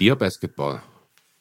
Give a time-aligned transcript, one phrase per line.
[0.00, 0.80] Dear basketball,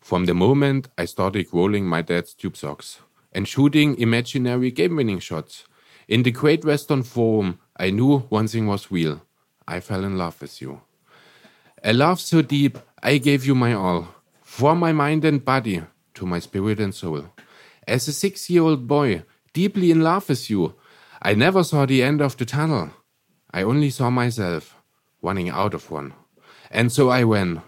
[0.02, 3.00] from the moment I started rolling my dad's tube socks
[3.32, 5.64] and shooting imaginary game winning shots,
[6.10, 9.22] in the Great Western Forum, I knew one thing was real.
[9.66, 10.82] I fell in love with you.
[11.86, 14.10] A love so deep, I gave you my all,
[14.42, 15.82] from my mind and body
[16.16, 17.28] to my spirit and soul.
[17.88, 20.76] As a six year old boy, deeply in love with you,
[21.22, 22.90] I never saw the end of the tunnel.
[23.54, 24.76] I only saw myself
[25.22, 26.14] running out of one.
[26.70, 27.62] And so I ran.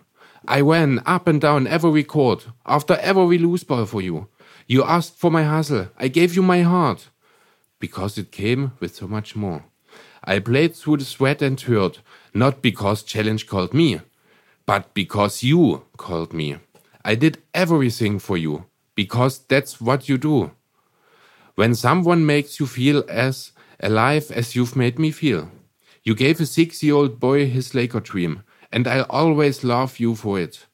[0.52, 4.28] I ran up and down every court, after every loose ball for you.
[4.68, 5.88] You asked for my hustle.
[5.98, 7.08] I gave you my heart.
[7.80, 9.64] Because it came with so much more.
[10.26, 12.02] I played through the sweat and hurt,
[12.34, 14.02] not because challenge called me,
[14.66, 16.58] but because you called me.
[17.06, 20.52] I did everything for you, because that's what you do.
[21.56, 25.50] When someone makes you feel as alive as you've made me feel.
[26.04, 30.16] You gave a six year old boy his Laker dream, and I'll always love you
[30.16, 30.66] for it.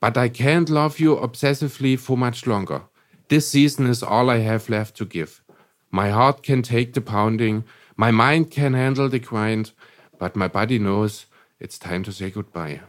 [0.00, 2.82] But I can't love you obsessively for much longer.
[3.28, 5.42] This season is all I have left to give.
[5.90, 7.64] My heart can take the pounding,
[7.96, 9.72] my mind can handle the grind,
[10.18, 11.26] but my body knows
[11.58, 12.80] it's time to say goodbye.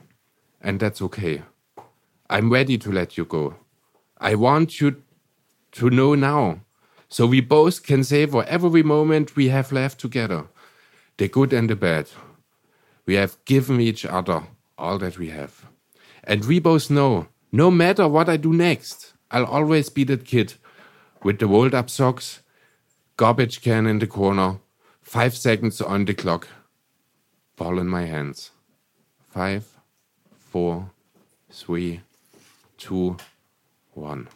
[0.62, 1.44] And that's okay.
[2.30, 3.56] I'm ready to let you go.
[4.20, 5.02] I want you
[5.74, 6.60] to know now,
[7.08, 10.48] so we both can savor every moment we have left together
[11.18, 12.08] the good and the bad.
[13.08, 14.44] We have given each other
[14.78, 15.66] all that we have.
[16.24, 20.54] And we both know, no matter what I do next, I'll always be that kid
[21.24, 22.42] with the rolled up socks,
[23.16, 24.60] garbage can in the corner,
[25.02, 26.48] five seconds on the clock,
[27.56, 28.52] ball in my hands.
[29.30, 29.66] Five,
[30.36, 30.92] four,
[31.50, 32.02] three,
[32.78, 33.18] two,
[33.94, 34.28] one.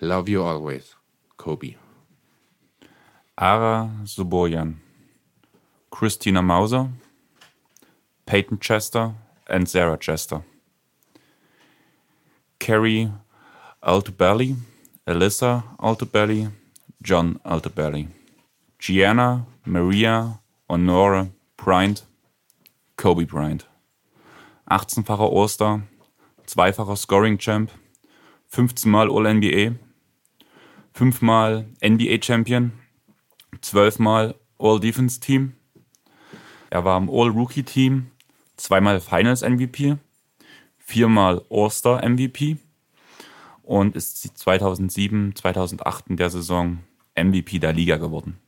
[0.00, 0.94] Love you always,
[1.36, 1.76] Kobe.
[3.38, 4.76] Ara Suboyan.
[5.94, 6.88] Christina Mauser,
[8.26, 9.14] Peyton Chester,
[9.48, 10.42] and Sarah Chester.
[12.58, 13.10] Carrie
[13.82, 14.56] Altobelli,
[15.06, 16.50] Alyssa Altobelli,
[17.00, 18.08] John Altobelli.
[18.78, 22.06] Gianna Maria Honora Bryant,
[22.96, 23.66] Kobe Bryant.
[24.68, 25.82] 18-facher All-Star,
[26.46, 27.70] zweifacher Scoring-Champ,
[28.50, 29.76] 15-mal All-NBA,
[30.94, 32.72] 5-mal NBA-Champion,
[33.62, 35.54] 12-mal All-Defense-Team,
[36.70, 38.10] er war im All-Rookie-Team,
[38.56, 39.96] zweimal Finals-MVP,
[40.78, 42.58] viermal All-Star-MVP
[43.62, 46.78] und ist 2007, 2008 in der Saison
[47.16, 48.38] MVP der Liga geworden.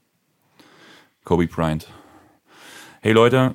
[1.24, 1.88] Kobe Bryant.
[3.00, 3.54] Hey Leute,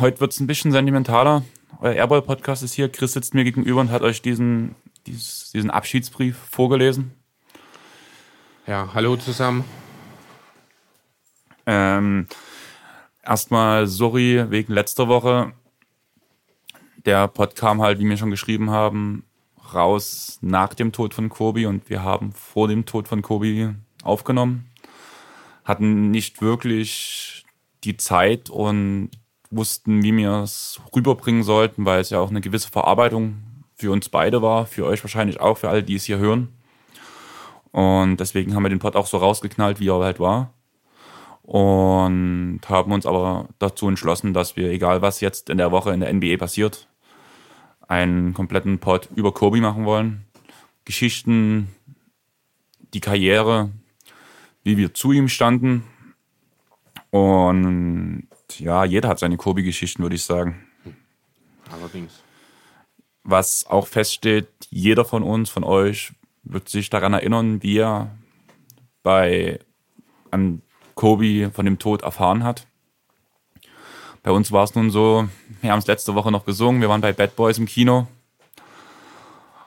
[0.00, 1.44] heute wird es ein bisschen sentimentaler.
[1.80, 2.90] Euer Airball-Podcast ist hier.
[2.90, 4.74] Chris sitzt mir gegenüber und hat euch diesen,
[5.06, 7.12] diesen Abschiedsbrief vorgelesen.
[8.66, 9.64] Ja, hallo zusammen.
[11.66, 12.26] Ähm,
[13.28, 15.52] Erstmal sorry wegen letzter Woche.
[17.04, 19.24] Der Pod kam halt, wie wir schon geschrieben haben,
[19.74, 24.70] raus nach dem Tod von Kobe und wir haben vor dem Tod von Kobe aufgenommen.
[25.62, 27.44] Hatten nicht wirklich
[27.84, 29.10] die Zeit und
[29.50, 33.42] wussten, wie wir es rüberbringen sollten, weil es ja auch eine gewisse Verarbeitung
[33.74, 36.48] für uns beide war, für euch wahrscheinlich auch, für alle, die es hier hören.
[37.72, 40.54] Und deswegen haben wir den Pod auch so rausgeknallt, wie er halt war
[41.48, 46.00] und haben uns aber dazu entschlossen, dass wir, egal was jetzt in der Woche in
[46.00, 46.88] der NBA passiert,
[47.88, 50.26] einen kompletten Pod über Kobe machen wollen.
[50.84, 51.74] Geschichten,
[52.92, 53.70] die Karriere,
[54.62, 55.84] wie wir zu ihm standen.
[57.08, 58.28] Und
[58.58, 60.66] ja, jeder hat seine Kobe-Geschichten, würde ich sagen.
[61.72, 62.22] Allerdings.
[63.24, 68.14] Was auch feststeht, jeder von uns, von euch, wird sich daran erinnern, wie er
[69.02, 69.60] bei
[70.30, 70.60] an
[70.98, 72.66] Kobe von dem Tod erfahren hat.
[74.24, 75.28] Bei uns war es nun so,
[75.60, 78.08] wir haben es letzte Woche noch gesungen, wir waren bei Bad Boys im Kino.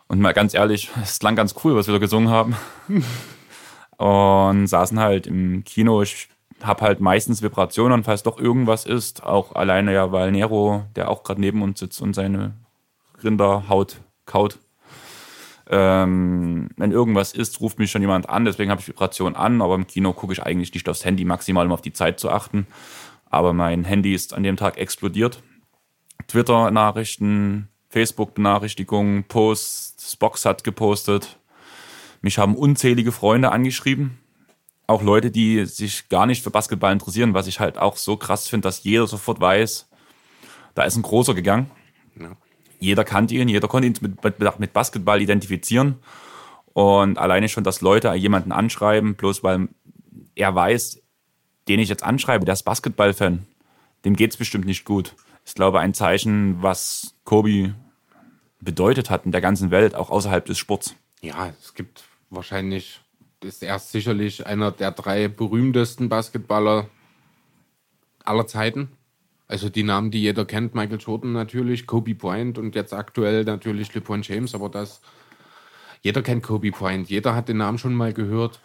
[0.10, 2.58] Und mal ganz ehrlich, es klang ganz cool, was wir da gesungen haben.
[3.98, 6.02] und saßen halt im Kino.
[6.02, 6.28] Ich
[6.62, 9.24] habe halt meistens Vibrationen, falls doch irgendwas ist.
[9.24, 12.56] Auch alleine ja, weil Nero, der auch gerade neben uns sitzt und seine
[13.24, 14.60] Rinderhaut kaut,
[15.72, 19.76] ähm, wenn irgendwas ist, ruft mich schon jemand an, deswegen habe ich Vibration an, aber
[19.76, 22.68] im Kino gucke ich eigentlich nicht aufs Handy, maximal um auf die Zeit zu achten.
[23.30, 25.42] Aber mein Handy ist an dem Tag explodiert.
[26.28, 31.40] Twitter-Nachrichten, Facebook-Benachrichtigungen, Posts, Box hat gepostet.
[32.22, 34.20] Mich haben unzählige Freunde angeschrieben.
[34.88, 38.50] Auch Leute, die sich gar nicht für Basketball interessieren, was ich halt auch so krass
[38.50, 39.90] finde, dass jeder sofort weiß,
[40.76, 41.72] da ist ein großer gegangen.
[42.20, 42.36] Ja
[42.82, 46.00] jeder kannte ihn, jeder konnte ihn mit, mit, Basketball identifizieren.
[46.74, 49.70] Und alleine schon, dass Leute jemanden anschreiben, bloß weil
[50.36, 51.00] er weiß,
[51.68, 53.46] den ich jetzt anschreibe, der ist Basketball-Fan,
[54.04, 55.16] dem geht's bestimmt nicht gut.
[55.46, 57.76] Ist, glaube ich, ein Zeichen, was Kobe
[58.60, 60.96] bedeutet hat in der ganzen Welt, auch außerhalb des Sports.
[61.22, 63.00] Ja, es gibt wahrscheinlich,
[63.44, 66.90] ist er sicherlich einer der drei berühmtesten Basketballer
[68.24, 68.90] aller Zeiten.
[69.52, 73.94] Also die Namen, die jeder kennt, Michael Jordan natürlich, Kobe Bryant und jetzt aktuell natürlich
[73.94, 75.02] LeBron James, aber das,
[76.02, 78.62] jeder kennt Kobe Bryant, jeder hat den Namen schon mal gehört.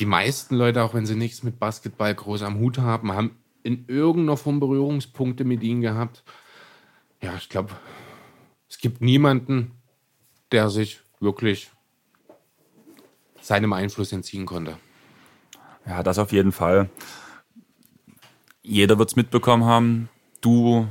[0.00, 3.84] Die meisten Leute, auch wenn sie nichts mit Basketball groß am Hut haben, haben in
[3.86, 6.24] irgendeiner Form Berührungspunkte mit ihm gehabt.
[7.22, 7.70] Ja, ich glaube,
[8.68, 9.70] es gibt niemanden,
[10.50, 11.70] der sich wirklich
[13.40, 14.78] seinem Einfluss entziehen konnte.
[15.86, 16.90] Ja, das auf jeden Fall.
[18.62, 20.08] Jeder wird es mitbekommen haben.
[20.44, 20.86] Du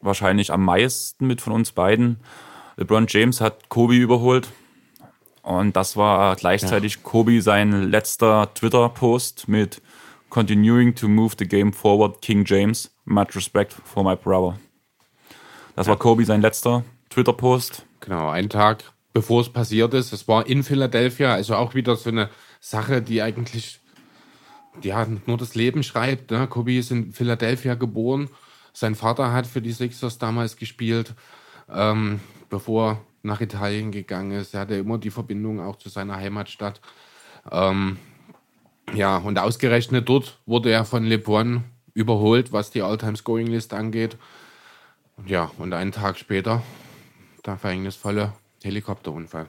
[0.00, 2.18] wahrscheinlich am meisten mit von uns beiden.
[2.76, 4.48] LeBron James hat Kobe überholt.
[5.42, 7.00] Und das war gleichzeitig ja.
[7.02, 9.82] Kobe sein letzter Twitter-Post mit
[10.28, 12.94] Continuing to move the game forward, King James.
[13.04, 14.56] Much respect for my brother.
[15.74, 15.90] Das ja.
[15.90, 17.86] war Kobe sein letzter Twitter-Post.
[18.00, 20.12] Genau, einen Tag bevor es passiert ist.
[20.12, 22.28] Es war in Philadelphia, also auch wieder so eine
[22.60, 23.80] Sache, die eigentlich
[24.82, 26.30] ja, nur das Leben schreibt.
[26.30, 26.46] Ne?
[26.46, 28.28] Kobe ist in Philadelphia geboren.
[28.72, 31.14] Sein Vater hat für die Sixers damals gespielt,
[31.72, 34.54] ähm, bevor er nach Italien gegangen ist.
[34.54, 36.80] Er hatte immer die Verbindung auch zu seiner Heimatstadt.
[37.50, 37.98] Ähm,
[38.94, 41.64] ja, und ausgerechnet dort wurde er von LeBron
[41.94, 44.16] überholt, was die All-Time-Scoring-List angeht.
[45.26, 46.62] Ja, und einen Tag später
[47.44, 48.32] der verhängnisvolle
[48.62, 49.48] Helikopterunfall.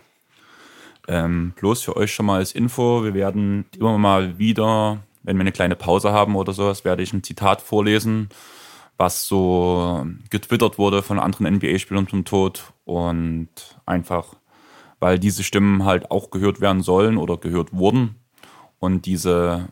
[1.07, 5.41] Ähm, bloß für euch schon mal als Info, wir werden immer mal wieder, wenn wir
[5.41, 8.29] eine kleine Pause haben oder sowas, werde ich ein Zitat vorlesen,
[8.97, 13.47] was so getwittert wurde von anderen NBA-Spielern zum Tod und
[13.85, 14.33] einfach,
[14.99, 18.15] weil diese Stimmen halt auch gehört werden sollen oder gehört wurden
[18.79, 19.67] und diese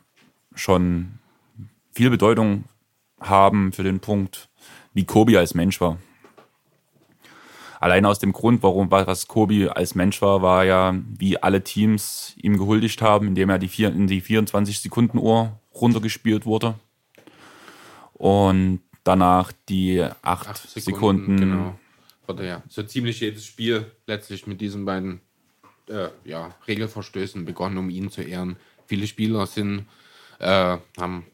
[0.54, 1.18] schon
[1.92, 2.66] viel Bedeutung
[3.20, 4.50] haben für den Punkt,
[4.94, 5.98] wie Kobi als Mensch war.
[7.80, 12.34] Allein aus dem Grund, warum was Kobi als Mensch war, war ja, wie alle Teams
[12.42, 16.76] ihm gehuldigt haben, indem er die vier, in die 24 Sekunden Uhr runtergespielt wurde.
[18.14, 20.82] Und danach die acht, acht Sekunden.
[20.82, 21.80] Sekunden genau.
[22.26, 25.22] Wurde ja so ziemlich jedes Spiel letztlich mit diesen beiden
[25.88, 28.58] äh, ja, Regelverstößen begonnen, um ihn zu ehren.
[28.88, 29.86] Viele Spieler sind,
[30.40, 31.26] äh, haben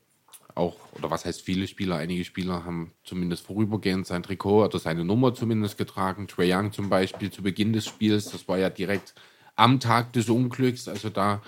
[0.55, 5.03] auch, oder was heißt viele Spieler, einige Spieler haben zumindest vorübergehend sein Trikot oder seine
[5.03, 6.27] Nummer zumindest getragen.
[6.27, 9.13] Trey Young zum Beispiel zu Beginn des Spiels, das war ja direkt
[9.55, 11.41] am Tag des Unglücks, also da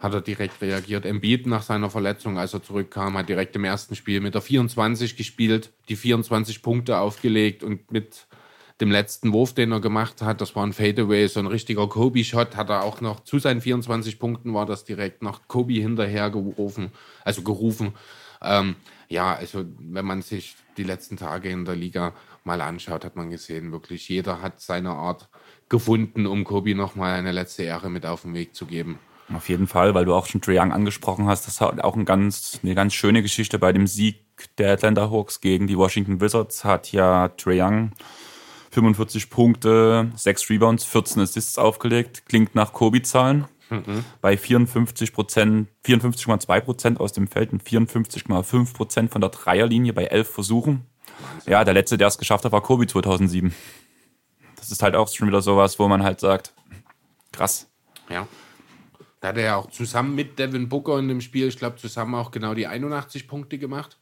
[0.00, 1.04] hat er direkt reagiert.
[1.04, 5.16] Embiid nach seiner Verletzung, als er zurückkam, hat direkt im ersten Spiel mit der 24
[5.16, 8.26] gespielt, die 24 Punkte aufgelegt und mit
[8.80, 12.56] dem letzten Wurf, den er gemacht hat, das war ein Fadeaway, so ein richtiger Kobe-Shot,
[12.56, 16.90] hat er auch noch zu seinen 24 Punkten war das direkt noch Kobe hinterher gerufen,
[17.22, 17.92] also gerufen.
[18.42, 18.76] Ähm,
[19.08, 22.14] ja, also wenn man sich die letzten Tage in der Liga
[22.44, 25.28] mal anschaut, hat man gesehen, wirklich jeder hat seine Art
[25.68, 28.98] gefunden, um Kobe nochmal eine letzte Ehre mit auf den Weg zu geben.
[29.32, 32.04] Auf jeden Fall, weil du auch schon Trae Young angesprochen hast, das hat auch ein
[32.04, 34.24] ganz, eine ganz schöne Geschichte bei dem Sieg
[34.58, 37.92] der Atlanta Hawks gegen die Washington Wizards hat ja Trae Young
[38.70, 42.24] 45 Punkte, 6 Rebounds, 14 Assists aufgelegt.
[42.26, 43.46] Klingt nach Kobe-Zahlen.
[43.70, 44.04] Mhm.
[44.20, 50.04] Bei 54 Prozent, 54,2 Prozent aus dem Feld und 54,5 Prozent von der Dreierlinie bei
[50.04, 50.86] elf Versuchen.
[51.20, 51.52] Wahnsinn.
[51.52, 53.54] Ja, der letzte, der es geschafft hat, war Kobe 2007.
[54.56, 56.52] Das ist halt auch schon wieder sowas, wo man halt sagt,
[57.32, 57.70] krass.
[58.08, 58.26] Ja.
[59.20, 62.14] Da hat er ja auch zusammen mit Devin Booker in dem Spiel, ich glaube, zusammen
[62.14, 63.98] auch genau die 81 Punkte gemacht.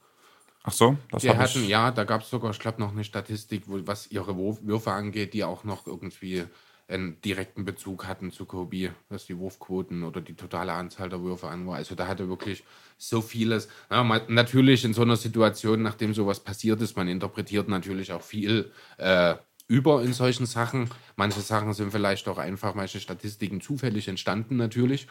[0.63, 1.69] Ach so, das Wir hatten, ich...
[1.69, 5.33] ja, da gab es sogar, ich glaube, noch eine Statistik, wo, was ihre Würfe angeht,
[5.33, 6.45] die auch noch irgendwie
[6.89, 11.47] einen direkten Bezug hatten zu Kobe, was die Wurfquoten oder die totale Anzahl der Würfe
[11.47, 11.75] an war.
[11.75, 12.63] Also da hatte wirklich
[12.97, 13.69] so vieles.
[13.91, 18.23] Ja, man, natürlich in so einer Situation, nachdem sowas passiert ist, man interpretiert natürlich auch
[18.23, 19.35] viel äh,
[19.67, 20.89] über in solchen Sachen.
[21.15, 25.07] Manche Sachen sind vielleicht auch einfach, manche Statistiken zufällig entstanden natürlich.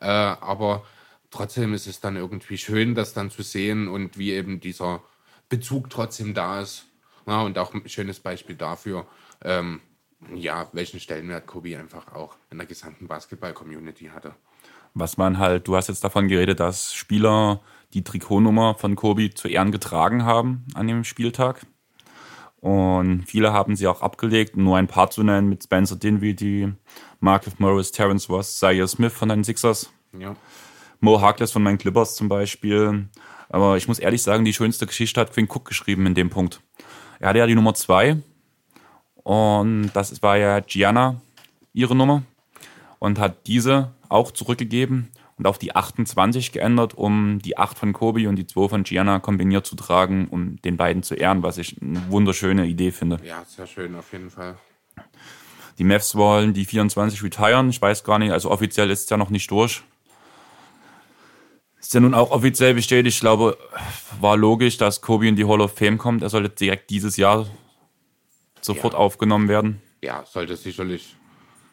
[0.00, 0.84] Äh, aber
[1.30, 5.02] trotzdem ist es dann irgendwie schön, das dann zu sehen und wie eben dieser
[5.48, 6.86] Bezug trotzdem da ist.
[7.26, 9.06] Ja, und auch ein schönes Beispiel dafür,
[9.44, 9.80] ähm,
[10.34, 14.34] ja, welchen Stellenwert Kobe einfach auch in der gesamten Basketball-Community hatte.
[14.94, 17.60] Was man halt, du hast jetzt davon geredet, dass Spieler
[17.94, 21.66] die Trikotnummer von Kobe zu Ehren getragen haben an dem Spieltag.
[22.60, 26.72] Und viele haben sie auch abgelegt, nur ein paar zu nennen, mit Spencer Dinwiddie,
[27.20, 29.92] Marcus Morris, Terrence Ross, Zaire Smith von den Sixers.
[30.16, 30.36] Ja.
[31.00, 33.08] Mo Harkless von meinen Clippers zum Beispiel.
[33.48, 36.60] Aber ich muss ehrlich sagen, die schönste Geschichte hat Quinn Cook geschrieben in dem Punkt.
[37.18, 38.18] Er hatte ja die Nummer zwei
[39.22, 41.20] und das war ja Gianna,
[41.72, 42.22] ihre Nummer.
[42.98, 48.28] Und hat diese auch zurückgegeben und auf die 28 geändert, um die 8 von Kobe
[48.28, 51.82] und die 2 von Gianna kombiniert zu tragen, um den beiden zu ehren, was ich
[51.82, 53.18] eine wunderschöne Idee finde.
[53.24, 54.56] Ja, sehr schön, auf jeden Fall.
[55.78, 57.70] Die Mavs wollen die 24 retiren.
[57.70, 59.82] Ich weiß gar nicht, also offiziell ist es ja noch nicht durch.
[61.80, 63.16] Ist ja nun auch offiziell bestätigt.
[63.16, 63.58] Ich glaube,
[64.20, 66.22] war logisch, dass Kobe in die Hall of Fame kommt.
[66.22, 67.46] Er sollte direkt dieses Jahr
[68.62, 68.98] sofort Ja.
[69.00, 69.82] aufgenommen werden.
[70.02, 71.16] Ja, sollte sicherlich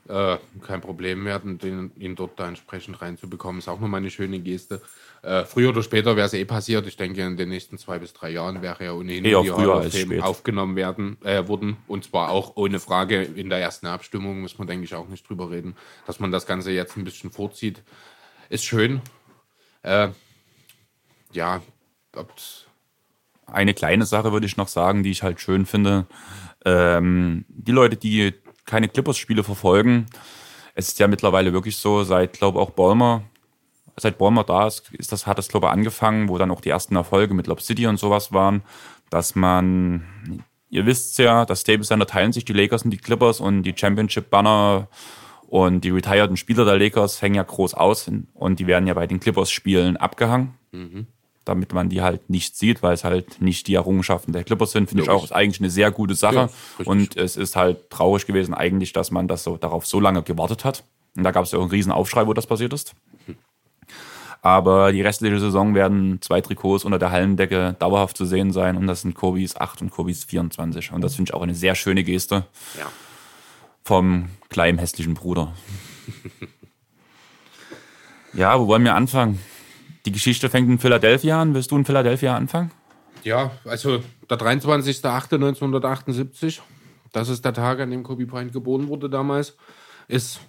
[0.07, 3.59] äh, kein Problem werden, den, ihn dort da entsprechend reinzubekommen.
[3.59, 4.81] Ist auch nochmal eine schöne Geste.
[5.21, 6.87] Äh, früher oder später wäre es eh passiert.
[6.87, 9.99] Ich denke, in den nächsten zwei bis drei Jahren wäre er ohnehin Eher die als
[9.99, 10.23] spät.
[10.23, 11.77] aufgenommen werden, äh, wurden.
[11.87, 15.27] Und zwar auch ohne Frage in der ersten Abstimmung, muss man, denke ich, auch nicht
[15.29, 15.75] drüber reden.
[16.07, 17.83] Dass man das Ganze jetzt ein bisschen vorzieht,
[18.49, 19.01] ist schön.
[19.83, 20.09] Äh,
[21.33, 21.61] ja,
[22.15, 22.65] ob's
[23.45, 26.07] Eine kleine Sache würde ich noch sagen, die ich halt schön finde.
[26.65, 28.33] Ähm, die Leute, die
[28.65, 30.07] keine Clippers-Spiele verfolgen,
[30.75, 33.23] es ist ja mittlerweile wirklich so, seit, glaube auch Ballmer,
[33.97, 36.69] seit Ballmer da ist, ist das, hat das, glaube ich, angefangen, wo dann auch die
[36.69, 38.61] ersten Erfolge mit Lob City und sowas waren,
[39.09, 43.39] dass man, ihr wisst ja, das Stable Center teilen sich die Lakers und die Clippers
[43.39, 44.87] und die Championship-Banner
[45.47, 49.07] und die retireden Spieler der Lakers hängen ja groß aus und die werden ja bei
[49.07, 50.53] den Clippers-Spielen abgehangen
[51.49, 54.87] damit man die halt nicht sieht, weil es halt nicht die Errungenschaften der Clippers sind,
[54.87, 55.21] finde ich Logisch.
[55.21, 56.35] auch ist eigentlich eine sehr gute Sache.
[56.35, 56.49] Ja,
[56.85, 60.63] und es ist halt traurig gewesen eigentlich, dass man das so darauf so lange gewartet
[60.63, 60.83] hat.
[61.17, 62.93] Und da gab es ja auch einen riesen Aufschrei, wo das passiert ist.
[64.41, 68.87] Aber die restliche Saison werden zwei Trikots unter der Hallendecke dauerhaft zu sehen sein und
[68.87, 70.93] das sind Kobis 8 und Kobis 24.
[70.93, 72.45] Und das finde ich auch eine sehr schöne Geste
[72.77, 72.85] ja.
[73.83, 75.53] vom kleinen hässlichen Bruder.
[78.33, 79.39] ja, wo wollen wir anfangen?
[80.05, 81.53] Die Geschichte fängt in Philadelphia an.
[81.53, 82.71] Willst du in Philadelphia anfangen?
[83.23, 86.59] Ja, also der 23.08.1978,
[87.11, 89.57] das ist der Tag, an dem Kobe Bryant geboren wurde damals,
[90.07, 90.39] ist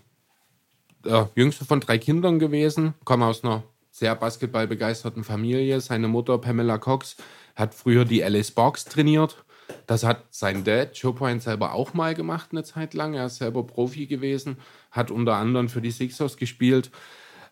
[1.05, 5.81] der jüngste von drei Kindern gewesen, kommt aus einer sehr basketballbegeisterten Familie.
[5.81, 7.17] Seine Mutter Pamela Cox
[7.57, 9.43] hat früher die LA Sparks trainiert.
[9.87, 13.15] Das hat sein Dad, Joe Bryant, selber auch mal gemacht eine Zeit lang.
[13.15, 14.59] Er ist selber Profi gewesen,
[14.91, 16.91] hat unter anderem für die Sixers gespielt.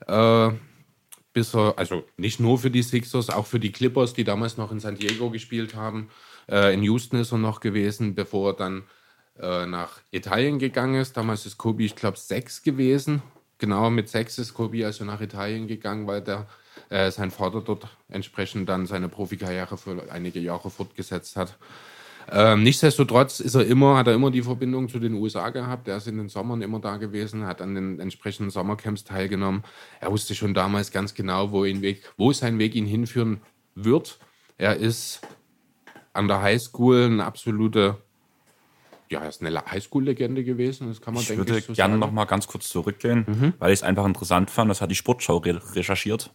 [0.06, 0.50] Äh,
[1.38, 4.72] bis er, also nicht nur für die Sixers, auch für die Clippers, die damals noch
[4.72, 6.10] in San Diego gespielt haben.
[6.50, 8.82] Äh, in Houston ist er noch gewesen, bevor er dann
[9.38, 11.16] äh, nach Italien gegangen ist.
[11.16, 13.22] Damals ist Kobe, ich glaube, sechs gewesen.
[13.58, 16.48] Genau, mit sechs ist Kobe also nach Italien gegangen, weil der,
[16.88, 21.56] äh, sein Vater dort entsprechend dann seine Profikarriere für einige Jahre fortgesetzt hat.
[22.30, 25.88] Ähm, nichtsdestotrotz ist er immer, hat er immer die Verbindung zu den USA gehabt.
[25.88, 29.62] Er ist in den Sommern immer da gewesen, hat an den entsprechenden Sommercamps teilgenommen.
[30.00, 33.40] Er wusste schon damals ganz genau, wo, ihn Weg, wo sein Weg ihn hinführen
[33.74, 34.18] wird.
[34.58, 35.20] Er ist
[36.12, 37.96] an der Highschool eine absolute,
[39.08, 40.88] ja, er ist eine Highschool-Legende gewesen.
[40.88, 42.00] Das kann man, Ich denke würde ich, so gerne sagen.
[42.00, 44.70] noch mal ganz kurz zurückgehen, weil ich es einfach interessant fand.
[44.70, 46.30] Das hat die Sportschau re recherchiert,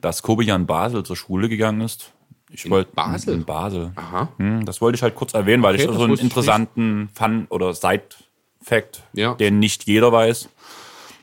[0.00, 2.12] dass Kobe ja in Basel zur Schule gegangen ist.
[2.50, 3.34] Ich wollte Basel?
[3.34, 3.92] In Basel.
[3.96, 4.28] Aha.
[4.38, 7.74] Hm, Das wollte ich halt kurz erwähnen, weil Okay, ich so einen interessanten Fun- oder
[7.74, 9.34] Side-Fact, Ja.
[9.34, 10.48] den nicht jeder weiß.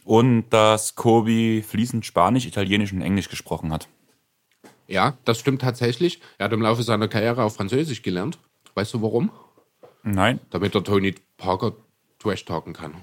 [0.04, 3.88] Und dass Kobe fließend Spanisch, Italienisch und Englisch gesprochen hat.
[4.88, 6.22] Ja, das stimmt tatsächlich.
[6.38, 8.38] Er hat im Laufe seiner Karriere auch Französisch gelernt.
[8.76, 9.32] Weißt du warum?
[10.04, 11.72] Nein, Damit er Tony Parker
[12.20, 12.94] trash-talken kann.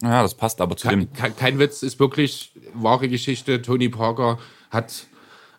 [0.00, 1.12] ja, das passt aber zu dem.
[1.12, 3.60] Kein, kein Witz, ist wirklich wahre Geschichte.
[3.60, 4.38] Tony Parker
[4.70, 5.06] hat,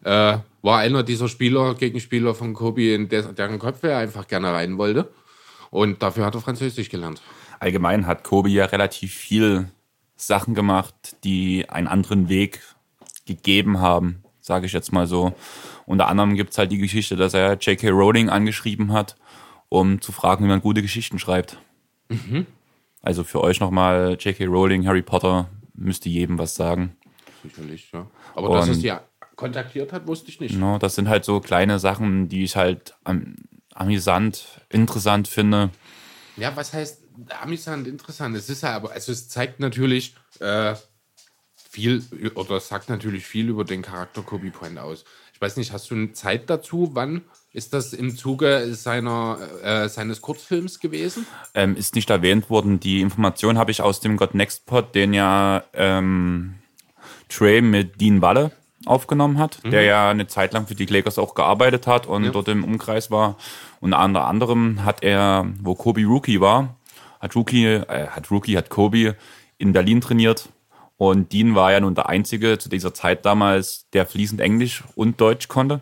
[0.05, 4.51] äh, war einer dieser Spieler, Gegenspieler von Kobe, in der, deren Köpfe er einfach gerne
[4.53, 5.11] rein wollte.
[5.69, 7.21] Und dafür hat er Französisch gelernt.
[7.59, 9.69] Allgemein hat Kobe ja relativ viel
[10.15, 12.61] Sachen gemacht, die einen anderen Weg
[13.25, 15.33] gegeben haben, sage ich jetzt mal so.
[15.85, 17.89] Unter anderem gibt's halt die Geschichte, dass er J.K.
[17.89, 19.15] Rowling angeschrieben hat,
[19.69, 21.57] um zu fragen, wie man gute Geschichten schreibt.
[23.01, 24.45] Also für euch nochmal, J.K.
[24.45, 26.95] Rowling, Harry Potter, müsste jedem was sagen.
[27.43, 28.05] Sicherlich, ja.
[28.35, 28.91] Aber dass er Und- sie
[29.41, 30.55] kontaktiert hat, wusste ich nicht.
[30.55, 33.35] No, das sind halt so kleine Sachen, die ich halt am,
[33.73, 35.71] amüsant, interessant finde.
[36.37, 37.01] Ja, was heißt
[37.41, 38.37] amüsant, interessant?
[38.37, 40.75] Es ist ja aber, also es zeigt natürlich äh,
[41.55, 42.03] viel
[42.35, 45.05] oder sagt natürlich viel über den Charakter Kobe Bryant aus.
[45.33, 46.91] Ich weiß nicht, hast du eine Zeit dazu?
[46.93, 51.25] Wann ist das im Zuge seiner, äh, seines Kurzfilms gewesen?
[51.55, 52.79] ähm, ist nicht erwähnt worden.
[52.79, 56.59] Die Information habe ich aus dem God Next Pod, den ja ähm,
[57.27, 58.51] Trey mit Dean Walle
[58.85, 62.47] aufgenommen hat, der ja eine Zeit lang für die Lakers auch gearbeitet hat und dort
[62.47, 63.35] im Umkreis war.
[63.79, 66.75] Und unter anderem hat er, wo Kobe Rookie war,
[67.19, 69.15] hat Rookie, äh, hat Rookie, hat Kobe
[69.57, 70.49] in Berlin trainiert.
[70.97, 75.19] Und Dean war ja nun der Einzige zu dieser Zeit damals, der fließend Englisch und
[75.19, 75.81] Deutsch konnte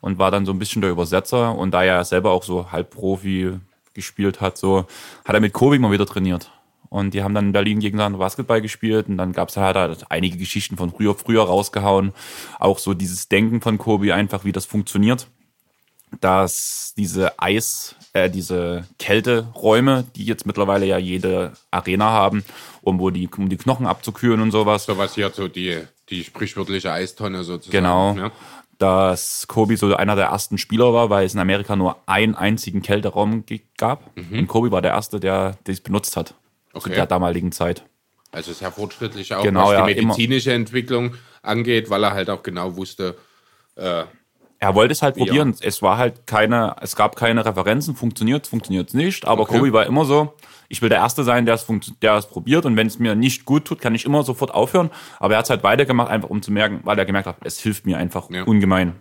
[0.00, 1.56] und war dann so ein bisschen der Übersetzer.
[1.56, 3.52] Und da er selber auch so Halbprofi
[3.94, 4.86] gespielt hat, so
[5.24, 6.50] hat er mit Kobe mal wieder trainiert.
[6.90, 10.10] Und die haben dann in Berlin gegeneinander Basketball gespielt und dann gab es halt, halt
[10.10, 12.12] einige Geschichten von früher, früher rausgehauen.
[12.58, 15.28] Auch so dieses Denken von Kobe einfach, wie das funktioniert.
[16.22, 22.44] Dass diese Eis, äh, diese Kälteräume, die jetzt mittlerweile ja jede Arena haben,
[22.80, 24.86] um wo die, um die Knochen abzukühlen und sowas.
[24.86, 27.72] So was hier, so die, die sprichwörtliche Eistonne sozusagen.
[27.72, 28.14] Genau.
[28.14, 28.30] Ja.
[28.78, 32.80] Dass Kobe so einer der ersten Spieler war, weil es in Amerika nur einen einzigen
[32.80, 33.44] Kälteraum
[33.76, 34.10] gab.
[34.30, 36.34] Und Kobe war der Erste, der dies benutzt hat.
[36.80, 36.94] Zu Okay.
[36.96, 37.84] der damaligen Zeit.
[38.32, 40.08] Also sehr fortschrittlich auch, Genau, was ja, die immer.
[40.08, 43.16] medizinische Entwicklung angeht, weil er halt auch genau wusste,
[43.76, 44.04] äh,
[44.60, 45.24] Er wollte es halt Ja.
[45.24, 45.54] probieren.
[45.60, 49.24] Es war halt keine, es gab keine Referenzen, funktioniert, funktioniert nicht.
[49.24, 49.56] Aber Okay.
[49.58, 50.34] Kobe war immer so,
[50.68, 51.64] ich will der Erste sein, der es,
[52.02, 52.66] der es probiert.
[52.66, 54.90] Und wenn es mir nicht gut tut, kann ich immer sofort aufhören.
[55.20, 57.60] Aber er hat es halt weitergemacht, einfach um zu merken, weil er gemerkt hat, es
[57.60, 58.42] hilft mir einfach Ja.
[58.42, 58.96] ungemein.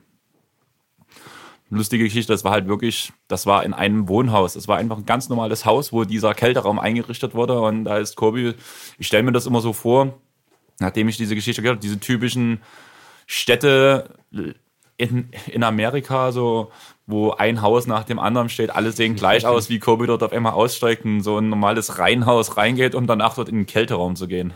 [1.70, 4.56] Lustige Geschichte, das war halt wirklich, das war in einem Wohnhaus.
[4.56, 7.60] Es war einfach ein ganz normales Haus, wo dieser Kälteraum eingerichtet wurde.
[7.60, 8.56] Und da ist Kobe,
[8.98, 10.14] ich stelle mir das immer so vor,
[10.80, 12.62] nachdem ich diese Geschichte gehört habe, diese typischen
[13.26, 14.16] Städte
[14.98, 16.72] in, in Amerika, so,
[17.06, 20.32] wo ein Haus nach dem anderen steht, alle sehen gleich aus, wie Kobe dort auf
[20.32, 24.28] einmal aussteigt und so ein normales Reihenhaus reingeht, um danach dort in den Kälteraum zu
[24.28, 24.54] gehen.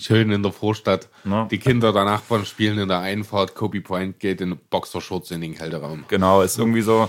[0.00, 1.08] Schön in der Vorstadt.
[1.24, 1.46] Ja.
[1.50, 3.54] Die Kinder der Nachbarn spielen in der Einfahrt.
[3.54, 6.04] Kobe Point geht in Boxershorts in den Kälteraum.
[6.08, 7.08] Genau, ist irgendwie so.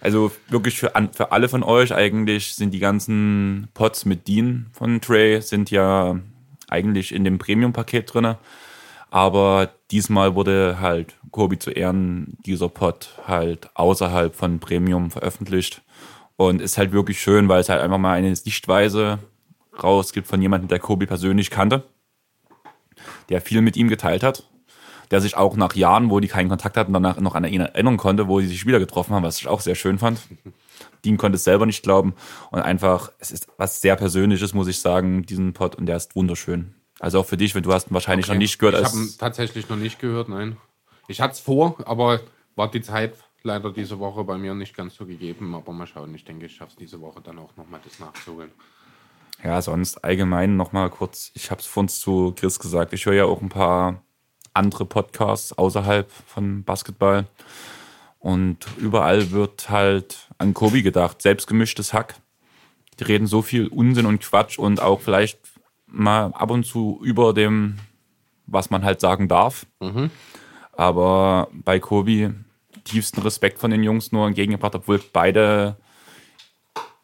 [0.00, 5.00] Also wirklich für, für alle von euch eigentlich sind die ganzen Pots mit Dean von
[5.00, 6.20] Trey sind ja
[6.68, 8.38] eigentlich in dem Premium-Paket drinne.
[9.10, 15.82] Aber diesmal wurde halt Kobe zu Ehren dieser Pot halt außerhalb von Premium veröffentlicht.
[16.36, 19.18] Und ist halt wirklich schön, weil es halt einfach mal eine Sichtweise
[19.82, 21.84] rausgibt von jemandem, der Kobe persönlich kannte,
[23.28, 24.44] der viel mit ihm geteilt hat
[25.10, 27.96] der sich auch nach Jahren, wo die keinen Kontakt hatten, danach noch an ihn erinnern
[27.96, 30.20] konnte, wo sie sich wieder getroffen haben, was ich auch sehr schön fand.
[31.04, 32.14] Dean konnte es selber nicht glauben
[32.50, 36.16] und einfach, es ist was sehr Persönliches, muss ich sagen, diesen Pod und der ist
[36.16, 36.74] wunderschön.
[36.98, 38.80] Also auch für dich, wenn du hast ihn wahrscheinlich noch nicht gehört.
[38.80, 40.56] Ich habe ihn tatsächlich noch nicht gehört, nein.
[41.08, 42.20] Ich hatte es vor, aber
[42.56, 45.54] war die Zeit leider diese Woche bei mir nicht ganz so gegeben.
[45.54, 48.50] Aber mal schauen, ich denke, ich schaffe es diese Woche dann auch nochmal das nachzuholen.
[49.46, 53.24] Ja, sonst allgemein nochmal kurz, ich habe es vorhin zu Chris gesagt, ich höre ja
[53.26, 54.02] auch ein paar
[54.54, 57.28] andere Podcasts außerhalb von Basketball
[58.18, 62.16] und überall wird halt an Kobe gedacht, selbstgemischtes Hack.
[62.98, 65.38] Die reden so viel Unsinn und Quatsch und auch vielleicht
[65.86, 67.76] mal ab und zu über dem,
[68.46, 69.64] was man halt sagen darf.
[70.72, 72.34] Aber bei Kobe
[72.82, 75.76] tiefsten Respekt von den Jungs nur entgegengebracht, obwohl beide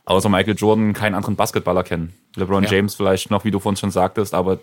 [0.04, 2.12] außer Michael Jordan keinen anderen Basketballer kennen.
[2.36, 2.70] LeBron Ja.
[2.70, 4.58] James vielleicht noch, wie du vorhin schon sagtest, aber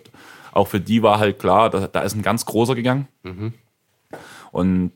[0.51, 3.07] auch für die war halt klar, da, da ist ein ganz großer gegangen.
[4.51, 4.91] Und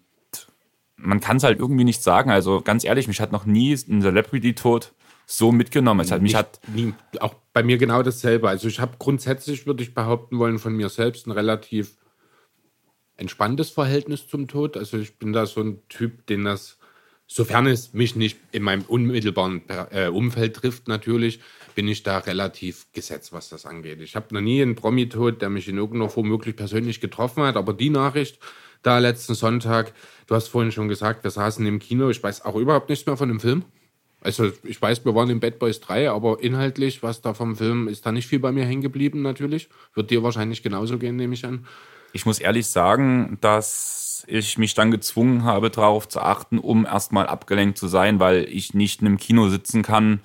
[0.95, 2.31] man kann es halt irgendwie nicht sagen.
[2.31, 4.93] Also ganz ehrlich, mich hat noch nie ein Celebrity-Tod
[5.25, 6.01] so mitgenommen.
[6.01, 8.49] Es hat, mich hat, Nie, auch bei mir genau dasselbe.
[8.49, 11.97] Also ich habe grundsätzlich, würde ich behaupten wollen, von mir selbst ein relativ
[13.15, 14.75] entspanntes Verhältnis zum Tod.
[14.75, 16.77] Also ich bin da so ein Typ, den das,
[17.27, 21.39] sofern es mich nicht in meinem unmittelbaren äh, Umfeld trifft, natürlich,
[21.75, 24.01] bin ich da relativ gesetzt, was das angeht.
[24.01, 27.55] Ich habe noch nie einen Promi-Tod, der mich in irgendeiner Form wirklich persönlich getroffen hat,
[27.55, 28.39] aber die Nachricht
[28.83, 29.93] da letzten Sonntag,
[30.27, 33.17] du hast vorhin schon gesagt, wir saßen im Kino, ich weiß auch überhaupt nichts mehr
[33.17, 33.63] von dem Film.
[34.21, 37.87] Also ich weiß, wir waren in Bad Boys 3, aber inhaltlich, was da vom Film,
[37.87, 39.69] ist da nicht viel bei mir hängen geblieben natürlich.
[39.95, 41.65] Wird dir wahrscheinlich genauso gehen, nehme ich an.
[42.13, 47.27] ich muss ehrlich sagen, dass ich mich dann gezwungen habe, darauf zu achten, um erstmal
[47.27, 50.21] abgelenkt zu sein, weil ich nicht in einem Kino sitzen kann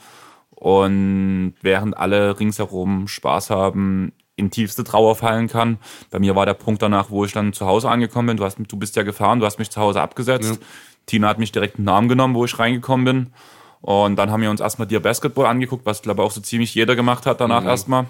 [0.50, 5.78] und während alle ringsherum Spaß haben, in tiefste Trauer fallen kann.
[6.11, 8.37] Bei mir war der Punkt danach, wo ich dann zu Hause angekommen bin.
[8.37, 10.61] Du, hast, du bist ja gefahren, du hast mich zu Hause abgesetzt.
[11.06, 13.32] Tina hat mich direkt in den Arm genommen, wo ich reingekommen bin.
[13.80, 16.74] Und dann haben wir uns erstmal dir Basketball angeguckt, was glaube ich auch so ziemlich
[16.74, 18.06] jeder gemacht hat danach erstmal.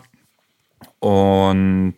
[1.01, 1.97] Und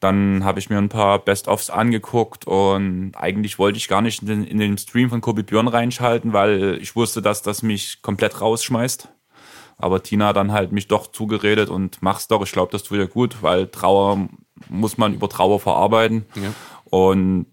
[0.00, 4.28] dann habe ich mir ein paar Best-ofs angeguckt und eigentlich wollte ich gar nicht in
[4.28, 8.40] den, in den Stream von Kobe Björn reinschalten, weil ich wusste, dass das mich komplett
[8.40, 9.08] rausschmeißt.
[9.78, 12.42] Aber Tina hat dann halt mich doch zugeredet und mach's doch.
[12.42, 14.28] Ich glaube, das tut ja gut, weil Trauer
[14.68, 16.24] muss man über Trauer verarbeiten.
[16.34, 16.54] Ja.
[16.84, 17.46] Und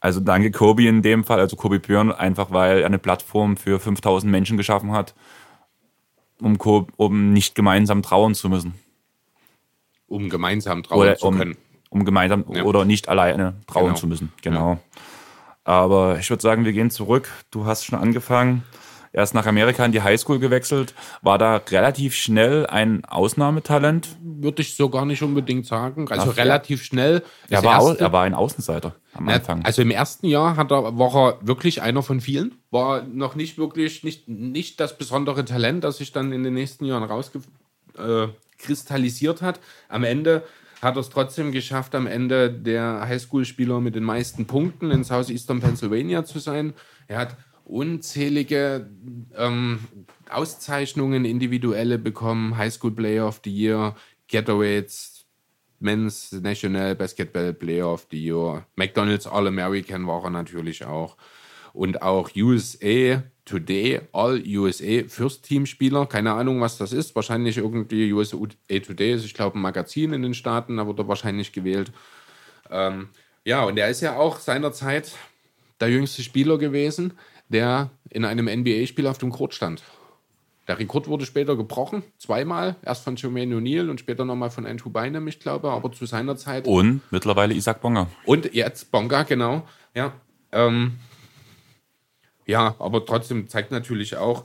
[0.00, 3.80] also danke Kobe in dem Fall, also Kobe Björn, einfach weil er eine Plattform für
[3.80, 5.14] 5000 Menschen geschaffen hat,
[6.40, 6.58] um,
[6.96, 8.74] um nicht gemeinsam trauern zu müssen.
[10.06, 11.56] Um gemeinsam trauern Oder zu um, können.
[12.00, 12.64] Um gemeinsam Ja.
[12.64, 13.96] oder nicht alleine trauen Genau.
[13.96, 14.32] zu müssen.
[14.42, 14.78] Genau.
[15.64, 17.30] Aber ich würde sagen, wir gehen zurück.
[17.50, 18.62] Du hast schon angefangen.
[19.12, 24.08] Er ist nach Amerika in die Highschool gewechselt, war da relativ schnell ein Ausnahmetalent.
[24.22, 26.06] Würde ich so gar nicht unbedingt sagen.
[26.10, 26.42] Also Ach, ja.
[26.42, 27.22] relativ schnell.
[27.48, 29.64] Er war, erste- er war ein Außenseiter am Ja, Anfang.
[29.64, 32.56] Also im ersten Jahr hat er, war er wirklich einer von vielen.
[32.70, 36.84] War noch nicht wirklich, nicht, nicht das besondere Talent, das sich dann in den nächsten
[36.84, 39.60] Jahren rauskristallisiert äh, hat.
[39.88, 40.42] Am Ende
[40.82, 45.60] hat er es trotzdem geschafft, am Ende der Highschool-Spieler mit den meisten Punkten in Southeastern
[45.60, 46.74] Pennsylvania zu sein.
[47.08, 48.88] Er hat unzählige
[49.36, 49.80] ähm,
[50.30, 53.96] Auszeichnungen, individuelle bekommen, High School Player of the Year,
[54.28, 55.26] Getaways,
[55.78, 61.16] Men's National Basketball Player of the Year, McDonald's All-American war er natürlich auch.
[61.72, 66.04] Und auch USA Today All USA First Team Spieler.
[66.06, 67.14] Keine Ahnung, was das ist.
[67.14, 68.36] Wahrscheinlich irgendwie USA
[68.68, 71.92] Today ist, ich glaube, ein Magazin in den Staaten, da wurde er wahrscheinlich gewählt.
[72.70, 73.08] Ähm,
[73.44, 75.12] ja, und er ist ja auch seinerzeit
[75.80, 77.12] der jüngste Spieler gewesen,
[77.48, 79.82] der in einem NBA-Spiel auf dem Court stand.
[80.66, 82.74] Der Rekord wurde später gebrochen, zweimal.
[82.82, 86.36] Erst von Jermaine O'Neal und später nochmal von Andrew Bynum, ich glaube, aber zu seiner
[86.36, 86.66] Zeit.
[86.66, 88.08] Und mittlerweile Isaac Bonga.
[88.24, 89.62] Und jetzt Bonga, genau.
[89.94, 90.12] Ja,
[90.50, 90.98] ähm,
[92.46, 94.44] ja aber trotzdem zeigt natürlich auch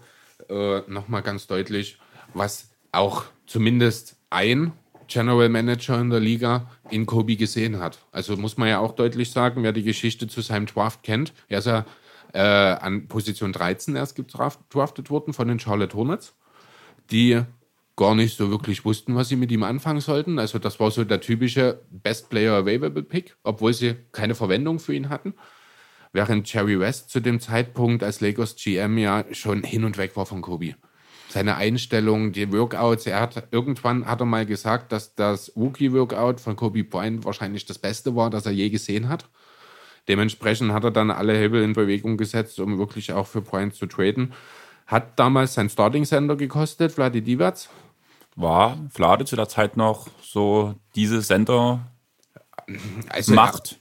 [0.50, 1.98] äh, nochmal ganz deutlich,
[2.34, 4.74] was auch zumindest ein
[5.08, 8.00] General Manager in der Liga in Kobe gesehen hat.
[8.12, 11.34] Also muss man ja auch deutlich sagen, wer die Geschichte zu seinem Draft kennt.
[11.50, 11.86] Er ist ja
[12.34, 16.34] äh, an Position 13 erst gedraftet worden von den Charlotte Hornets,
[17.12, 17.42] die
[17.98, 20.40] gar nicht so wirklich wussten, was sie mit ihm anfangen sollten.
[20.40, 24.96] Also das war so der typische Best Player Available Pick, obwohl sie keine Verwendung für
[24.96, 25.34] ihn hatten.
[26.14, 30.26] Während Jerry West zu dem Zeitpunkt als Lakers GM ja schon hin und weg war
[30.26, 30.76] von Kobe
[31.32, 33.06] seine Einstellung, die Workouts.
[33.06, 37.80] Er hat irgendwann hat er mal gesagt, dass das Wookie-Workout von Kobe Bryant wahrscheinlich das
[37.80, 39.30] Beste war, das er je gesehen hat.
[40.08, 43.86] Dementsprechend hat er dann alle Hebel in Bewegung gesetzt, um wirklich auch für Bryant zu
[43.86, 44.34] traden.
[44.88, 47.70] Hat damals sein Starting Center gekostet, Vladi Divac.
[48.36, 51.86] War Vlade zu der Zeit noch so diese Center
[53.10, 53.81] also, Macht?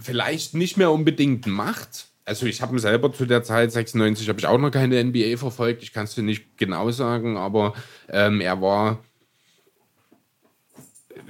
[0.00, 4.40] Vielleicht nicht mehr unbedingt Macht, also ich habe ihn selber zu der Zeit, 96, habe
[4.40, 5.84] ich auch noch keine NBA verfolgt.
[5.84, 7.74] Ich kann es dir nicht genau sagen, aber
[8.08, 8.98] ähm, er war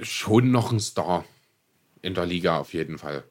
[0.01, 1.23] schon noch ein Star
[2.01, 3.23] in der Liga auf jeden Fall.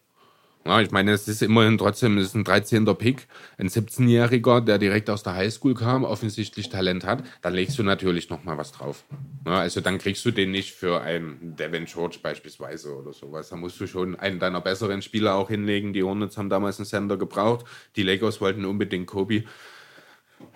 [0.67, 2.85] Ja, ich meine, es ist immerhin trotzdem es ist ein 13.
[2.97, 7.85] Pick, ein 17-Jähriger, der direkt aus der Highschool kam, offensichtlich Talent hat, dann legst du
[7.85, 9.05] natürlich noch mal was drauf.
[9.47, 13.49] Ja, also dann kriegst du den nicht für einen Devin George beispielsweise oder sowas.
[13.49, 15.93] Da musst du schon einen deiner besseren Spieler auch hinlegen.
[15.93, 17.65] Die Hornets haben damals einen Sender gebraucht.
[17.95, 19.45] Die Lakers wollten unbedingt Kobe.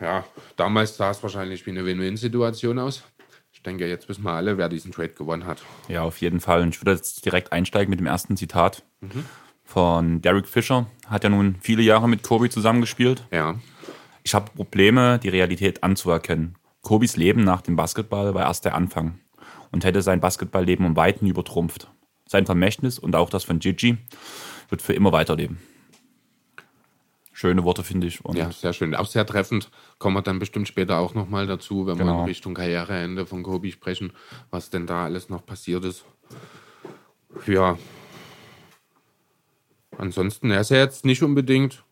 [0.01, 0.25] Ja,
[0.57, 3.05] damals sah es wahrscheinlich wie eine Win-Win-Situation aus.
[3.53, 5.63] Ich denke, jetzt wissen wir alle, wer diesen Trade gewonnen hat.
[5.89, 6.63] Ja, auf jeden Fall.
[6.63, 8.83] Und ich würde jetzt direkt einsteigen mit dem ersten Zitat.
[9.01, 9.25] Mhm
[9.71, 10.87] von Derek Fisher.
[11.07, 13.25] Hat ja nun viele Jahre mit Kobe zusammengespielt.
[13.31, 13.55] Ja.
[14.25, 16.57] Ich habe Probleme, die Realität anzuerkennen.
[16.83, 19.21] Kobis Leben nach dem Basketball war erst der Anfang
[19.71, 21.89] und hätte sein Basketballleben um Weiten übertrumpft.
[22.27, 23.99] Sein Vermächtnis und auch das von Gigi
[24.69, 25.61] wird für immer weiterleben.
[27.33, 28.25] Schöne Worte, finde ich.
[28.25, 28.95] Und ja, sehr schön.
[28.95, 29.71] Auch sehr treffend.
[29.99, 32.17] Kommen wir dann bestimmt später auch nochmal dazu, wenn genau.
[32.17, 34.13] wir in Richtung Karriereende von Kobe sprechen,
[34.51, 36.05] was denn da alles noch passiert ist.
[37.47, 37.79] Ja,
[40.01, 41.85] Ansonsten, er ist ja jetzt nicht unbedingt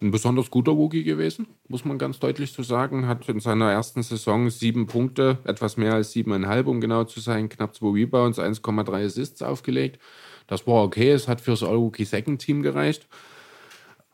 [0.00, 3.06] ein besonders guter Wookie gewesen, muss man ganz deutlich so sagen.
[3.06, 7.50] Hat in seiner ersten Saison sieben Punkte, etwas mehr als siebeneinhalb, um genau zu sein,
[7.50, 10.00] knapp zwei Rebounds, 1,3 Assists aufgelegt.
[10.46, 13.06] Das war okay, es hat fürs All-Rookie Second Team gereicht.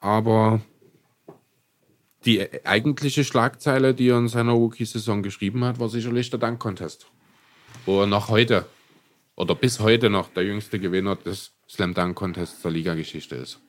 [0.00, 0.60] Aber
[2.24, 7.06] die eigentliche Schlagzeile, die er in seiner Rookie-Saison geschrieben hat, war sicherlich der Dunk-Contest.
[7.86, 8.66] Wo er noch heute
[9.36, 13.60] oder bis heute noch der jüngste Gewinner des Slam Dunk Contests der Liga-Geschichte ist.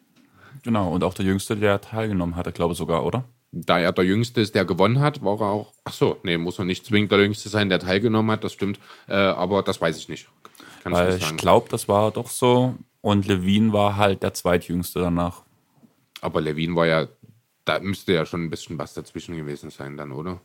[0.64, 3.26] Genau, und auch der Jüngste, der teilgenommen hat, glaube ich sogar, oder?
[3.52, 5.74] Da er der Jüngste ist, der gewonnen hat, war er auch.
[5.86, 8.80] Ach so, nee, muss er nicht zwingend der Jüngste sein, der teilgenommen hat, das stimmt.
[9.08, 10.28] Äh, aber das weiß ich nicht.
[10.84, 12.76] Kann Weil ich, ich glaube, das war doch so.
[13.02, 15.44] Und Levine war halt der Zweitjüngste danach.
[16.22, 17.08] Aber Levine war ja,
[17.64, 20.42] da müsste ja schon ein bisschen was dazwischen gewesen sein, dann, oder?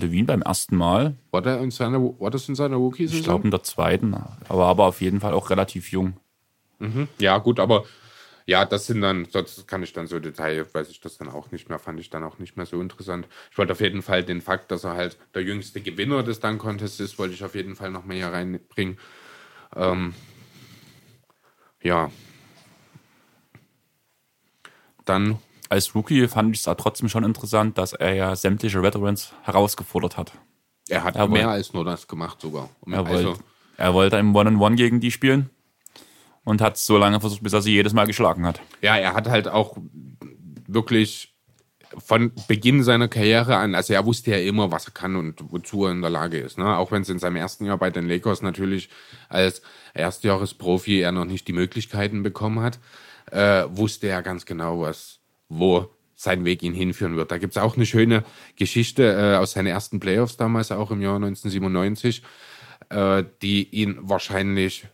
[0.00, 1.16] Levine beim ersten Mal.
[1.30, 3.18] War, der in seiner, war das in seiner Rookie-Saison?
[3.18, 4.14] Ich glaube in der zweiten,
[4.48, 6.14] aber, aber auf jeden Fall auch relativ jung.
[6.78, 7.08] Mhm.
[7.18, 7.84] Ja, gut, aber
[8.46, 11.50] ja, das sind dann, das kann ich dann so Detail, weiß ich das dann auch
[11.50, 13.26] nicht mehr, fand ich dann auch nicht mehr so interessant.
[13.50, 16.60] Ich wollte auf jeden Fall den Fakt, dass er halt der jüngste Gewinner des Dunk
[16.60, 18.98] Contests ist, wollte ich auf jeden Fall noch mehr hier reinbringen.
[19.74, 20.14] Ähm,
[21.82, 22.10] ja.
[25.04, 30.16] Dann als Rookie fand ich es trotzdem schon interessant, dass er ja sämtliche Veterans herausgefordert
[30.16, 30.32] hat.
[30.88, 32.68] Er hat er mehr wollt, als nur das gemacht sogar.
[32.86, 33.40] Er, also, wollt,
[33.76, 35.50] er wollte im One-on-One gegen die spielen
[36.44, 38.60] und hat so lange versucht, bis er sie jedes Mal geschlagen hat.
[38.80, 39.76] Ja, er hat halt auch
[40.68, 41.34] wirklich
[41.98, 45.86] von Beginn seiner Karriere an, also er wusste ja immer, was er kann und wozu
[45.86, 46.58] er in der Lage ist.
[46.58, 46.76] Ne?
[46.76, 48.88] Auch wenn es in seinem ersten Jahr bei den Lakers natürlich
[49.28, 49.62] als
[49.94, 52.78] Erstjahresprofi er noch nicht die Möglichkeiten bekommen hat,
[53.30, 57.30] äh, wusste er ganz genau, was, wo sein Weg ihn hinführen wird.
[57.30, 58.24] Da gibt es auch eine schöne
[58.56, 62.22] Geschichte äh, aus seinen ersten Playoffs damals, auch im Jahr 1997,
[62.88, 64.88] äh, die ihn wahrscheinlich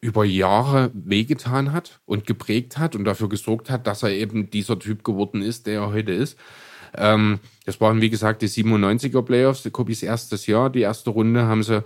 [0.00, 4.78] über Jahre wehgetan hat und geprägt hat und dafür gesorgt hat, dass er eben dieser
[4.78, 6.38] Typ geworden ist, der er heute ist.
[6.96, 10.70] Ähm, das waren, wie gesagt, die 97er Playoffs, Kobis erstes Jahr.
[10.70, 11.84] Die erste Runde haben sie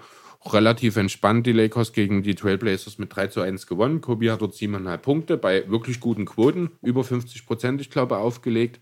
[0.53, 4.01] relativ entspannt die Lakers gegen die Trailblazers mit 3 zu 1 gewonnen.
[4.01, 8.81] Kobe hat dort siebeneinhalb Punkte bei wirklich guten Quoten, über 50 Prozent, ich glaube, aufgelegt.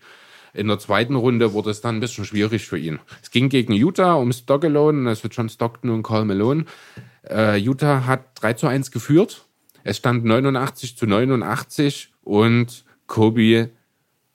[0.53, 2.99] In der zweiten Runde wurde es dann ein bisschen schwierig für ihn.
[3.21, 6.65] Es ging gegen Utah um Stockalone, also John Stockton und Carl Malone.
[7.27, 9.45] Äh, Utah hat 3 zu 1 geführt.
[9.83, 13.71] Es stand 89 zu 89 und Kobe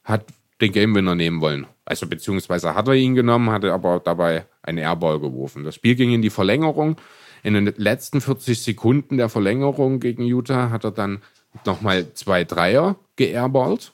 [0.02, 0.24] hat
[0.60, 1.66] den Game Winner nehmen wollen.
[1.84, 5.64] Also beziehungsweise hat er ihn genommen, hatte aber dabei einen Airball geworfen.
[5.64, 6.96] Das Spiel ging in die Verlängerung.
[7.42, 11.22] In den letzten 40 Sekunden der Verlängerung gegen Utah hat er dann
[11.64, 13.92] nochmal zwei Dreier geairballt.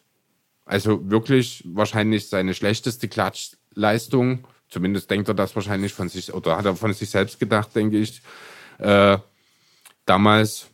[0.65, 4.47] Also wirklich wahrscheinlich seine schlechteste Klatschleistung.
[4.69, 7.99] Zumindest denkt er das wahrscheinlich von sich, oder hat er von sich selbst gedacht, denke
[7.99, 8.23] ich.
[8.79, 9.19] Äh,
[10.07, 10.69] damals,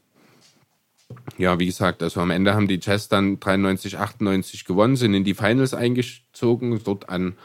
[1.38, 5.24] ja, wie gesagt, also am Ende haben die Jazz dann 93, 98 gewonnen, sind in
[5.24, 7.36] die Finals eingezogen, dort an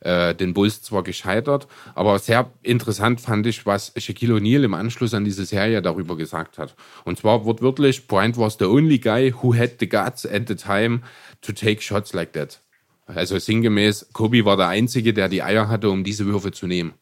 [0.00, 5.14] äh, den Bulls zwar gescheitert, aber sehr interessant fand ich, was Shaquille O'Neal im Anschluss
[5.14, 6.74] an diese Serie darüber gesagt hat.
[7.04, 11.02] Und zwar wortwörtlich, Bryant was the only guy who had the guts at the time
[11.40, 12.60] to take shots like that.
[13.06, 16.94] Also sinngemäß, Kobe war der Einzige, der die Eier hatte, um diese Würfe zu nehmen.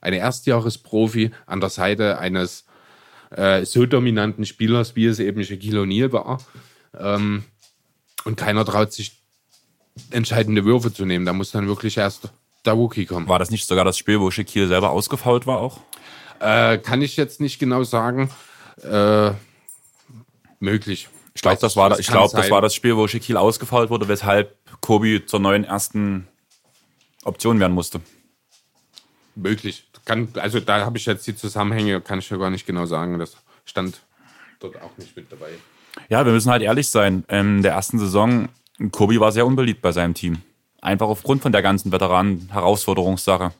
[0.00, 2.66] Ein Erstjahresprofi an der Seite eines
[3.30, 6.40] äh, so dominanten Spielers, wie es eben Shaquille O'Neal war.
[6.98, 7.44] Ähm,
[8.24, 9.12] und keiner traut sich
[10.10, 11.26] entscheidende Würfe zu nehmen.
[11.26, 12.30] Da muss dann wirklich erst
[12.64, 13.28] der Rookie kommen.
[13.28, 15.80] War das nicht sogar das Spiel, wo Shaquille selber ausgefault war auch?
[16.40, 18.30] Äh, kann ich jetzt nicht genau sagen.
[18.82, 19.30] Äh,
[20.60, 21.08] möglich.
[21.34, 24.56] Ich glaube, das, war, ich glaub, das war das Spiel, wo Shaquille ausgefault wurde, weshalb
[24.80, 26.26] Kobe zur neuen ersten
[27.24, 28.00] Option werden musste.
[29.34, 29.86] Möglich.
[30.06, 33.18] Kann, also da habe ich jetzt die Zusammenhänge, kann ich ja gar nicht genau sagen.
[33.18, 34.00] Das stand
[34.60, 35.50] dort auch nicht mit dabei.
[36.08, 37.24] Ja, wir müssen halt ehrlich sein.
[37.28, 38.48] In der ersten Saison
[38.92, 40.42] Kobi war sehr unbeliebt bei seinem Team.
[40.80, 43.52] Einfach aufgrund von der ganzen Veteranen-Herausforderungssache.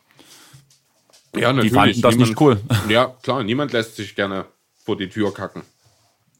[1.34, 1.72] Ja, natürlich.
[1.72, 2.60] Die fanden das niemand, nicht cool.
[2.88, 4.44] Ja, klar, niemand lässt sich gerne
[4.84, 5.62] vor die Tür kacken.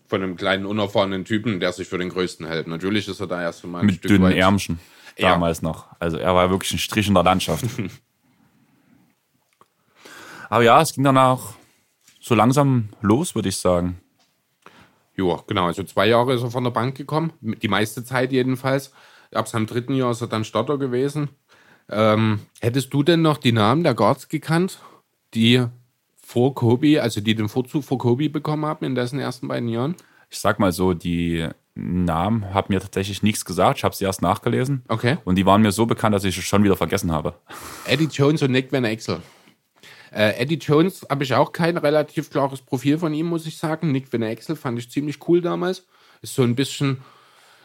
[0.09, 2.69] Von einem kleinen, unerfahrenen Typen, der sich für den Größten hält.
[2.69, 4.37] Natürlich ist er da erst mal ein Mit Stück dünnen weit.
[4.37, 4.79] Ärmchen.
[5.19, 5.31] Ja.
[5.31, 5.87] Damals noch.
[5.99, 7.65] Also er war wirklich ein Strich in der Landschaft.
[10.49, 11.55] Aber ja, es ging danach
[12.21, 14.01] so langsam los, würde ich sagen.
[15.17, 15.67] Ja, genau.
[15.67, 17.33] Also zwei Jahre ist er von der Bank gekommen.
[17.41, 18.93] Die meiste Zeit jedenfalls.
[19.33, 21.31] Ab seinem dritten Jahr ist er dann Starter gewesen.
[21.89, 24.81] Ähm, hättest du denn noch die Namen der Guards gekannt,
[25.35, 25.65] die
[26.17, 29.95] vor Kobe, also die den Vorzug vor Kobe bekommen haben in dessen ersten beiden Jahren?
[30.29, 33.79] Ich sag mal so, die Namen haben mir tatsächlich nichts gesagt.
[33.79, 34.83] Ich habe sie erst nachgelesen.
[34.89, 35.19] Okay.
[35.25, 37.35] Und die waren mir so bekannt, dass ich es schon wieder vergessen habe.
[37.87, 39.21] Eddie Jones und Nick Van Exel.
[40.17, 43.93] Äh, Eddie Jones habe ich auch kein relativ klares Profil von ihm, muss ich sagen.
[43.93, 45.85] Nick Van Exel fand ich ziemlich cool damals.
[46.23, 47.03] Ist so ein bisschen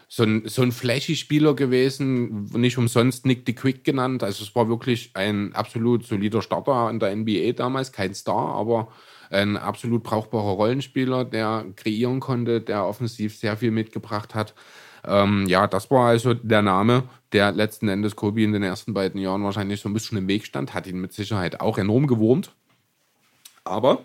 [0.06, 4.22] so ein, so ein flashy Spieler gewesen, nicht umsonst Nick the Quick genannt.
[4.22, 8.88] Also es war wirklich ein absolut solider Starter in der NBA damals, kein Star, aber
[9.30, 14.54] ein absolut brauchbarer Rollenspieler, der kreieren konnte, der offensiv sehr viel mitgebracht hat.
[15.04, 19.20] Ähm, ja, das war also der Name, der letzten Endes Kobe in den ersten beiden
[19.20, 22.52] Jahren wahrscheinlich so ein bisschen im Weg stand, hat ihn mit Sicherheit auch enorm gewurmt.
[23.64, 24.04] Aber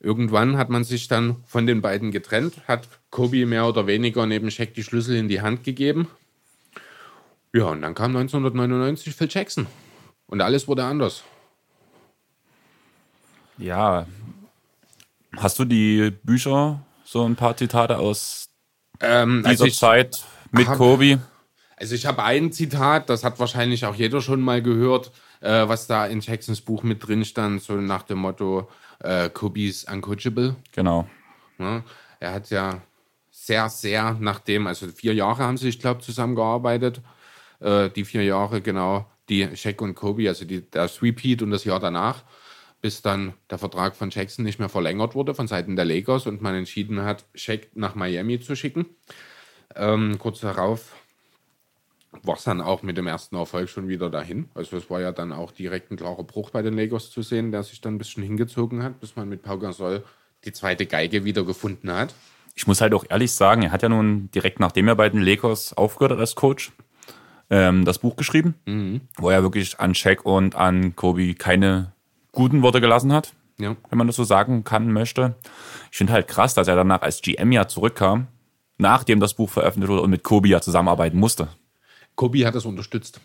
[0.00, 4.50] irgendwann hat man sich dann von den beiden getrennt, hat Kobe mehr oder weniger neben
[4.50, 6.08] Shaq die Schlüssel in die Hand gegeben.
[7.52, 9.66] Ja, und dann kam 1999 Phil Jackson.
[10.26, 11.24] Und alles wurde anders.
[13.58, 14.06] Ja.
[15.36, 18.48] Hast du die Bücher, so ein paar Zitate aus
[19.00, 21.20] Ähm, dieser also Zeit mit hab- Kobe?
[21.76, 25.86] Also ich habe ein Zitat, das hat wahrscheinlich auch jeder schon mal gehört, äh, was
[25.86, 28.68] da in Jacksons Buch mit drin stand, so nach dem Motto,
[29.00, 30.56] äh, Kobe's uncoachable.
[30.72, 31.06] Genau.
[31.58, 31.84] Ne?
[32.18, 32.80] Er hat ja
[33.30, 37.02] sehr, sehr nachdem, also vier Jahre haben sie, ich glaube, zusammengearbeitet.
[37.60, 41.64] Äh, die vier Jahre genau, die Shaq und Kobe, also die, der Sweep und das
[41.64, 42.22] Jahr danach,
[42.86, 46.40] bis dann der Vertrag von Jackson nicht mehr verlängert wurde von Seiten der Lakers und
[46.40, 48.86] man entschieden hat, Shaq nach Miami zu schicken.
[49.74, 50.92] Ähm, kurz darauf
[52.22, 54.50] war es dann auch mit dem ersten Erfolg schon wieder dahin.
[54.54, 57.50] Also es war ja dann auch direkt ein klarer Bruch bei den Lakers zu sehen,
[57.50, 60.04] der sich dann ein bisschen hingezogen hat, bis man mit Pau Gasol
[60.44, 62.14] die zweite Geige wieder gefunden hat.
[62.54, 65.22] Ich muss halt auch ehrlich sagen, er hat ja nun direkt nachdem er bei den
[65.22, 66.70] Lakers aufgehört hat als Coach,
[67.50, 68.54] ähm, das Buch geschrieben,
[69.16, 71.95] wo er wirklich an Shaq und an Kobe keine
[72.36, 73.74] guten Worte gelassen hat, Ja.
[73.90, 75.34] wenn man das so sagen kann, möchte.
[75.90, 78.28] Ich finde halt krass, dass er danach als GM ja zurückkam,
[78.78, 81.48] nachdem das Buch veröffentlicht wurde und mit Kobe ja zusammenarbeiten musste.
[82.14, 83.20] Kobe hat das unterstützt.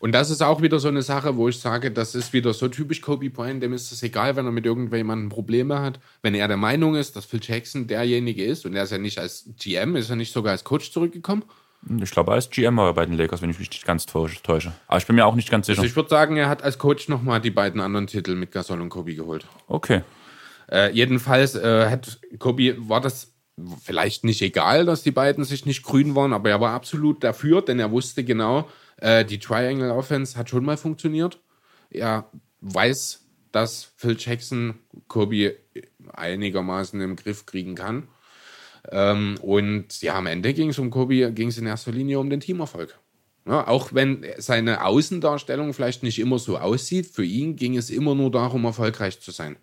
[0.00, 2.68] Und das ist auch wieder so eine Sache, wo ich sage, das ist wieder so
[2.68, 5.98] typisch Kobe Bryant, dem ist es egal, wenn er mit irgendjemandem Probleme hat.
[6.20, 9.18] Wenn er der Meinung ist, dass Phil Jackson derjenige ist, und er ist ja nicht
[9.18, 11.44] als GM, ist er nicht sogar als Coach zurückgekommen.
[12.02, 14.72] Ich glaube, als GM war er bei den Lakers, wenn ich mich nicht ganz täusche.
[14.86, 15.80] Aber ich bin mir auch nicht ganz sicher.
[15.80, 18.80] Also ich würde sagen, er hat als Coach nochmal die beiden anderen Titel mit Gasol
[18.80, 19.46] und Kobe geholt.
[19.66, 20.02] Okay.
[20.70, 23.34] Äh, jedenfalls äh, hat Kobe, war das
[23.82, 27.62] vielleicht nicht egal, dass die beiden sich nicht grün waren, aber er war absolut dafür,
[27.62, 31.38] denn er wusste genau, äh, die Triangle Offense hat schon mal funktioniert.
[31.90, 34.74] Er weiß, dass Phil Jackson
[35.06, 35.56] Kobe
[36.12, 38.08] einigermaßen im Griff kriegen kann.
[38.90, 42.30] Ähm, und ja, am Ende ging es um Kobe, ging es in erster Linie um
[42.30, 42.98] den Teamerfolg.
[43.46, 48.14] Ja, auch wenn seine Außendarstellung vielleicht nicht immer so aussieht, für ihn ging es immer
[48.14, 49.56] nur darum, erfolgreich zu sein.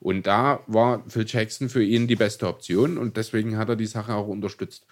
[0.00, 3.86] Und da war Phil Jackson für ihn die beste Option und deswegen hat er die
[3.86, 4.86] Sache auch unterstützt.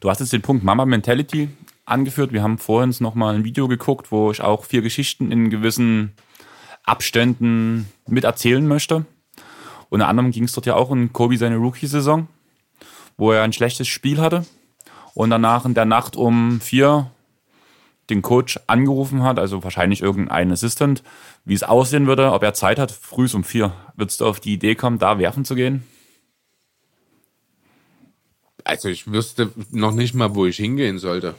[0.00, 1.50] Du hast jetzt den Punkt Mama Mentality
[1.84, 2.32] angeführt.
[2.32, 6.12] Wir haben vorhin noch mal ein Video geguckt, wo ich auch vier Geschichten in gewissen
[6.84, 9.04] Abständen mit erzählen möchte.
[9.90, 12.28] Unter anderem ging es dort ja auch um Kobe seine Rookie-Saison,
[13.16, 14.46] wo er ein schlechtes Spiel hatte
[15.14, 17.10] und danach in der Nacht um vier
[18.10, 21.02] den Coach angerufen hat, also wahrscheinlich irgendein Assistant,
[21.44, 23.74] wie es aussehen würde, ob er Zeit hat, früh um vier.
[23.96, 25.82] Würdest du auf die Idee kommen, da werfen zu gehen?
[28.64, 31.34] Also ich wüsste noch nicht mal, wo ich hingehen sollte.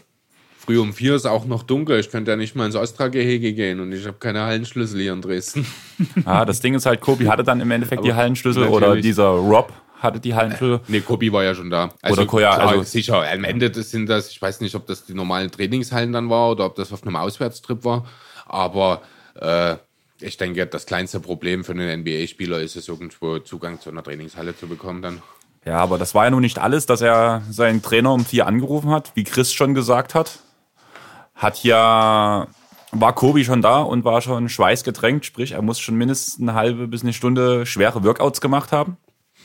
[0.69, 1.99] Früh um vier ist auch noch dunkel.
[1.99, 5.21] Ich könnte ja nicht mal ins Ostra-Gehege gehen und ich habe keine Hallenschlüssel hier in
[5.23, 5.65] Dresden.
[6.25, 9.73] Ah, das Ding ist halt, Kobi hatte dann im Endeffekt die Hallenschlüssel oder dieser Rob
[9.97, 10.81] hatte die Hallenschlüssel.
[10.87, 11.89] Nee, Kobi war ja schon da.
[12.03, 13.27] Also, oder Koya, klar, also sicher.
[13.27, 16.67] Am Ende sind das, ich weiß nicht, ob das die normalen Trainingshallen dann war oder
[16.67, 18.05] ob das auf einem Auswärtstrip war.
[18.45, 19.01] Aber
[19.41, 19.75] äh,
[20.21, 24.55] ich denke, das kleinste Problem für einen NBA-Spieler ist es, irgendwo Zugang zu einer Trainingshalle
[24.55, 25.23] zu bekommen dann.
[25.65, 28.91] Ja, aber das war ja nun nicht alles, dass er seinen Trainer um vier angerufen
[28.91, 30.39] hat, wie Chris schon gesagt hat.
[31.39, 32.47] Hat ja,
[32.91, 36.87] war Kobi schon da und war schon schweißgetränkt, sprich, er muss schon mindestens eine halbe
[36.87, 38.97] bis eine Stunde schwere Workouts gemacht haben.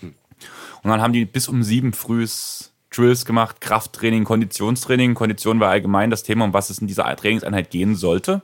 [0.03, 5.15] Und dann haben die bis um sieben frühs Drills gemacht, Krafttraining, Konditionstraining.
[5.15, 8.43] Kondition war allgemein das Thema, um was es in dieser Trainingseinheit gehen sollte,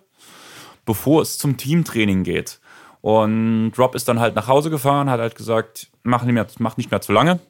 [0.86, 2.60] bevor es zum Teamtraining geht.
[3.00, 6.76] Und Rob ist dann halt nach Hause gefahren, hat halt gesagt, mach nicht mehr, mach
[6.76, 7.40] nicht mehr zu lange.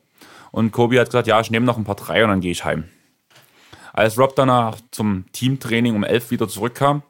[0.50, 2.64] Und Kobi hat gesagt, ja, ich nehme noch ein paar drei und dann gehe ich
[2.64, 2.84] heim.
[3.92, 7.02] Als Rob danach zum Teamtraining um elf wieder zurückkam,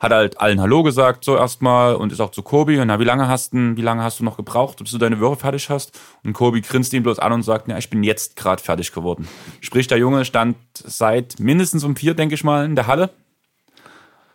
[0.00, 2.80] hat halt allen Hallo gesagt, so erstmal, und ist auch zu Kobi.
[2.80, 5.20] Und na, wie lange hast du, wie lange hast du noch gebraucht, bis du deine
[5.20, 5.98] Würfe fertig hast?
[6.24, 9.28] Und Kobi grinst ihn bloß an und sagt, ja, ich bin jetzt gerade fertig geworden.
[9.60, 13.10] Sprich, der Junge stand seit mindestens um vier, denke ich mal, in der Halle.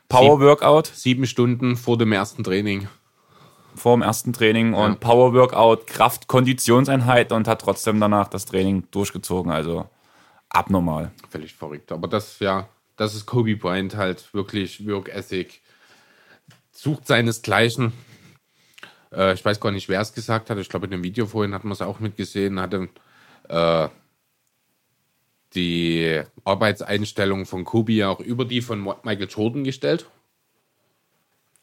[0.08, 0.86] Power Workout.
[0.86, 2.88] Sieben Stunden vor dem ersten Training.
[3.76, 8.84] Vor dem ersten Training und Power Workout, Kraft, Konditionseinheit und hat trotzdem danach das Training
[8.92, 9.52] durchgezogen.
[9.52, 9.90] Also
[10.56, 11.12] abnormal.
[11.30, 11.92] Völlig verrückt.
[11.92, 15.62] Aber das, ja, das ist Kobe Bryant halt wirklich Work Ethic.
[16.72, 17.94] Sucht seinesgleichen.
[19.12, 20.58] Äh, ich weiß gar nicht, wer es gesagt hat.
[20.58, 22.60] Ich glaube, in dem Video vorhin hat man es auch mitgesehen.
[22.60, 22.90] Hatte
[23.50, 23.88] äh,
[25.54, 30.06] die Arbeitseinstellung von Kobe auch über die von Michael Jordan gestellt.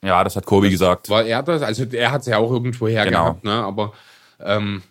[0.03, 1.09] Ja, das hat Kobe Das gesagt.
[1.11, 1.63] War er das?
[1.63, 3.25] Also er hat es ja auch irgendwo her Genau.
[3.25, 3.53] gehabt, ne?
[3.53, 3.93] Aber
[4.41, 4.83] ähm,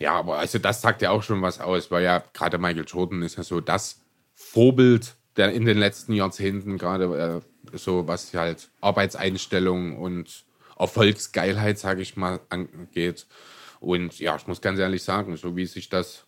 [0.00, 3.22] ja, aber also das sagt ja auch schon was aus, weil ja gerade Michael Jordan
[3.22, 4.00] ist ja so das
[4.34, 10.44] Vorbild der in den letzten Jahrzehnten gerade äh, so was halt Arbeitseinstellung und
[10.78, 13.26] Erfolgsgeilheit, sage ich mal, angeht.
[13.80, 16.24] Und ja, ich muss ganz ehrlich sagen, so wie sich das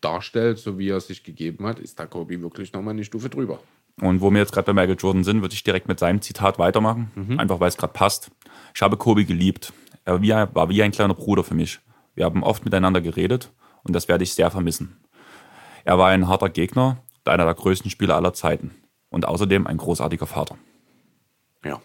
[0.00, 3.60] darstellt, so wie er sich gegeben hat, ist da Kobe wirklich nochmal eine Stufe drüber.
[4.00, 6.58] Und wo wir jetzt gerade bei Michael Jordan sind, würde ich direkt mit seinem Zitat
[6.58, 7.10] weitermachen.
[7.38, 8.30] Einfach weil es gerade passt.
[8.74, 9.72] Ich habe Kobe geliebt.
[10.04, 10.22] Er
[10.54, 11.80] war wie ein kleiner Bruder für mich.
[12.14, 14.96] Wir haben oft miteinander geredet und das werde ich sehr vermissen.
[15.84, 18.74] Er war ein harter Gegner einer der größten Spieler aller Zeiten.
[19.08, 20.56] Und außerdem ein großartiger Vater.
[21.64, 21.80] Ja.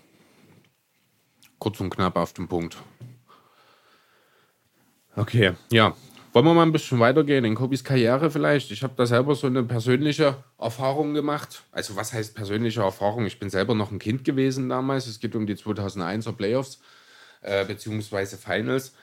[1.57, 2.77] Kurz und knapp auf den Punkt.
[5.15, 5.95] Okay, ja.
[6.33, 8.69] Wollen wir mal ein bisschen weitergehen in Kobis Karriere vielleicht?
[8.69, 11.63] Ich habe da selber so eine persönliche Erfahrung gemacht.
[11.71, 13.26] Also was heißt persönliche Erfahrung?
[13.26, 15.07] Ich bin selber noch ein Kind gewesen damals.
[15.07, 16.82] Es geht um die 2001er Playoffs
[17.41, 18.93] äh, beziehungsweise Finals,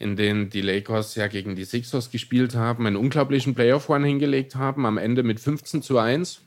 [0.00, 4.86] in denen die Lakers ja gegen die Sixers gespielt haben, einen unglaublichen Playoff-Run hingelegt haben,
[4.86, 6.40] am Ende mit 15 zu 1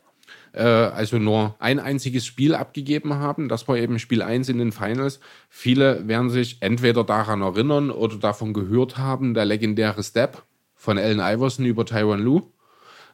[0.53, 3.49] äh, also nur ein einziges Spiel abgegeben haben.
[3.49, 5.19] Das war eben Spiel 1 in den Finals.
[5.49, 10.43] Viele werden sich entweder daran erinnern oder davon gehört haben, der legendäre Step
[10.75, 12.43] von Allen Iverson über Tyron Lue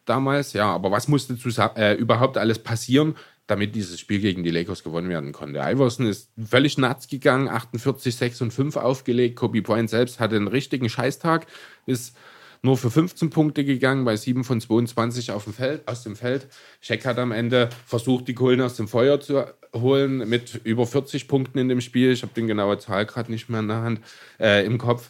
[0.05, 0.53] damals.
[0.53, 1.37] Ja, aber was musste
[1.75, 3.15] äh, überhaupt alles passieren,
[3.49, 5.59] damit dieses Spiel gegen die Lakers gewonnen werden konnte?
[5.59, 9.35] Iverson ist völlig nuts gegangen, 48, 6 und 5 aufgelegt.
[9.35, 11.47] Kobe Bryant selbst hatte einen richtigen Scheißtag,
[11.85, 12.15] ist
[12.61, 16.47] nur für 15 Punkte gegangen, bei 7 von 22 auf dem Feld, aus dem Feld.
[16.81, 21.27] Shaq hat am Ende versucht, die Kohlen aus dem Feuer zu holen mit über 40
[21.27, 22.11] Punkten in dem Spiel.
[22.11, 24.01] Ich habe den genaue Zahl gerade nicht mehr in der Hand,
[24.39, 25.09] äh, im Kopf.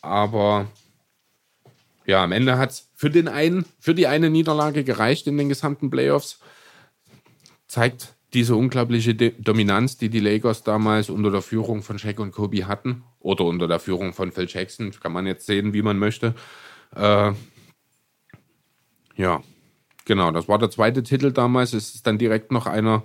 [0.00, 0.68] Aber
[2.06, 3.10] ja, am Ende hat es für
[3.80, 6.40] für die eine Niederlage gereicht in den gesamten Playoffs.
[7.76, 12.32] Zeigt diese unglaubliche De Dominanz, die die Lakers damals unter der Führung von Shaq und
[12.32, 15.98] Kobe hatten oder unter der Führung von Phil Jackson, kann man jetzt sehen, wie man
[15.98, 16.34] möchte.
[16.94, 17.32] Äh,
[19.16, 19.42] ja,
[20.06, 21.74] genau, das war der zweite Titel damals.
[21.74, 23.02] Es ist dann direkt noch einer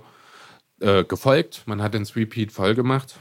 [0.80, 1.64] äh, gefolgt.
[1.66, 3.18] Man hat den Repeat voll gemacht.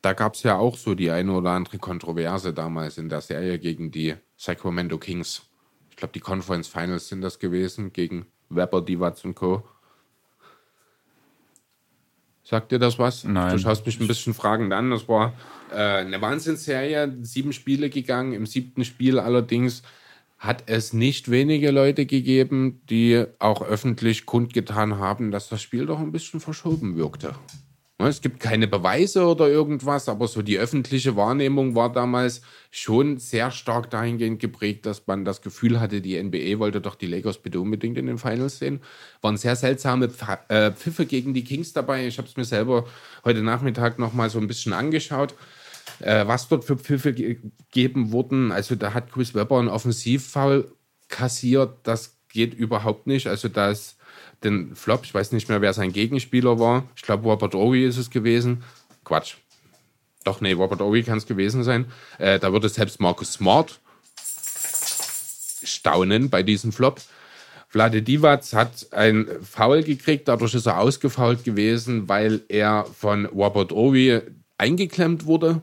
[0.00, 3.58] Da gab es ja auch so die eine oder andere Kontroverse damals in der Serie
[3.58, 5.42] gegen die Sacramento Kings.
[5.90, 9.64] Ich glaube, die Conference Finals sind das gewesen gegen Weber, Divac und Co.
[12.52, 13.24] Sagt dir das was?
[13.24, 13.52] Nein.
[13.52, 14.90] Du schaust mich ein bisschen fragend an.
[14.90, 15.32] Das war
[15.70, 18.34] äh, eine Wahnsinnsserie, sieben Spiele gegangen.
[18.34, 19.82] Im siebten Spiel allerdings
[20.36, 25.98] hat es nicht wenige Leute gegeben, die auch öffentlich kundgetan haben, dass das Spiel doch
[25.98, 27.34] ein bisschen verschoben wirkte.
[27.98, 33.18] Ne, es gibt keine Beweise oder irgendwas, aber so die öffentliche Wahrnehmung war damals schon
[33.18, 37.38] sehr stark dahingehend geprägt, dass man das Gefühl hatte, die NBA wollte doch die Lakers
[37.38, 38.80] bitte unbedingt in den Finals sehen.
[39.20, 40.10] Waren sehr seltsame
[40.48, 42.06] äh, Pfiffe gegen die Kings dabei.
[42.06, 42.86] Ich habe es mir selber
[43.24, 45.34] heute Nachmittag noch mal so ein bisschen angeschaut,
[46.00, 48.52] äh, was dort für Pfiffe gegeben wurden.
[48.52, 50.72] Also da hat Chris Webber einen Offensivfoul
[51.08, 51.76] kassiert.
[51.82, 53.26] Das geht überhaupt nicht.
[53.26, 53.96] Also da ist
[54.44, 55.04] den Flop.
[55.04, 56.84] Ich weiß nicht mehr, wer sein Gegenspieler war.
[56.96, 58.62] Ich glaube, Robert Owie ist es gewesen.
[59.04, 59.36] Quatsch.
[60.24, 61.86] Doch, nee, Robert Owie kann es gewesen sein.
[62.18, 63.80] Äh, da würde selbst Marcus Smart
[65.64, 67.00] staunen bei diesem Flop.
[67.68, 73.72] Vlade Divac hat ein Foul gekriegt, dadurch ist er ausgefault gewesen, weil er von Robert
[73.72, 74.20] Owie
[74.58, 75.62] eingeklemmt wurde.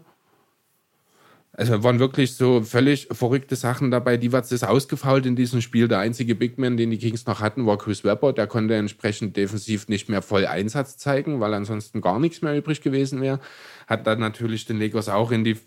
[1.60, 4.16] Also waren wirklich so völlig verrückte Sachen dabei.
[4.16, 5.90] Die war ist ausgefault in diesem Spiel.
[5.90, 8.32] Der einzige Big Man, den die Kings noch hatten, war Chris Webber.
[8.32, 12.80] Der konnte entsprechend defensiv nicht mehr voll Einsatz zeigen, weil ansonsten gar nichts mehr übrig
[12.80, 13.42] gewesen wäre.
[13.88, 15.58] Hat dann natürlich den Lakers auch in die,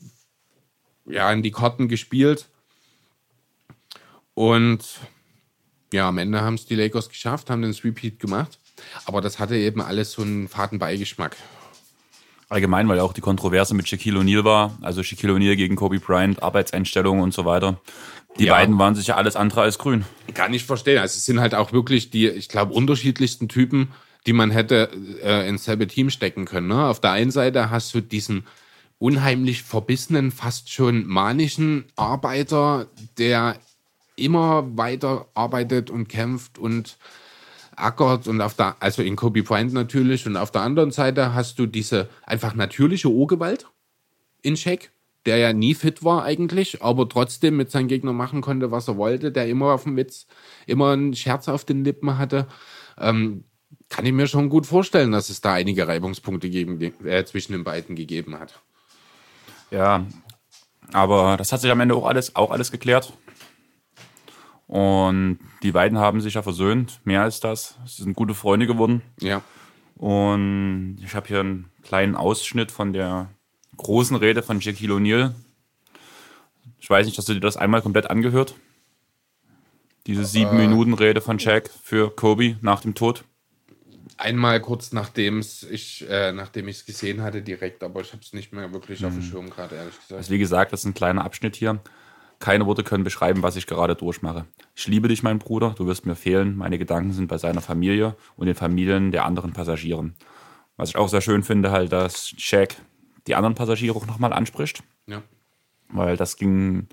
[1.05, 2.47] ja, in die Karten gespielt.
[4.33, 4.99] Und
[5.93, 8.59] ja, am Ende haben es die Lakers geschafft, haben den Repeat gemacht.
[9.05, 11.37] Aber das hatte eben alles so einen faden Beigeschmack
[12.53, 16.43] allgemein, weil auch die Kontroverse mit Shaquille O'Neal war, also Shaquille O'Neal gegen Kobe Bryant,
[16.43, 17.81] Arbeitseinstellungen und so weiter.
[18.39, 18.55] Die ja.
[18.55, 20.05] beiden waren sicher alles andere als grün.
[20.35, 20.99] Kann ich verstehen.
[20.99, 23.93] Also es sind halt auch wirklich die, ich glaube, unterschiedlichsten Typen,
[24.27, 24.91] die man hätte
[25.23, 26.69] äh, ins selbe Team stecken können.
[26.69, 26.87] Ne?
[26.87, 28.45] Auf der einen Seite hast du diesen
[28.99, 32.87] unheimlich verbissenen, fast schon manischen Arbeiter,
[33.19, 33.57] der
[34.17, 36.97] immer weiter arbeitet und kämpft und
[37.77, 41.59] ackert und auf der, also in Kobe Bryant natürlich und auf der anderen Seite hast
[41.59, 43.67] du diese einfach natürliche Urgewalt
[44.43, 44.91] in Shaq,
[45.27, 48.97] der ja nie fit war eigentlich, aber trotzdem mit seinen Gegnern machen konnte, was er
[48.97, 50.27] wollte, der immer auf dem Witz,
[50.67, 52.47] immer einen Scherz auf den Lippen hatte.
[52.99, 53.45] Ähm,
[53.89, 57.65] kann ich mir schon gut vorstellen, dass es da einige Reibungspunkte gegen, äh, zwischen den
[57.65, 58.61] beiden gegeben hat.
[59.71, 60.07] Ja,
[60.93, 63.13] aber das hat sich am Ende auch alles, auch alles geklärt.
[64.73, 67.77] Und die beiden haben sich ja versöhnt, mehr als das.
[67.85, 69.03] Sie sind gute Freunde geworden.
[69.21, 69.43] Ja.
[69.97, 73.29] Und ich habe hier einen kleinen Ausschnitt von der
[73.77, 75.35] großen Rede von Shaquille O'Neal.
[76.81, 78.55] Ich weiß nicht, hast du dir das einmal komplett angehört?
[80.07, 83.25] Diese sieben äh, Minuten Rede von Shaq für Kobe nach dem Tod.
[84.17, 88.33] Einmal kurz nachdem ich äh, nachdem ich es gesehen hatte direkt, aber ich habe es
[88.33, 89.29] nicht mehr wirklich auf dem hm.
[89.29, 90.13] Schirm gerade ehrlich gesagt.
[90.13, 91.79] Also wie gesagt, das ist ein kleiner Abschnitt hier.
[92.43, 94.47] Keine Worte können beschreiben, was ich gerade durchmache.
[94.75, 96.57] Ich liebe dich, mein Bruder, du wirst mir fehlen.
[96.57, 100.17] Meine Gedanken sind bei seiner Familie und den Familien der anderen Passagieren.
[100.77, 102.75] Was ich auch sehr schön finde, halt, dass Shaq
[103.29, 104.83] die anderen Passagiere auch nochmal anspricht.
[105.07, 105.23] Ja.
[105.91, 106.89] Weil das ging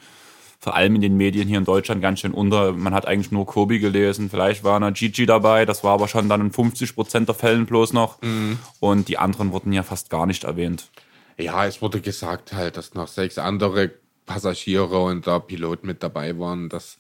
[0.59, 2.73] vor allem in den Medien hier in Deutschland ganz schön unter.
[2.73, 6.29] Man hat eigentlich nur Kobe gelesen, vielleicht war noch Gigi dabei, das war aber schon
[6.29, 8.21] dann in 50 Prozent der Fällen bloß noch.
[8.21, 8.59] Mhm.
[8.79, 10.91] Und die anderen wurden ja fast gar nicht erwähnt.
[11.39, 13.89] Ja, es wurde gesagt halt, dass noch sechs andere
[14.30, 16.69] Passagiere und der Pilot mit dabei waren.
[16.69, 16.99] Das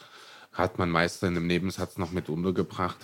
[0.51, 2.97] hat man meist in einem Nebensatz noch mit untergebracht.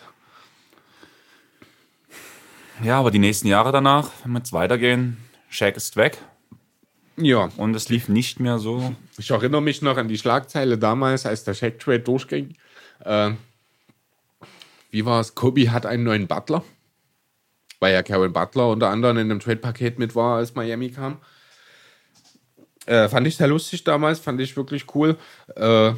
[2.84, 5.17] Ja, aber die nächsten Jahre danach, wenn wir jetzt weitergehen,
[5.49, 6.17] Shaq ist weg.
[7.17, 7.51] Ja.
[7.55, 8.95] Und es lief nicht mehr so.
[9.19, 12.55] Ich erinnere mich noch an die Schlagzeile damals, als der Shaq-Trade durchging.
[13.01, 13.32] Äh,
[14.89, 15.36] wie war es?
[15.36, 16.63] Kobe hat einen neuen Butler.
[17.80, 21.19] Weil ja Karen Butler unter anderem in dem Trade-Paket mit war, als Miami kam.
[22.86, 25.17] Äh, fand ich sehr lustig damals, fand ich wirklich cool.
[25.55, 25.93] Äh,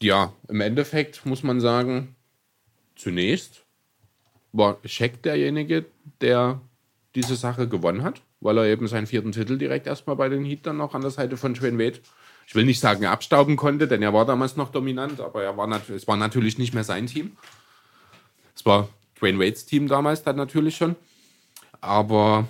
[0.00, 2.14] ja, im Endeffekt muss man sagen,
[2.94, 3.64] zunächst
[4.52, 5.86] war Scheck derjenige,
[6.20, 6.60] der
[7.14, 10.66] diese Sache gewonnen hat, weil er eben seinen vierten Titel direkt erstmal bei den Heat
[10.66, 12.00] dann noch an der Seite von Dwayne Wade
[12.46, 15.68] ich will nicht sagen abstauben konnte, denn er war damals noch dominant, aber er war
[15.90, 17.36] es war natürlich nicht mehr sein Team.
[18.54, 18.88] Es war
[19.20, 20.94] Dwayne Wade's Team damals dann natürlich schon.
[21.80, 22.46] Aber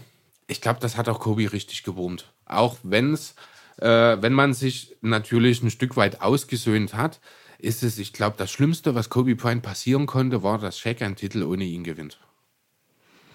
[0.47, 2.31] ich glaube, das hat auch Kobe richtig gewurmt.
[2.45, 3.35] Auch wenn's,
[3.79, 7.21] äh, wenn man sich natürlich ein Stück weit ausgesöhnt hat,
[7.59, 11.17] ist es, ich glaube, das Schlimmste, was Kobe Bryant passieren konnte, war, dass Shaq einen
[11.17, 12.19] Titel ohne ihn gewinnt.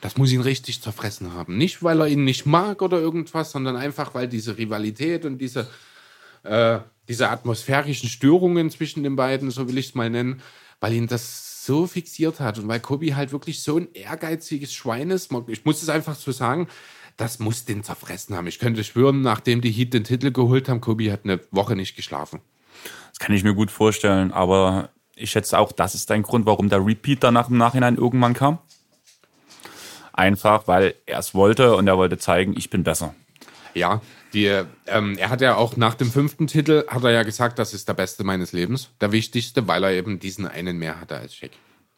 [0.01, 1.57] Das muss ihn richtig zerfressen haben.
[1.57, 5.67] Nicht, weil er ihn nicht mag oder irgendwas, sondern einfach, weil diese Rivalität und diese,
[6.43, 10.41] äh, diese atmosphärischen Störungen zwischen den beiden, so will ich es mal nennen,
[10.79, 15.11] weil ihn das so fixiert hat und weil Kobe halt wirklich so ein ehrgeiziges Schwein
[15.11, 15.31] ist.
[15.47, 16.67] Ich muss es einfach so sagen,
[17.17, 18.47] das muss den zerfressen haben.
[18.47, 21.95] Ich könnte schwören, nachdem die Heat den Titel geholt haben, Kobe hat eine Woche nicht
[21.95, 22.41] geschlafen.
[23.09, 26.69] Das kann ich mir gut vorstellen, aber ich schätze auch, das ist ein Grund, warum
[26.69, 28.59] der Repeat danach im Nachhinein irgendwann kam.
[30.13, 33.15] Einfach, weil er es wollte und er wollte zeigen, ich bin besser.
[33.73, 34.01] Ja,
[34.33, 37.73] die, ähm, er hat ja auch nach dem fünften Titel, hat er ja gesagt, das
[37.73, 41.35] ist der beste meines Lebens, der wichtigste, weil er eben diesen einen mehr hatte als
[41.35, 41.51] Shaq.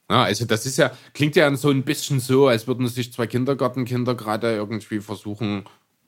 [0.09, 3.27] Ja, also das ist ja, klingt ja so ein bisschen so, als würden sich zwei
[3.27, 5.65] Kindergartenkinder gerade irgendwie versuchen,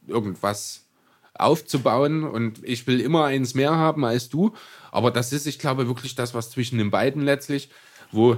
[0.07, 0.85] irgendwas
[1.33, 4.53] aufzubauen und ich will immer eins mehr haben als du.
[4.91, 7.69] Aber das ist, ich glaube, wirklich das, was zwischen den beiden letztlich,
[8.11, 8.37] wo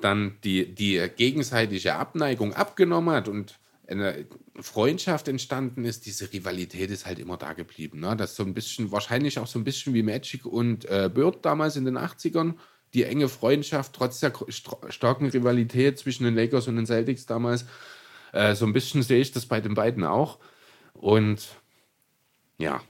[0.00, 4.26] dann die, die gegenseitige Abneigung abgenommen hat und eine
[4.60, 8.00] Freundschaft entstanden ist, diese Rivalität ist halt immer da geblieben.
[8.00, 8.16] Ne?
[8.16, 11.44] Das ist so ein bisschen, wahrscheinlich auch so ein bisschen wie Magic und äh, Bird
[11.44, 12.54] damals in den 80ern.
[12.94, 14.32] Die enge Freundschaft, trotz der
[14.88, 17.66] starken Rivalität zwischen den Lakers und den Celtics damals.
[18.32, 20.38] Äh, so ein bisschen sehe ich das bei den beiden auch.
[20.94, 21.48] Und
[22.58, 22.80] ja,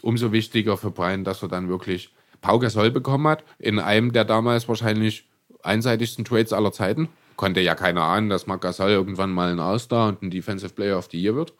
[0.00, 4.24] umso wichtiger für Brian, dass er dann wirklich Pau Gasol bekommen hat, in einem der
[4.24, 5.28] damals wahrscheinlich
[5.62, 7.08] einseitigsten Trades aller Zeiten.
[7.36, 10.98] Konnte ja keiner ahnen, dass Marc Gasol irgendwann mal ein All-Star und ein Defensive Player
[10.98, 11.54] of the Year wird.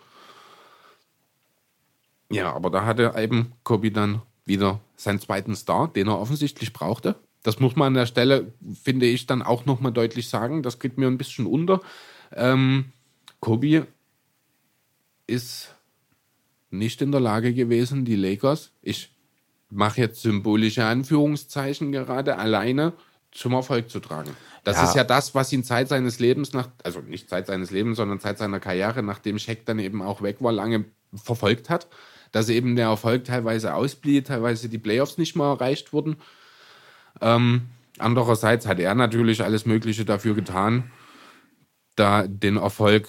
[2.30, 7.16] Ja, aber da hatte eben Kobe dann wieder seinen zweiten Star, den er offensichtlich brauchte.
[7.42, 10.62] Das muss man an der Stelle, finde ich, dann auch nochmal deutlich sagen.
[10.62, 11.80] Das geht mir ein bisschen unter.
[12.34, 12.92] Ähm,
[13.40, 13.86] Kobe
[15.26, 15.74] ist
[16.70, 19.10] nicht in der Lage gewesen, die Lakers, ich
[19.70, 22.92] mache jetzt symbolische Anführungszeichen gerade, alleine
[23.32, 24.36] zum Erfolg zu tragen.
[24.64, 24.84] Das ja.
[24.84, 28.20] ist ja das, was ihn Zeit seines Lebens nach, also nicht Zeit seines Lebens, sondern
[28.20, 30.84] Zeit seiner Karriere, nachdem Scheck dann eben auch weg war, lange
[31.14, 31.88] verfolgt hat.
[32.30, 36.16] Dass eben der Erfolg teilweise ausblieb, teilweise die Playoffs nicht mehr erreicht wurden.
[37.20, 37.62] Ähm,
[37.98, 40.90] andererseits hat er natürlich alles Mögliche dafür getan,
[41.96, 43.08] da den Erfolg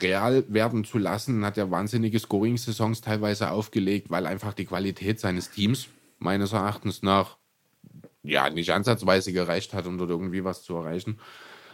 [0.00, 5.50] real werden zu lassen, hat er wahnsinnige Scoring-Saisons teilweise aufgelegt, weil einfach die Qualität seines
[5.50, 5.88] Teams
[6.18, 7.36] meines Erachtens nach
[8.22, 11.18] ja nicht ansatzweise gereicht hat, um dort irgendwie was zu erreichen.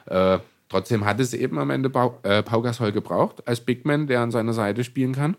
[0.06, 4.06] Äh, trotzdem hat es eben am Ende Pau, äh, Pau Gasol gebraucht als Big Man,
[4.06, 5.36] der an seiner Seite spielen kann.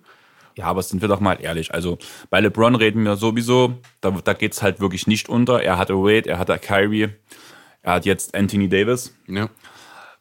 [0.55, 1.73] Ja, aber sind wir doch mal ehrlich.
[1.73, 1.97] Also
[2.29, 5.61] bei LeBron reden wir sowieso, da, da geht es halt wirklich nicht unter.
[5.61, 7.09] Er hatte Wade, er hatte Kyrie,
[7.81, 9.13] er hat jetzt Anthony Davis.
[9.27, 9.49] Ja.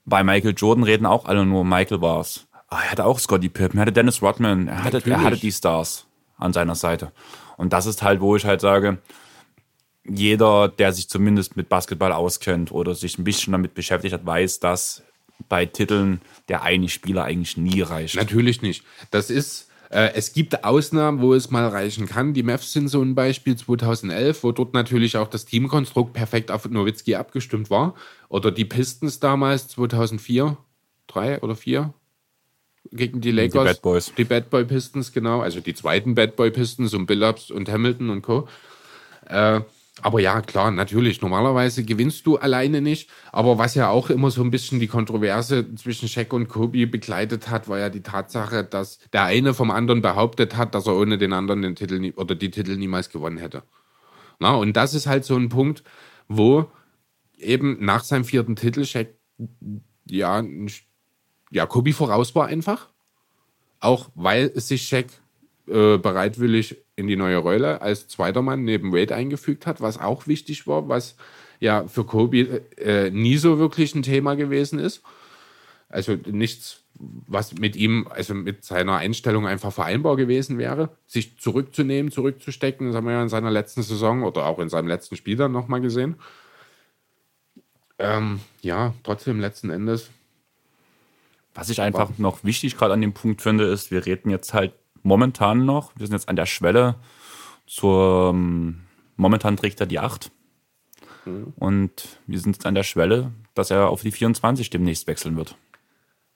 [0.04, 2.46] Bei Michael Jordan reden auch alle nur, Michael war's.
[2.68, 5.52] Ah, er hatte auch Scotty Pippen, er hatte Dennis Rodman, er hatte, er hatte die
[5.52, 6.06] Stars
[6.36, 7.12] an seiner Seite.
[7.56, 8.98] Und das ist halt, wo ich halt sage,
[10.04, 14.60] jeder, der sich zumindest mit Basketball auskennt oder sich ein bisschen damit beschäftigt hat, weiß,
[14.60, 15.02] dass
[15.48, 18.16] bei Titeln der eine Spieler eigentlich nie reicht.
[18.16, 18.84] Natürlich nicht.
[19.10, 22.34] Das ist, äh, es gibt Ausnahmen, wo es mal reichen kann.
[22.34, 26.68] Die Mavs sind so ein Beispiel 2011, wo dort natürlich auch das Teamkonstrukt perfekt auf
[26.68, 27.94] Nowitzki abgestimmt war.
[28.28, 30.56] Oder die Pistons damals 2004,
[31.06, 31.94] drei oder vier
[32.90, 33.52] gegen die Lakers.
[33.52, 34.12] Die Bad Boys.
[34.16, 35.40] Die Bad Boy Pistons, genau.
[35.42, 38.48] Also die zweiten Bad Boy Pistons und Billups und Hamilton und Co.
[39.28, 39.60] Äh,
[40.04, 41.22] aber ja, klar, natürlich.
[41.22, 43.08] Normalerweise gewinnst du alleine nicht.
[43.32, 47.48] Aber was ja auch immer so ein bisschen die Kontroverse zwischen Shaq und Kobe begleitet
[47.48, 51.16] hat, war ja die Tatsache, dass der eine vom anderen behauptet hat, dass er ohne
[51.16, 53.62] den anderen den Titel nie, oder die Titel niemals gewonnen hätte.
[54.40, 55.82] Na, und das ist halt so ein Punkt,
[56.28, 56.70] wo
[57.38, 59.14] eben nach seinem vierten Titel Shaq
[60.04, 60.44] ja,
[61.50, 62.90] ja Kobe voraus war einfach.
[63.80, 65.06] Auch weil sich Shaq
[65.66, 70.26] äh, bereitwillig in die neue Rolle als zweiter Mann neben Wade eingefügt hat, was auch
[70.26, 71.16] wichtig war, was
[71.58, 75.02] ja für Kobe äh, nie so wirklich ein Thema gewesen ist.
[75.88, 82.12] Also nichts, was mit ihm, also mit seiner Einstellung einfach vereinbar gewesen wäre, sich zurückzunehmen,
[82.12, 82.88] zurückzustecken.
[82.88, 85.52] Das haben wir ja in seiner letzten Saison oder auch in seinem letzten Spiel dann
[85.52, 86.16] nochmal gesehen.
[87.98, 90.10] Ähm, ja, trotzdem letzten Endes.
[91.54, 94.72] Was ich einfach noch wichtig gerade an dem Punkt finde, ist, wir reden jetzt halt
[95.04, 95.92] momentan noch.
[95.96, 96.96] Wir sind jetzt an der Schwelle
[97.66, 98.80] zur, ähm,
[99.16, 100.32] momentan trägt er die 8.
[101.24, 101.52] Mhm.
[101.56, 105.56] Und wir sind jetzt an der Schwelle, dass er auf die 24 demnächst wechseln wird.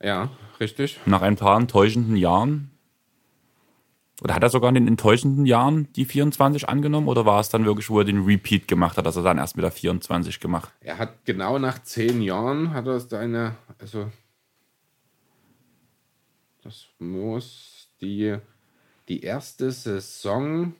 [0.00, 1.00] Ja, richtig.
[1.06, 2.70] Nach ein paar enttäuschenden Jahren
[4.22, 7.64] Oder hat er sogar in den enttäuschenden Jahren die 24 angenommen oder war es dann
[7.64, 10.72] wirklich, wo er den Repeat gemacht hat, dass er dann erst mit der 24 gemacht?
[10.80, 14.10] Er hat genau nach zehn Jahren hat er seine, also
[16.62, 18.36] das muss die,
[19.08, 20.74] die erste Saison,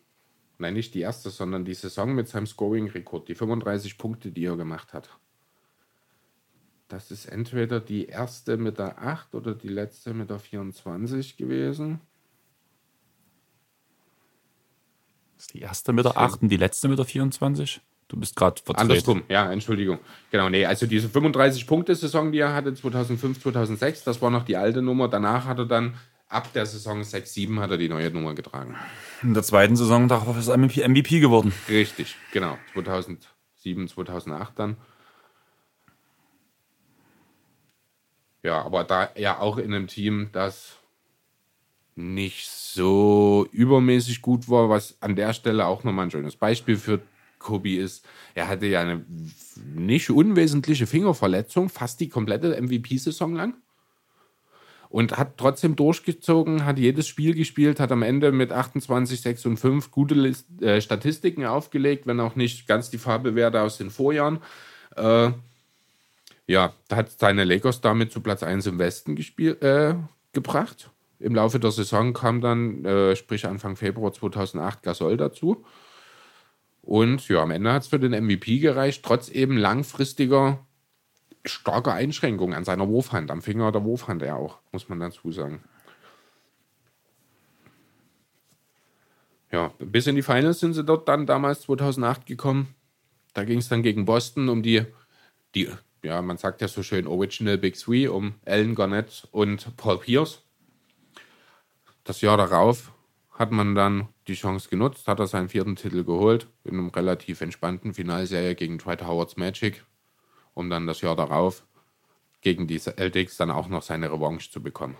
[0.59, 4.57] nein, nicht die erste, sondern die Saison mit seinem Scoring-Rekord, die 35 Punkte, die er
[4.57, 5.09] gemacht hat.
[6.89, 12.01] Das ist entweder die erste mit der 8 oder die letzte mit der 24 gewesen.
[15.37, 17.83] Das ist die erste mit der 8 und die letzte mit der 24?
[18.09, 18.81] Du bist gerade verdreht.
[18.81, 19.99] Andersrum, ja, Entschuldigung.
[20.31, 24.81] Genau, nee, also diese 35-Punkte-Saison, die er hatte, 2005, 2006, das war noch die alte
[24.81, 25.09] Nummer.
[25.09, 25.95] Danach hat er dann,
[26.29, 28.77] ab der Saison 6, 7, hat er die neue Nummer getragen.
[29.23, 31.53] In der zweiten Saison darauf ist er MVP geworden.
[31.69, 32.59] Richtig, genau.
[32.75, 34.77] 2007, 2008 dann.
[38.43, 40.77] Ja, aber da ja auch in einem Team, das
[41.97, 47.01] nicht so übermäßig gut war, was an der Stelle auch nochmal ein schönes Beispiel für
[47.41, 48.05] Kobe ist,
[48.35, 49.05] er hatte ja eine
[49.65, 53.55] nicht unwesentliche Fingerverletzung, fast die komplette MVP-Saison lang.
[54.91, 59.57] Und hat trotzdem durchgezogen, hat jedes Spiel gespielt, hat am Ende mit 28, 6 und
[59.59, 64.39] 5 gute List, äh, Statistiken aufgelegt, wenn auch nicht ganz die Farbewerte aus den Vorjahren.
[64.97, 65.33] Äh,
[66.47, 69.95] ja, hat seine Lakers damit zu Platz 1 im Westen gespielt, äh,
[70.33, 70.91] gebracht.
[71.21, 75.65] Im Laufe der Saison kam dann, äh, sprich Anfang Februar 2008, Gasol dazu.
[76.81, 80.67] Und ja, am Ende hat es für den MVP gereicht, trotz eben langfristiger,
[81.45, 85.63] starker Einschränkungen an seiner Wurfhand, am Finger der Wurfhand ja auch, muss man dazu sagen.
[89.51, 92.75] Ja, bis in die Finals sind sie dort dann damals 2008 gekommen.
[93.33, 94.85] Da ging es dann gegen Boston um die,
[95.55, 95.71] die,
[96.03, 100.43] ja, man sagt ja so schön Original Big Three, um Alan Garnett und Paul Pierce.
[102.05, 102.93] Das Jahr darauf
[103.31, 107.41] hat man dann die Chance genutzt, hat er seinen vierten Titel geholt in einem relativ
[107.41, 109.85] entspannten Finalserie gegen Dwight Howards Magic,
[110.59, 111.65] um dann das Jahr darauf
[112.41, 114.97] gegen die Celtics dann auch noch seine Revanche zu bekommen.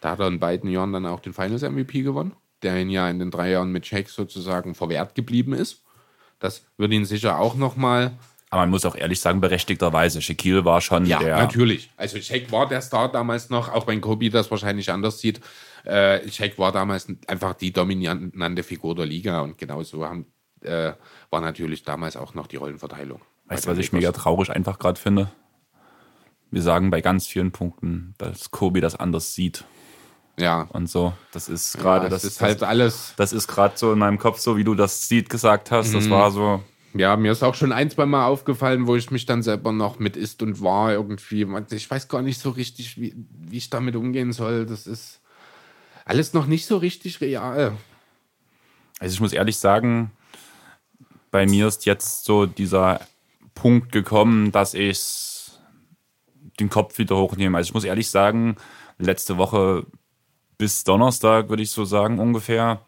[0.00, 3.08] Da hat er in beiden Jahren dann auch den Finals MVP gewonnen, der ihn ja
[3.08, 5.84] in den drei Jahren mit Shaq sozusagen verwehrt geblieben ist.
[6.38, 8.16] Das würde ihn sicher auch nochmal
[8.52, 10.20] aber man muss auch ehrlich sagen, berechtigterweise.
[10.20, 11.28] Shaquille war schon ja, der.
[11.28, 11.90] Ja, natürlich.
[11.96, 15.40] Also Shaq war der Star damals noch, auch wenn Kobe das wahrscheinlich anders sieht.
[15.84, 20.26] Äh, Shaq war damals einfach die dominante Figur der Liga und genauso haben,
[20.62, 20.92] äh,
[21.30, 23.20] war natürlich damals auch noch die Rollenverteilung.
[23.50, 25.30] Weißt du, was ich mega traurig einfach gerade finde?
[26.50, 29.64] Wir sagen bei ganz vielen Punkten, dass Kobe das anders sieht.
[30.38, 30.62] Ja.
[30.72, 31.12] Und so.
[31.32, 33.12] Das ist gerade, ja, das, das, ist halt alles.
[33.16, 35.90] Das ist gerade so in meinem Kopf, so wie du das sieht gesagt hast.
[35.90, 35.94] Mhm.
[35.94, 39.24] Das war so ja, mir ist auch schon ein, zwei Mal aufgefallen, wo ich mich
[39.24, 41.46] dann selber noch mit ist und war irgendwie.
[41.70, 44.66] Ich weiß gar nicht so richtig, wie, wie ich damit umgehen soll.
[44.66, 45.20] Das ist
[46.04, 47.76] alles noch nicht so richtig real.
[48.98, 50.10] Also ich muss ehrlich sagen,
[51.30, 53.00] bei mir ist jetzt so dieser
[53.60, 55.50] Punkt gekommen, dass ich
[56.58, 57.56] den Kopf wieder hochnehme.
[57.56, 58.56] Also ich muss ehrlich sagen,
[58.98, 59.86] letzte Woche
[60.58, 62.80] bis Donnerstag, würde ich so sagen, ungefähr.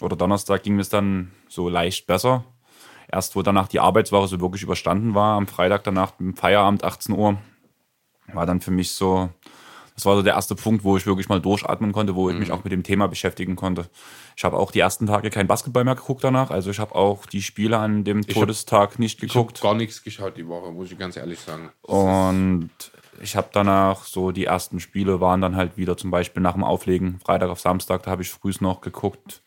[0.00, 2.44] Oder Donnerstag ging es dann so leicht besser
[3.08, 7.14] erst wo danach die Arbeitswoche so wirklich überstanden war, am Freitag danach im Feierabend 18
[7.14, 7.38] Uhr,
[8.32, 9.30] war dann für mich so,
[9.96, 12.40] das war so der erste Punkt, wo ich wirklich mal durchatmen konnte, wo ich mhm.
[12.40, 13.88] mich auch mit dem Thema beschäftigen konnte.
[14.36, 17.24] Ich habe auch die ersten Tage kein Basketball mehr geguckt danach, also ich habe auch
[17.24, 19.56] die Spiele an dem ich Todestag hab, nicht geguckt.
[19.56, 21.70] Ich habe gar nichts geschaut die Woche, muss ich ganz ehrlich sagen.
[21.80, 22.70] Und
[23.22, 26.64] ich habe danach so die ersten Spiele waren dann halt wieder zum Beispiel nach dem
[26.64, 29.42] Auflegen, Freitag auf Samstag, da habe ich frühs noch geguckt.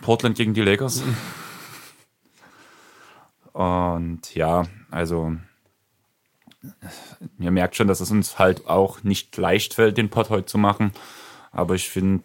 [0.00, 1.04] Portland gegen die Lakers.
[1.04, 1.16] Mhm.
[3.52, 5.34] Und ja, also
[7.38, 10.58] ihr merkt schon, dass es uns halt auch nicht leicht fällt, den Pod heute zu
[10.58, 10.92] machen.
[11.52, 12.24] Aber ich finde,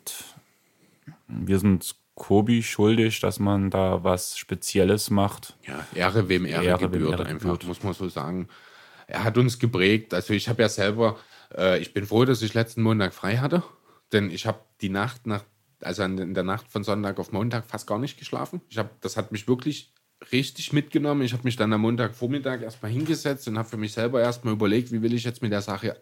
[1.28, 5.56] wir sind Kobi schuldig, dass man da was Spezielles macht.
[5.66, 7.68] Ja, Ehre wem Ehre, Ehre gebührt, wem Ehre einfach, gebührt.
[7.68, 8.48] muss man so sagen.
[9.08, 10.14] Er hat uns geprägt.
[10.14, 11.18] Also ich habe ja selber,
[11.56, 13.64] äh, ich bin froh, dass ich letzten Montag frei hatte,
[14.12, 15.44] denn ich habe die Nacht nach,
[15.82, 18.62] also in der Nacht von Sonntag auf Montag fast gar nicht geschlafen.
[18.70, 19.92] Ich habe, das hat mich wirklich
[20.32, 21.22] richtig mitgenommen.
[21.24, 24.92] Ich habe mich dann am Montagvormittag erstmal hingesetzt und habe für mich selber erstmal überlegt,
[24.92, 26.00] wie will ich jetzt mit der Sache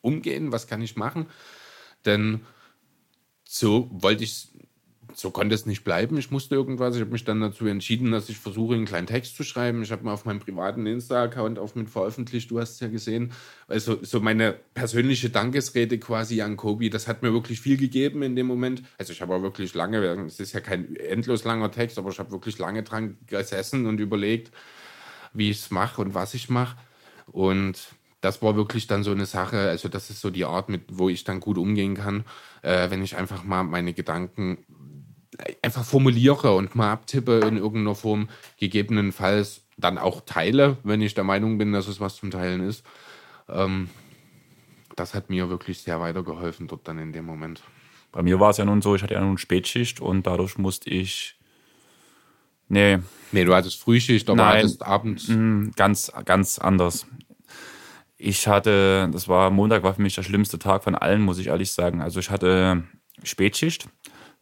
[0.00, 1.26] umgehen, was kann ich machen.
[2.04, 2.40] Denn
[3.44, 4.48] so wollte ich
[5.14, 6.16] so konnte es nicht bleiben.
[6.18, 6.94] Ich musste irgendwas.
[6.94, 9.82] Ich habe mich dann dazu entschieden, dass ich versuche, einen kleinen Text zu schreiben.
[9.82, 12.50] Ich habe mal auf meinem privaten Insta-Account auch mit veröffentlicht.
[12.50, 13.32] Du hast es ja gesehen.
[13.68, 16.90] Also so meine persönliche Dankesrede quasi an Kobi.
[16.90, 18.82] Das hat mir wirklich viel gegeben in dem Moment.
[18.98, 22.18] Also ich habe auch wirklich lange, es ist ja kein endlos langer Text, aber ich
[22.18, 24.52] habe wirklich lange dran gesessen und überlegt,
[25.32, 26.76] wie ich es mache und was ich mache.
[27.26, 27.88] Und
[28.24, 31.10] das war wirklich dann so eine Sache, also das ist so die Art, mit wo
[31.10, 32.24] ich dann gut umgehen kann,
[32.62, 34.64] äh, wenn ich einfach mal meine Gedanken
[35.62, 38.28] einfach formuliere und mal abtippe in irgendeiner Form,
[38.58, 42.84] gegebenenfalls dann auch teile, wenn ich der Meinung bin, dass es was zum Teilen ist.
[43.48, 43.90] Ähm,
[44.96, 47.62] das hat mir wirklich sehr weitergeholfen dort dann in dem Moment.
[48.12, 50.88] Bei mir war es ja nun so, ich hatte ja nun Spätschicht und dadurch musste
[50.90, 51.36] ich.
[52.68, 52.98] Nee.
[53.32, 55.28] Nee, du hattest Frühschicht, aber Nein, hattest abends.
[55.28, 57.06] mm, Ganz, ganz anders.
[58.16, 61.48] Ich hatte, das war Montag war für mich der schlimmste Tag von allen, muss ich
[61.48, 62.00] ehrlich sagen.
[62.00, 62.84] Also ich hatte
[63.24, 63.88] Spätschicht,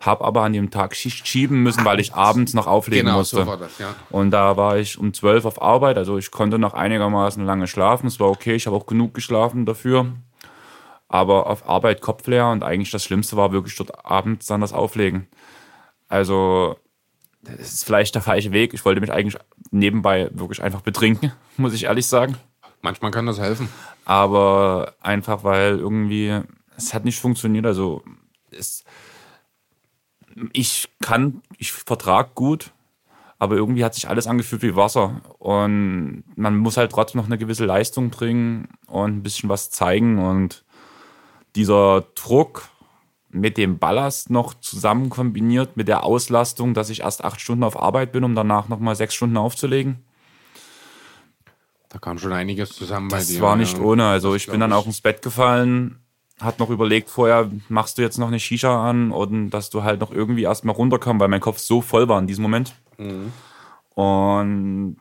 [0.07, 3.37] habe aber an dem Tag Schicht schieben müssen, weil ich abends noch auflegen Genau, musste.
[3.37, 3.95] so war das, ja.
[4.11, 8.07] Und da war ich um 12 auf Arbeit, also ich konnte noch einigermaßen lange schlafen.
[8.07, 10.07] Es war okay, ich habe auch genug geschlafen dafür.
[11.09, 14.73] Aber auf Arbeit Kopf leer und eigentlich das Schlimmste war wirklich dort abends dann das
[14.73, 15.29] Auflegen.
[16.09, 16.77] Also,
[17.43, 18.73] das ist vielleicht der falsche Weg.
[18.73, 19.41] Ich wollte mich eigentlich
[19.71, 22.37] nebenbei wirklich einfach betrinken, muss ich ehrlich sagen.
[22.81, 23.69] Manchmal kann das helfen.
[24.05, 26.41] Aber einfach, weil irgendwie,
[26.77, 27.67] es hat nicht funktioniert.
[27.67, 28.03] Also,
[28.51, 28.83] es,
[30.53, 32.73] ich kann, ich vertrag gut,
[33.39, 35.21] aber irgendwie hat sich alles angefühlt wie Wasser.
[35.39, 40.19] Und man muss halt trotzdem noch eine gewisse Leistung bringen und ein bisschen was zeigen.
[40.19, 40.65] Und
[41.57, 42.69] dieser Druck
[43.31, 47.81] mit dem Ballast noch zusammen kombiniert mit der Auslastung, dass ich erst acht Stunden auf
[47.81, 50.05] Arbeit bin, um danach nochmal sechs Stunden aufzulegen.
[51.89, 53.41] Da kam schon einiges zusammen bei Das dir.
[53.41, 53.83] war nicht ja.
[53.83, 54.07] ohne.
[54.07, 55.99] Also Das ich bin dann auch ins Bett gefallen,
[56.41, 60.01] hat noch überlegt vorher, machst du jetzt noch eine Shisha an und dass du halt
[60.01, 62.75] noch irgendwie erstmal runterkommst, weil mein Kopf so voll war in diesem Moment.
[63.95, 64.97] Und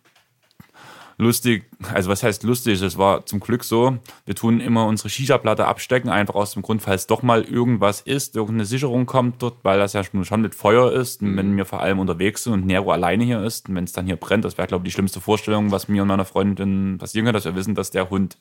[1.17, 2.81] lustig, also was heißt lustig?
[2.81, 6.81] Es war zum Glück so, wir tun immer unsere Shisha-Platte abstecken, einfach aus dem Grund,
[6.81, 10.91] falls doch mal irgendwas ist, irgendeine Sicherung kommt dort, weil das ja schon mit Feuer
[10.91, 13.83] ist, und wenn wir vor allem unterwegs sind und Nero alleine hier ist, und wenn
[13.83, 16.25] es dann hier brennt, das wäre, glaube ich, die schlimmste Vorstellung, was mir und meiner
[16.25, 18.37] Freundin passieren kann, dass wir wissen, dass der Hund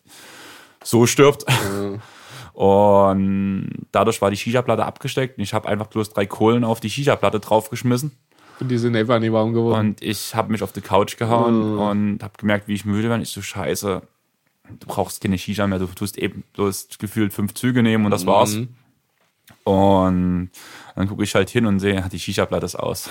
[0.82, 1.44] so stirbt.
[2.52, 6.90] Und dadurch war die Shisha-Platte abgesteckt und ich habe einfach bloß drei Kohlen auf die
[6.90, 8.12] Shisha-Platte draufgeschmissen.
[8.60, 9.88] Und die sind einfach nicht warm geworden.
[9.88, 13.12] Und ich habe mich auf die Couch gehauen und habe gemerkt, wie ich müde.
[13.12, 14.02] Und ich so, scheiße,
[14.78, 15.78] du brauchst keine Shisha mehr.
[15.78, 18.58] Du tust eben bloß gefühlt fünf Züge nehmen und das war's.
[19.64, 20.50] Und
[20.94, 23.08] dann gucke ich halt hin und sehe, die Shisha-Platte ist aus.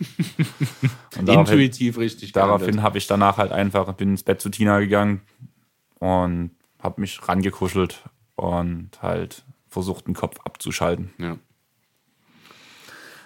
[1.18, 5.20] Intuitiv richtig daraufhin habe ich danach halt einfach, bin ins Bett zu Tina gegangen
[5.98, 8.02] und habe mich rangekuschelt
[8.40, 11.12] und halt versucht, den Kopf abzuschalten.
[11.18, 11.36] Ja.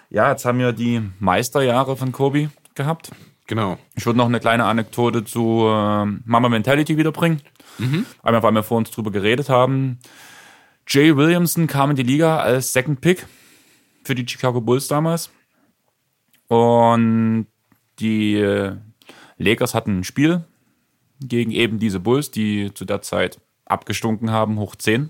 [0.09, 3.11] Ja, jetzt haben wir die Meisterjahre von Kobe gehabt.
[3.47, 3.77] Genau.
[3.95, 7.41] Ich würde noch eine kleine Anekdote zu äh, Mama Mentality wiederbringen.
[8.23, 9.99] Einmal, weil wir vor uns drüber geredet haben.
[10.87, 13.25] Jay Williamson kam in die Liga als Second Pick
[14.03, 15.31] für die Chicago Bulls damals.
[16.47, 17.47] Und
[17.99, 18.75] die äh,
[19.37, 20.43] Lakers hatten ein Spiel
[21.19, 25.09] gegen eben diese Bulls, die zu der Zeit abgestunken haben, hoch 10.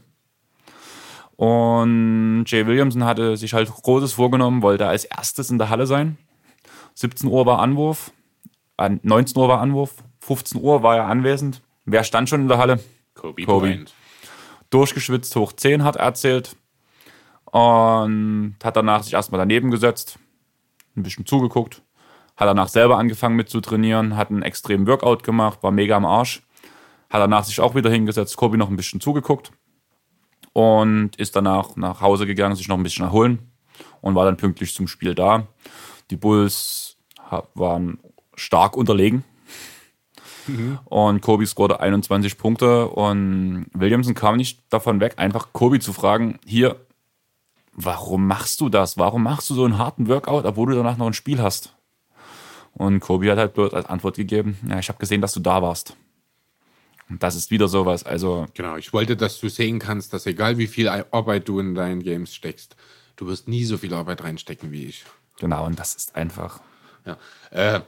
[1.35, 6.17] Und Jay Williamson hatte sich halt Großes vorgenommen, wollte als erstes in der Halle sein.
[6.93, 8.11] 17 Uhr war Anwurf,
[8.77, 11.61] äh, 19 Uhr war Anwurf, 15 Uhr war er anwesend.
[11.83, 12.79] Wer stand schon in der Halle?
[13.13, 13.67] Kobe, Kobe.
[13.67, 13.93] Bryant.
[14.69, 16.55] Durchgeschwitzt, hoch 10 hat er erzählt.
[17.45, 20.19] Und hat danach sich erstmal daneben gesetzt,
[20.97, 21.83] ein bisschen zugeguckt,
[22.35, 26.05] hat danach selber angefangen mit zu trainieren, hat einen extremen Workout gemacht, war mega am
[26.05, 26.44] Arsch.
[27.09, 29.51] Hat danach sich auch wieder hingesetzt, Kobe noch ein bisschen zugeguckt
[30.53, 33.51] und ist danach nach Hause gegangen, sich noch ein bisschen erholen
[34.01, 35.47] und war dann pünktlich zum Spiel da.
[36.11, 36.97] Die Bulls
[37.53, 37.99] waren
[38.35, 39.23] stark unterlegen.
[40.85, 46.39] Und Kobe scorte 21 Punkte und Williamson kam nicht davon weg, einfach Kobe zu fragen,
[46.45, 46.85] hier,
[47.73, 48.97] warum machst du das?
[48.97, 51.75] Warum machst du so einen harten Workout, obwohl du danach noch ein Spiel hast?
[52.73, 55.61] Und Kobe hat halt bloß als Antwort gegeben, ja, ich habe gesehen, dass du da
[55.63, 55.97] warst.
[57.09, 60.57] Und das ist wieder sowas, also Genau, ich wollte, dass du sehen kannst, dass egal
[60.57, 62.75] wie viel Arbeit du in deinen Games steckst,
[63.15, 65.05] du wirst nie so viel Arbeit reinstecken wie ich.
[65.39, 66.59] genau, und das ist einfach,
[67.05, 67.17] Ja.
[67.51, 67.81] Äh,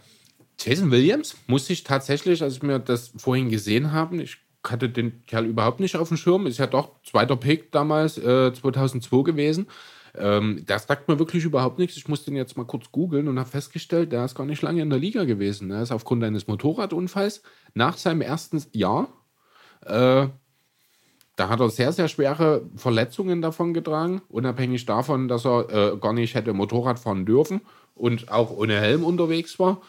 [0.59, 5.45] Jason Williams muss ich tatsächlich, als wir das vorhin gesehen haben, ich hatte den Kerl
[5.45, 9.67] überhaupt nicht auf dem Schirm, ist ja doch zweiter Pick damals, äh, 2002 gewesen.
[10.17, 11.97] Ähm, das sagt mir wirklich überhaupt nichts.
[11.97, 14.81] Ich musste ihn jetzt mal kurz googeln und habe festgestellt, der ist gar nicht lange
[14.81, 15.71] in der Liga gewesen.
[15.71, 17.41] Er ist aufgrund eines Motorradunfalls
[17.73, 19.09] nach seinem ersten Jahr
[19.85, 20.27] äh,
[21.37, 26.13] da hat er sehr, sehr schwere Verletzungen davon getragen, unabhängig davon, dass er äh, gar
[26.13, 27.61] nicht hätte Motorrad fahren dürfen
[27.93, 29.81] und auch ohne Helm unterwegs war.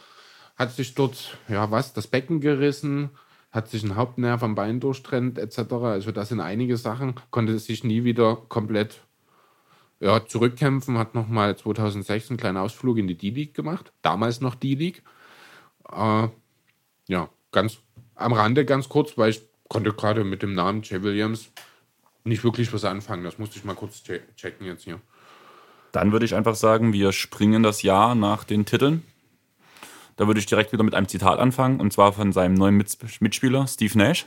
[0.56, 3.10] Hat sich dort, ja was, das Becken gerissen,
[3.50, 5.72] hat sich ein Hauptnerv am Bein durchtrennt, etc.
[5.72, 9.00] Also das sind einige Sachen, konnte sich nie wieder komplett
[10.00, 15.02] ja, zurückkämpfen, hat nochmal 2006 einen kleinen Ausflug in die D-League gemacht, damals noch D-League.
[15.90, 16.28] Äh,
[17.08, 17.78] ja, ganz
[18.14, 21.50] am Rande, ganz kurz, weil ich konnte gerade mit dem Namen Jay Williams
[22.24, 23.24] nicht wirklich was anfangen.
[23.24, 25.00] Das musste ich mal kurz che checken jetzt hier.
[25.92, 29.02] Dann würde ich einfach sagen, wir springen das Jahr nach den Titeln.
[30.16, 33.66] Da würde ich direkt wieder mit einem Zitat anfangen, und zwar von seinem neuen Mitspieler
[33.66, 34.26] Steve Nash.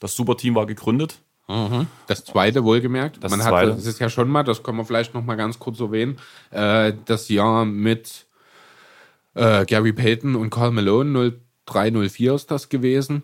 [0.00, 1.21] Das Superteam war gegründet.
[1.48, 1.86] Mhm.
[2.06, 3.22] Das zweite wohlgemerkt.
[3.22, 3.72] Das Man zweite.
[3.72, 6.18] hat, das ist ja schon mal, das können wir vielleicht noch mal ganz kurz erwähnen,
[6.50, 8.26] äh, das Jahr mit
[9.34, 11.34] äh, Gary Payton und Carl Malone
[11.66, 13.22] 0304 ist das gewesen.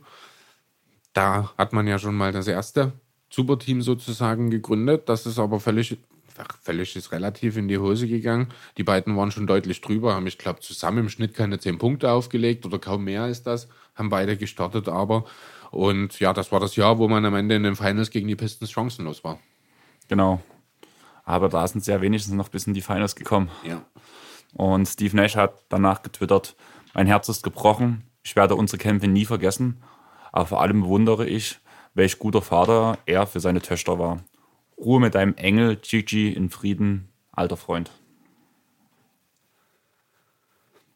[1.12, 2.92] Da hat man ja schon mal das erste
[3.30, 5.08] Superteam sozusagen gegründet.
[5.08, 5.98] Das ist aber völlig,
[6.38, 8.48] ach, völlig ist relativ in die Hose gegangen.
[8.76, 12.10] Die beiden waren schon deutlich drüber, haben, ich glaube, zusammen im Schnitt keine zehn Punkte
[12.10, 15.24] aufgelegt oder kaum mehr als das, haben beide gestartet, aber
[15.70, 18.36] und ja, das war das Jahr, wo man am Ende in den Finals gegen die
[18.36, 19.38] Pistons chancenlos war.
[20.08, 20.40] Genau.
[21.24, 23.50] Aber da sind sie ja wenigstens noch bis in die Finals gekommen.
[23.64, 23.84] Ja.
[24.54, 26.56] Und Steve Nash hat danach getwittert,
[26.94, 29.82] mein Herz ist gebrochen, ich werde unsere Kämpfe nie vergessen,
[30.32, 31.58] aber vor allem bewundere ich,
[31.94, 34.22] welch guter Vater er für seine Töchter war.
[34.78, 37.90] Ruhe mit deinem Engel, Gigi, in Frieden, alter Freund.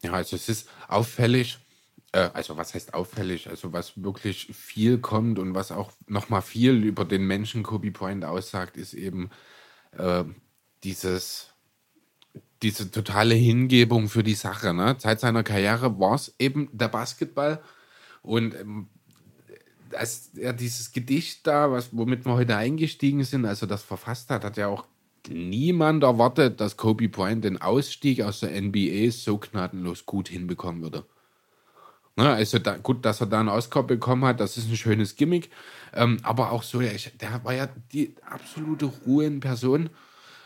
[0.01, 1.59] Ja, also es ist auffällig,
[2.19, 7.05] also was heißt auffällig, also was wirklich viel kommt und was auch nochmal viel über
[7.05, 9.31] den Menschen Kobe Bryant aussagt, ist eben
[9.97, 10.23] äh,
[10.83, 11.49] dieses,
[12.61, 14.73] diese totale Hingebung für die Sache.
[14.73, 14.95] Ne?
[14.99, 17.61] Seit seiner Karriere war es eben der Basketball
[18.21, 18.89] und ähm,
[19.93, 24.43] als er dieses Gedicht da, was, womit wir heute eingestiegen sind, also das verfasst hat,
[24.43, 24.85] hat ja auch
[25.29, 31.05] niemand erwartet, dass Kobe Bryant den Ausstieg aus der NBA so gnadenlos gut hinbekommen würde.
[32.15, 35.15] Ne, also da, gut, dass er da einen Oscar bekommen hat, das ist ein schönes
[35.15, 35.49] Gimmick.
[35.93, 39.89] Ähm, aber auch so, der, der war ja die absolute Ruhe in Person.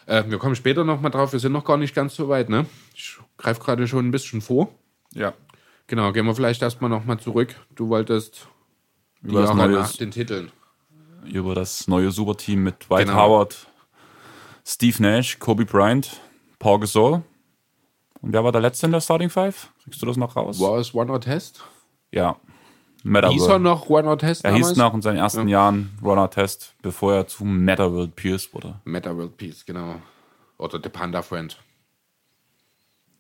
[0.06, 2.48] Äh, wir kommen später nochmal drauf, wir sind noch gar nicht ganz so weit.
[2.50, 2.66] Ne?
[2.96, 4.70] Ich greife gerade schon ein bisschen vor.
[5.14, 5.34] Ja.
[5.88, 7.56] Genau, gehen wir vielleicht erstmal nochmal zurück.
[7.76, 8.48] Du wolltest
[9.22, 10.52] Über das neue- nach den Titeln.
[11.26, 13.20] Über das neue Superteam mit Dwight Genau.
[13.22, 13.68] Howard,
[14.66, 16.22] Steve Nash, Kobe Bryant,
[16.60, 17.24] Paul Gasol.
[18.22, 19.72] Und wer war der Letzte in der Starting Five?
[19.84, 20.60] Kriegst du das noch raus?
[20.60, 21.64] War es One or Test?
[22.12, 22.38] Ja.
[23.04, 24.70] Meta Hieß er noch One or Test Er damals?
[24.70, 28.82] hieß noch in seinen ersten Jahren Runner Test, bevor er zu Meta World Pierce wurde.
[28.86, 30.02] Meta World Peace, genau.
[30.58, 31.56] Oder The Panda Friend.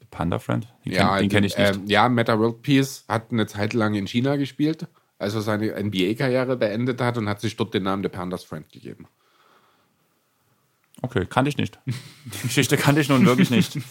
[0.09, 0.67] Panda Friend?
[0.85, 1.75] Den, Ja, kenn, den kenne ich nicht.
[1.75, 4.87] ähm, ja, Meta World Peace hat eine Zeit lang in China gespielt,
[5.19, 8.67] als er seine NBA-Karriere beendet hat und hat sich dort den Namen The Pandas Friend
[8.71, 9.07] gegeben.
[11.03, 11.79] Okay, kannte ich nicht.
[11.85, 13.77] Die Geschichte kannte ich nun wirklich nicht.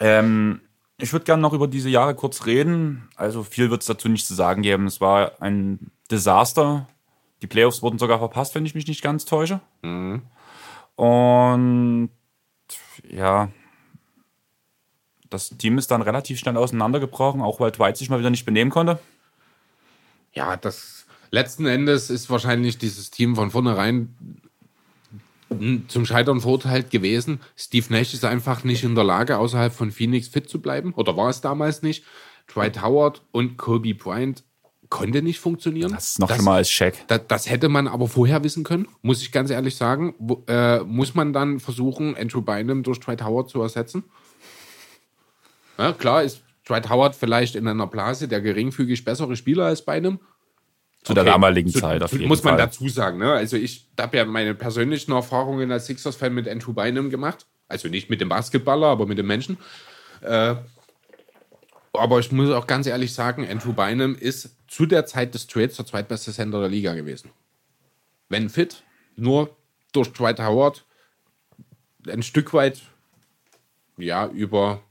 [0.00, 0.60] ähm,
[0.98, 3.08] ich würde gerne noch über diese Jahre kurz reden.
[3.16, 4.86] Also viel wird es dazu nicht zu sagen geben.
[4.86, 6.88] Es war ein Desaster.
[7.42, 9.60] Die Playoffs wurden sogar verpasst, wenn ich mich nicht ganz täusche.
[10.96, 12.10] Und
[13.08, 13.48] ja,
[15.30, 18.70] das Team ist dann relativ schnell auseinandergebrochen, auch weil Dwight sich mal wieder nicht benehmen
[18.70, 18.98] konnte.
[20.32, 24.14] Ja, das letzten Endes ist wahrscheinlich dieses Team von vornherein
[25.88, 27.40] zum Scheitern verurteilt gewesen.
[27.56, 30.92] Steve Nash ist einfach nicht in der Lage, außerhalb von Phoenix fit zu bleiben.
[30.94, 32.04] Oder war es damals nicht?
[32.52, 34.44] Dwight Howard und Kobe Bryant
[34.90, 35.92] konnte nicht funktionieren.
[35.92, 36.94] Das ist noch schlimmer als Shaq.
[37.08, 40.14] Das, das hätte man aber vorher wissen können, muss ich ganz ehrlich sagen.
[40.18, 44.04] Wo, äh, muss man dann versuchen, Andrew Bynum durch Dwight Howard zu ersetzen?
[45.78, 50.20] Ja, klar ist Dwight Howard vielleicht in einer Blase der geringfügig bessere Spieler als Bynum.
[51.04, 52.66] Zu der Okay, damaligen zu- Zeit auf jeden Muss man Fall.
[52.66, 53.18] dazu sagen.
[53.18, 53.30] Ne?
[53.32, 57.46] Also ich habe ja meine persönlichen Erfahrungen als Sixers-Fan mit Andrew Bynum gemacht.
[57.68, 59.58] Also nicht mit dem Basketballer, aber mit dem Menschen.
[60.22, 60.54] Äh,
[61.92, 65.76] aber ich muss auch ganz ehrlich sagen, Andrew Bynum ist zu der Zeit des Trades
[65.76, 67.30] der zweitbeste Center der Liga gewesen.
[68.28, 68.82] Wenn fit,
[69.16, 69.54] nur
[69.92, 70.84] durch Dwight Howard
[72.08, 72.80] ein Stück weit,
[73.96, 74.82] ja, über,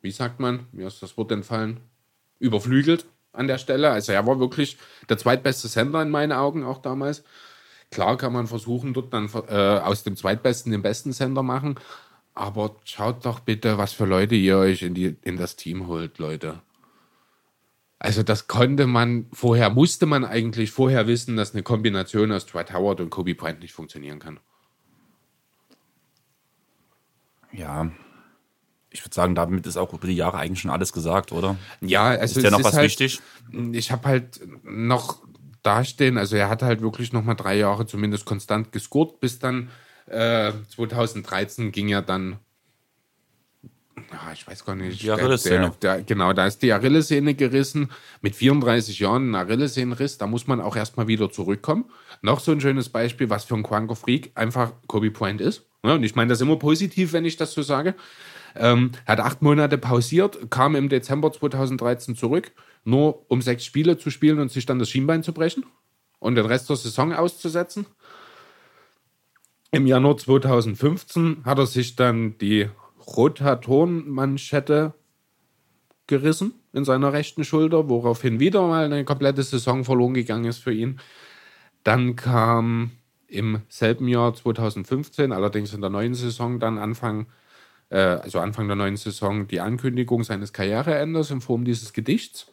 [0.00, 1.80] wie sagt man, mir ist das Wort entfallen,
[2.38, 3.04] überflügelt
[3.36, 3.90] an der Stelle.
[3.90, 4.76] Also er war wirklich
[5.08, 7.24] der zweitbeste Center in meinen Augen auch damals.
[7.90, 11.78] Klar kann man versuchen, dort dann äh, aus dem zweitbesten den besten Center machen.
[12.34, 16.18] Aber schaut doch bitte, was für Leute ihr euch in, die, in das Team holt,
[16.18, 16.60] Leute.
[17.98, 22.72] Also das konnte man vorher, musste man eigentlich vorher wissen, dass eine Kombination aus Dwight
[22.74, 24.38] Howard und Kobe Bryant nicht funktionieren kann.
[27.52, 27.90] Ja.
[28.90, 31.56] Ich würde sagen, damit ist auch über die Jahre eigentlich schon alles gesagt, oder?
[31.80, 33.20] Ja, also Ist es noch was halt, wichtig?
[33.72, 35.22] Ich habe halt noch
[35.62, 39.70] dastehen, also er hat halt wirklich noch mal drei Jahre zumindest konstant gescored, bis dann
[40.06, 42.38] äh, 2013 ging er dann,
[44.12, 45.72] ja, ich weiß gar nicht, Die Achillessehne.
[46.06, 47.90] Genau, da ist die Achillessehne gerissen.
[48.20, 51.86] Mit 34 Jahren ein Achillessehnenriss, da muss man auch erstmal wieder zurückkommen.
[52.22, 55.64] Noch so ein schönes Beispiel, was für ein Quanker Freak einfach Kobe Bryant ist.
[55.84, 57.94] Ja, und ich meine das immer positiv, wenn ich das so sage.
[58.58, 62.52] Ähm, hat acht Monate pausiert, kam im Dezember 2013 zurück,
[62.84, 65.64] nur um sechs Spiele zu spielen und sich dann das Schienbein zu brechen
[66.18, 67.86] und den Rest der Saison auszusetzen.
[69.70, 72.68] Im Januar 2015 hat er sich dann die
[73.06, 74.94] Rotatorenmanschette
[76.06, 80.72] gerissen in seiner rechten Schulter, woraufhin wieder mal eine komplette Saison verloren gegangen ist für
[80.72, 81.00] ihn.
[81.84, 82.92] Dann kam
[83.28, 87.26] im selben Jahr 2015, allerdings in der neuen Saison, dann Anfang,
[87.94, 92.50] also Anfang der neuen Saison, die Ankündigung seines Karriereendes in Form dieses Gedichts.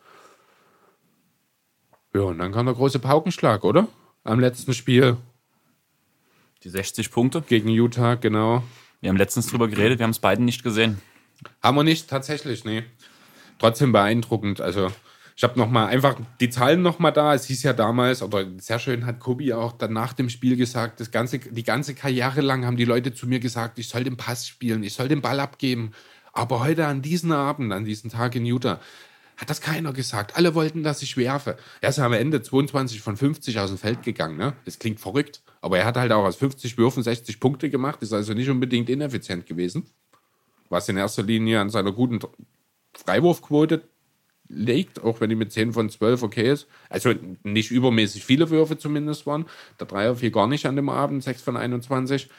[2.14, 3.88] Ja, und dann kam der große Paukenschlag, oder?
[4.24, 5.18] Am letzten Spiel
[6.64, 7.42] Die 60 Punkte.
[7.42, 8.64] gegen Utah, genau.
[9.02, 11.02] Wir haben letztens drüber geredet, wir haben es beiden nicht gesehen.
[11.62, 12.84] Haben wir nicht, tatsächlich, nee.
[13.60, 14.62] Trotzdem beeindruckend.
[14.62, 14.92] Also,
[15.36, 17.34] ich habe nochmal einfach die Zahlen nochmal da.
[17.34, 21.00] Es hieß ja damals, oder sehr schön hat Kobi auch dann nach dem Spiel gesagt,
[21.00, 24.18] das ganze, die ganze Karriere lang haben die Leute zu mir gesagt, ich soll den
[24.18, 25.92] Pass spielen, ich soll den Ball abgeben.
[26.34, 28.80] Aber heute an diesem Abend, an diesem Tag in Utah,
[29.38, 30.36] hat das keiner gesagt.
[30.36, 31.58] Alle wollten, dass ich werfe.
[31.82, 34.38] Er ist am Ende 22 von 50 aus dem Feld gegangen.
[34.38, 34.54] Ne?
[34.66, 35.42] Das klingt verrückt.
[35.62, 38.90] Aber er hat halt auch aus 50 Würfen 60 Punkte gemacht, ist also nicht unbedingt
[38.90, 39.88] ineffizient gewesen.
[40.70, 42.20] Was in erster Linie an seiner guten
[42.94, 43.84] Freiwurfquote
[44.50, 46.68] liegt, auch wenn die mit 10 von 12 okay ist.
[46.90, 47.14] Also
[47.44, 49.46] nicht übermäßig viele Würfe zumindest waren.
[49.80, 52.30] Der Dreier fiel gar nicht an dem Abend, 6 von 21.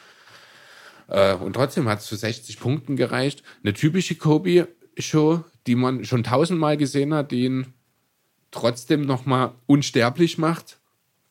[1.09, 3.43] Äh, und trotzdem hat es zu 60 Punkten gereicht.
[3.63, 7.73] Eine typische Kobe-Show, die man schon tausendmal gesehen hat, die ihn
[8.51, 10.79] trotzdem nochmal unsterblich macht,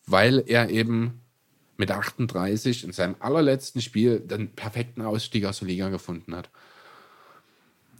[0.05, 1.21] weil er eben
[1.77, 6.49] mit 38 in seinem allerletzten Spiel den perfekten Ausstieg aus der Liga gefunden hat.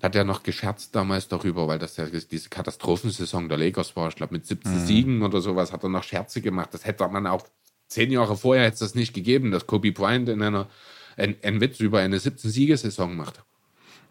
[0.03, 4.09] Hat er noch gescherzt damals darüber, weil das ja diese Katastrophensaison der Lakers war.
[4.09, 6.73] Ich glaube, mit 17 Siegen oder sowas hat er noch Scherze gemacht.
[6.73, 7.47] Das hätte man auch
[7.87, 10.67] zehn Jahre vorher hätte es das nicht gegeben, dass Kobe Bryant in einer
[11.15, 13.43] ein, ein Witz über eine 17-Siegesaison macht.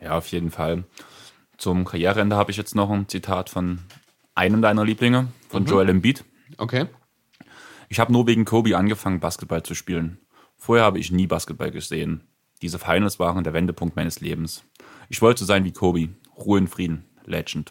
[0.01, 0.85] Ja, auf jeden Fall.
[1.59, 3.81] Zum Karriereende habe ich jetzt noch ein Zitat von
[4.35, 6.25] einem deiner Lieblinge, von Joel Embiid.
[6.59, 6.87] Okay.
[7.89, 10.19] Ich habe nur wegen Kobe angefangen, Basketball zu spielen.
[10.57, 12.23] Vorher habe ich nie Basketball gesehen.
[12.63, 14.65] Diese Finals waren der Wendepunkt meines Lebens.
[15.13, 16.09] Ich wollte sein wie Kobe.
[16.39, 17.05] Ruhe in Frieden.
[17.27, 17.71] Legend.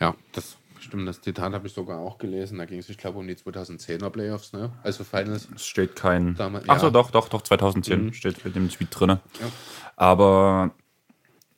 [0.00, 1.06] Ja, das stimmt.
[1.06, 2.58] Das Zitat habe ich sogar auch gelesen.
[2.58, 4.72] Da ging es, ich glaube, um die 2010er Playoffs, ne?
[4.82, 5.48] Also Finals.
[5.54, 6.34] Es steht kein.
[6.34, 6.90] Damals- Ach so, ja.
[6.90, 9.20] doch, doch, doch, 2010 steht mit dem Tweet drin.
[9.94, 10.74] Aber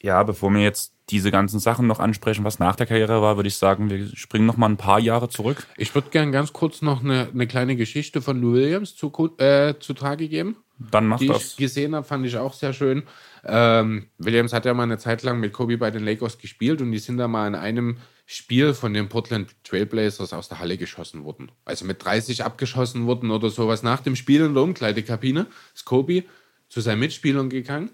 [0.02, 3.48] ja, bevor wir jetzt diese ganzen Sachen noch ansprechen, was nach der Karriere war, würde
[3.48, 5.66] ich sagen, wir springen noch mal ein paar Jahre zurück.
[5.78, 9.74] Ich würde gern ganz kurz noch eine, eine kleine Geschichte von Lou Williams zu, äh,
[9.80, 10.56] zutage geben.
[10.78, 11.52] Dann mach die das.
[11.52, 13.04] ich gesehen habe, fand ich auch sehr schön.
[13.48, 16.90] Ähm, Williams hat ja mal eine Zeit lang mit Kobe bei den Lakers gespielt und
[16.90, 21.22] die sind da mal in einem Spiel von den Portland Trailblazers aus der Halle geschossen
[21.22, 21.52] worden.
[21.64, 23.84] Also mit 30 abgeschossen worden oder sowas.
[23.84, 26.24] Nach dem Spiel in der Umkleidekabine ist Kobe
[26.68, 27.90] zu seinen Mitspielern gegangen,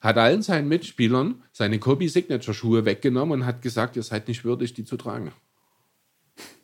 [0.00, 4.44] hat allen seinen Mitspielern seine Kobe Signature Schuhe weggenommen und hat gesagt, ihr seid nicht
[4.44, 5.32] würdig, die zu tragen.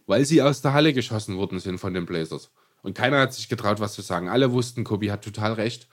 [0.07, 2.53] Weil sie aus der Halle geschossen worden sind von den Blazers.
[2.83, 4.29] Und keiner hat sich getraut, was zu sagen.
[4.29, 5.89] Alle wussten, Kobe hat total recht.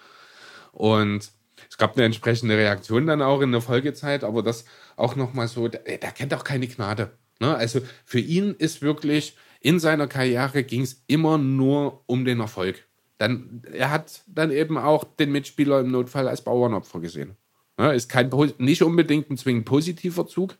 [0.71, 1.31] Und
[1.69, 5.67] es gab eine entsprechende Reaktion dann auch in der Folgezeit, aber das auch nochmal so,
[5.67, 7.11] der, der kennt auch keine Gnade.
[7.39, 7.55] Ne?
[7.55, 12.87] Also für ihn ist wirklich, in seiner Karriere ging es immer nur um den Erfolg.
[13.17, 17.37] Dann, er hat dann eben auch den Mitspieler im Notfall als Bauernopfer gesehen.
[17.77, 17.93] Ne?
[17.93, 20.57] Ist kein, nicht unbedingt ein zwingend positiver Zug,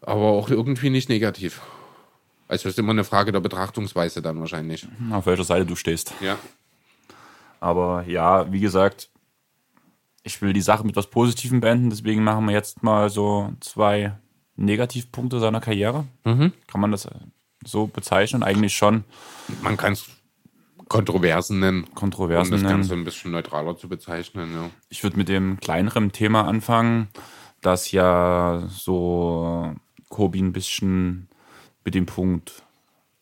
[0.00, 1.60] aber auch irgendwie nicht negativ.
[2.48, 4.86] Also ist immer eine Frage der Betrachtungsweise dann wahrscheinlich.
[5.12, 6.12] Auf welcher Seite du stehst.
[6.20, 6.36] Ja.
[7.60, 9.10] Aber ja, wie gesagt,
[10.30, 14.16] ich will die Sache mit was Positivem beenden, deswegen machen wir jetzt mal so zwei
[14.56, 16.06] Negativpunkte seiner Karriere.
[16.24, 17.08] Kann man das
[17.64, 18.42] so bezeichnen?
[18.42, 19.04] Eigentlich schon
[19.62, 20.08] Man kann es
[20.88, 22.74] Kontroversen nennen, um Kontroversen das nennen.
[22.74, 24.52] Ganze ein bisschen neutraler zu bezeichnen.
[24.52, 24.70] Ja.
[24.88, 27.08] Ich würde mit dem kleineren Thema anfangen,
[27.60, 29.74] dass ja so
[30.08, 31.28] Kobi ein bisschen
[31.84, 32.64] mit dem Punkt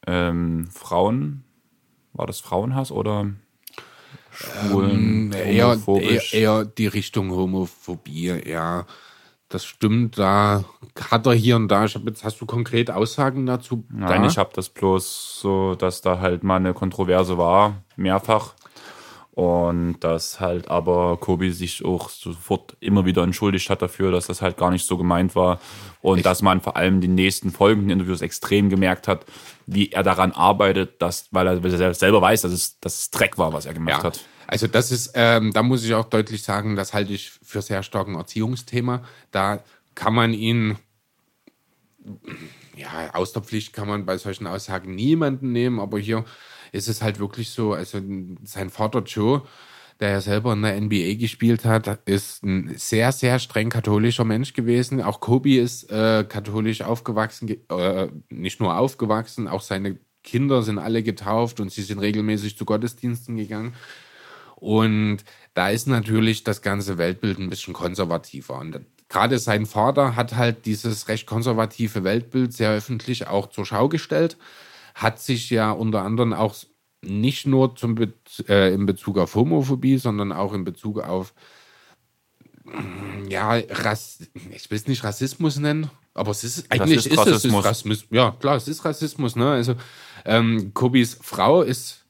[0.07, 1.45] ähm, Frauen,
[2.13, 3.31] war das Frauenhass oder
[4.39, 6.35] Schwulen, Eher, eher, homophobisch?
[6.35, 8.87] eher die Richtung Homophobie, ja.
[9.49, 10.65] Das stimmt, da
[11.11, 11.87] hat er hier und da.
[11.87, 13.85] Ich hab jetzt, hast du konkret Aussagen dazu?
[13.91, 14.29] Nein, da?
[14.29, 18.55] ich habe das bloß so, dass da halt mal eine Kontroverse war, mehrfach.
[19.39, 24.43] Und dass halt aber Kobi sich auch sofort immer wieder entschuldigt hat dafür, dass das
[24.43, 25.61] halt gar nicht so gemeint war.
[26.03, 29.25] Und dass man vor allem die nächsten folgenden Interviews extrem gemerkt hat,
[29.65, 33.11] wie er daran arbeitet, dass, weil er, weil er selber weiß, dass es, dass es
[33.13, 34.25] Dreck war, was er gemacht Ja, hat.
[34.49, 37.85] also das ist, ähm, da muss ich auch deutlich sagen, das halte ich für sehr
[37.85, 39.05] stark ein Erziehungsthema.
[39.31, 39.63] Da
[39.95, 40.79] kann man ihn,
[42.77, 46.25] ja, aus der Pflicht kann man bei solchen Aussagen niemanden nehmen, aber hier
[46.73, 48.01] ist es halt wirklich so, also
[48.45, 49.43] sein Vater Joe,
[50.01, 54.53] der ja selber in der NBA gespielt hat, ist ein sehr, sehr streng katholischer Mensch
[54.53, 55.03] gewesen.
[55.03, 61.03] Auch Kobe ist äh, katholisch aufgewachsen, äh, nicht nur aufgewachsen, auch seine Kinder sind alle
[61.03, 63.75] getauft und sie sind regelmäßig zu Gottesdiensten gegangen.
[64.57, 65.19] Und
[65.55, 68.59] da ist natürlich das ganze Weltbild ein bisschen konservativer.
[68.59, 73.89] Und gerade sein Vater hat halt dieses recht konservative Weltbild sehr öffentlich auch zur Schau
[73.89, 74.37] gestellt,
[74.99, 76.57] hat sich ja unter anderem auch
[77.03, 78.13] nicht nur zum Be
[78.49, 81.33] äh, in Bezug auf Homophobie, sondern auch in Bezug auf
[83.29, 84.19] ja, Rass
[84.51, 88.05] ich will es nicht Rassismus nennen, aber es ist eigentlich ist, ist es ist Rassismus.
[88.11, 89.37] Ja, klar, es ist Rassismus.
[89.37, 89.49] Ne?
[89.51, 89.75] Also
[90.25, 92.05] ähm, Kobis Frau ist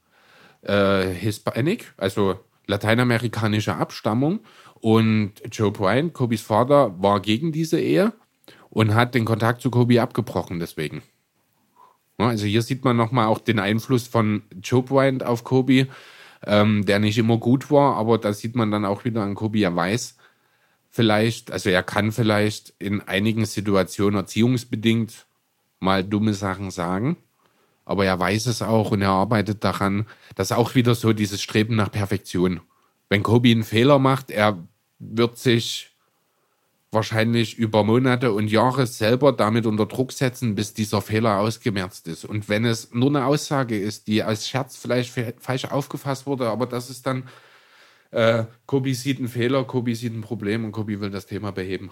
[0.63, 4.41] äh, Hispanic, also lateinamerikanischer Abstammung.
[4.81, 8.13] Und Joe Bryant, Kobis Vater, war gegen diese Ehe
[8.71, 11.03] und hat den Kontakt zu Kobe abgebrochen deswegen.
[12.19, 15.87] Also hier sieht man nochmal auch den Einfluss von Joe Bryant auf Kobe,
[16.45, 19.61] ähm, der nicht immer gut war, aber da sieht man dann auch wieder an Kobe,
[19.61, 20.17] er weiß
[20.91, 25.27] vielleicht, also er kann vielleicht in einigen Situationen erziehungsbedingt
[25.79, 27.17] mal dumme Sachen sagen,
[27.85, 30.07] aber er weiß es auch und er arbeitet daran.
[30.35, 32.61] Das ist auch wieder so dieses Streben nach Perfektion.
[33.09, 34.59] Wenn Kobe einen Fehler macht, er
[34.99, 35.91] wird sich
[36.91, 42.25] wahrscheinlich über Monate und Jahre selber damit unter Druck setzen, bis dieser Fehler ausgemerzt ist.
[42.25, 46.67] Und wenn es nur eine Aussage ist, die als Scherz vielleicht falsch aufgefasst wurde, aber
[46.67, 47.29] das ist dann,
[48.11, 51.91] äh, Kobi sieht einen Fehler, Kobi sieht ein Problem und Kobi will das Thema beheben.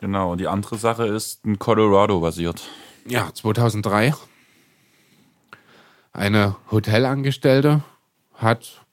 [0.00, 2.68] Genau, und die andere Sache ist in Colorado basiert.
[3.04, 4.14] Ja, 2003.
[6.12, 7.82] Eine Hotelangestellte
[8.32, 8.86] hat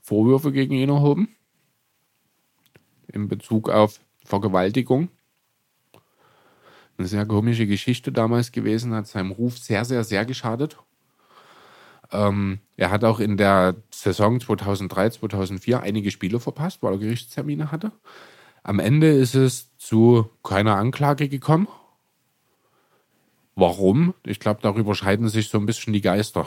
[0.00, 1.34] Vorwürfe gegen ihn erhoben
[3.12, 5.08] in Bezug auf Vergewaltigung.
[6.96, 10.76] Eine sehr komische Geschichte damals gewesen, hat seinem Ruf sehr, sehr, sehr geschadet.
[12.10, 17.70] Ähm, er hat auch in der Saison 2003, 2004 einige Spiele verpasst, weil er Gerichtstermine
[17.70, 17.92] hatte.
[18.62, 21.68] Am Ende ist es zu keiner Anklage gekommen.
[23.54, 24.14] Warum?
[24.24, 26.46] Ich glaube, darüber scheiden sich so ein bisschen die Geister.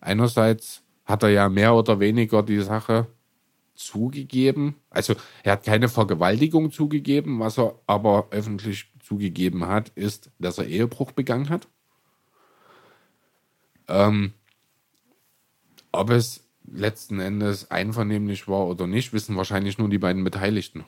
[0.00, 3.06] Einerseits hat er ja mehr oder weniger die Sache
[3.80, 4.76] zugegeben.
[4.90, 10.66] Also er hat keine Vergewaltigung zugegeben, was er aber öffentlich zugegeben hat, ist, dass er
[10.66, 11.68] Ehebruch begangen hat.
[13.88, 14.32] Ähm,
[15.92, 20.84] ob es letzten Endes einvernehmlich war oder nicht, wissen wahrscheinlich nur die beiden Beteiligten.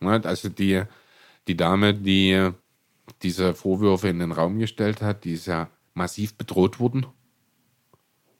[0.00, 0.82] Ne, also die,
[1.46, 2.50] die Dame, die
[3.22, 7.06] diese Vorwürfe in den Raum gestellt hat, die ist ja massiv bedroht worden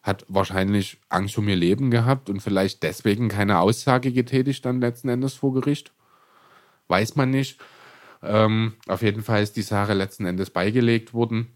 [0.02, 5.08] hat wahrscheinlich Angst um ihr Leben gehabt und vielleicht deswegen keine Aussage getätigt dann letzten
[5.08, 5.92] Endes vor Gericht.
[6.88, 7.60] Weiß man nicht.
[8.22, 11.48] Ähm, auf jeden Fall ist die Sache letzten Endes beigelegt worden.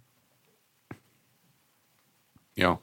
[2.54, 2.78] Ja.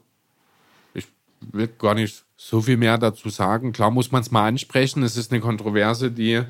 [0.92, 1.06] Ich
[1.40, 3.72] will gar nicht so viel mehr dazu sagen.
[3.72, 5.02] Klar muss man es mal ansprechen.
[5.02, 6.42] Es ist eine Kontroverse, die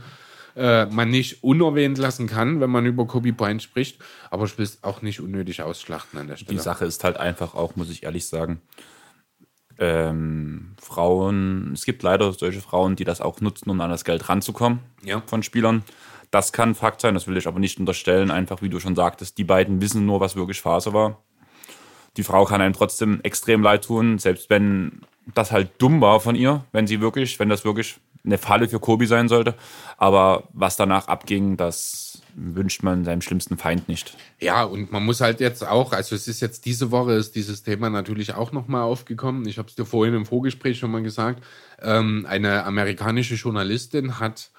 [0.57, 4.01] äh, man nicht unerwähnt lassen kann, wenn man über Kobe Bryant spricht.
[4.31, 6.57] Aber ich will es auch nicht unnötig ausschlachten an der Stelle.
[6.59, 8.61] Die Sache ist halt einfach auch, muss ich ehrlich sagen,
[9.79, 14.29] ähm, Frauen, es gibt leider solche Frauen, die das auch nutzen, um an das Geld
[14.29, 15.22] ranzukommen ja.
[15.27, 15.83] von Spielern.
[16.31, 18.31] Das kann Fakt sein, das will ich aber nicht unterstellen.
[18.31, 21.18] Einfach, wie du schon sagtest, die beiden wissen nur, was wirklich Phase war.
[22.16, 25.01] Die Frau kann einem trotzdem extrem leid tun, selbst wenn
[25.35, 28.81] das halt dumm war von ihr, wenn sie wirklich, wenn das wirklich eine Falle für
[28.81, 29.55] Kobi sein sollte.
[29.97, 34.16] Aber was danach abging, das wünscht man seinem schlimmsten Feind nicht.
[34.41, 37.62] Ja, und man muss halt jetzt auch, also es ist jetzt diese Woche ist dieses
[37.62, 39.47] Thema natürlich auch nochmal aufgekommen.
[39.47, 41.43] Ich habe es dir vorhin im Vorgespräch schon mal gesagt.
[41.81, 44.51] Ähm, eine amerikanische Journalistin hat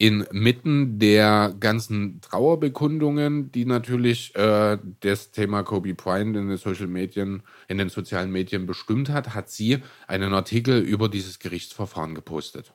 [0.00, 7.42] inmitten der ganzen Trauerbekundungen, die natürlich äh, das Thema Kobe Bryant in den Social Medien,
[7.68, 12.72] in den sozialen Medien bestimmt hat, hat sie einen Artikel über dieses Gerichtsverfahren gepostet,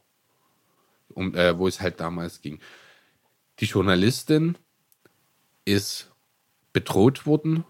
[1.15, 2.59] um, äh, wo es halt damals ging.
[3.59, 4.57] Die Journalistin
[5.63, 6.11] ist
[6.73, 7.63] bedroht worden,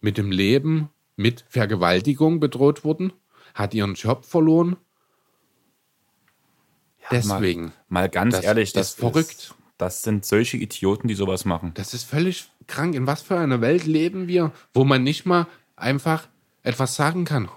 [0.00, 3.12] mit dem Leben, mit Vergewaltigung bedroht worden,
[3.54, 4.76] hat ihren Job verloren.
[7.02, 7.66] Ja, Deswegen.
[7.66, 9.30] Mal, mal ganz das ehrlich, das ist verrückt.
[9.30, 11.72] Ist, das sind solche Idioten, die sowas machen.
[11.74, 12.94] Das ist völlig krank.
[12.94, 15.46] In was für einer Welt leben wir, wo man nicht mal
[15.76, 16.28] einfach
[16.62, 17.48] etwas sagen kann?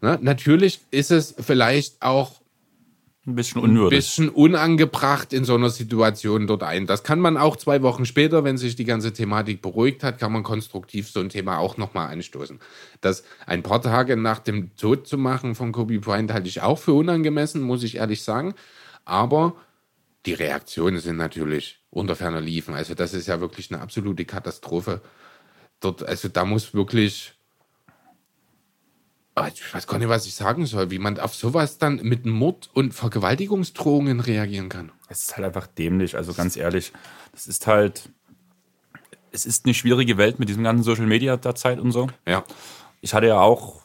[0.00, 2.41] Na, natürlich ist es vielleicht auch
[3.24, 3.96] ein bisschen unwürdig.
[3.96, 6.86] Ein bisschen unangebracht in so einer Situation dort ein.
[6.86, 10.32] Das kann man auch zwei Wochen später, wenn sich die ganze Thematik beruhigt hat, kann
[10.32, 12.58] man konstruktiv so ein Thema auch nochmal anstoßen.
[13.00, 16.78] Das ein paar Tage nach dem Tod zu machen von Kobe Bryant halte ich auch
[16.78, 18.54] für unangemessen, muss ich ehrlich sagen.
[19.04, 19.54] Aber
[20.26, 22.74] die Reaktionen sind natürlich unter ferner Liefen.
[22.74, 25.00] Also das ist ja wirklich eine absolute Katastrophe.
[25.78, 27.34] Dort, also da muss wirklich
[29.52, 32.68] ich weiß gar nicht, was ich sagen soll, wie man auf sowas dann mit Mord
[32.74, 34.92] und Vergewaltigungsdrohungen reagieren kann.
[35.08, 36.92] Es ist halt einfach dämlich, also ganz ehrlich.
[37.32, 38.10] Das ist halt.
[39.34, 42.08] Es ist eine schwierige Welt mit diesem ganzen Social Media der Zeit und so.
[42.26, 42.44] Ja.
[43.00, 43.80] Ich hatte ja auch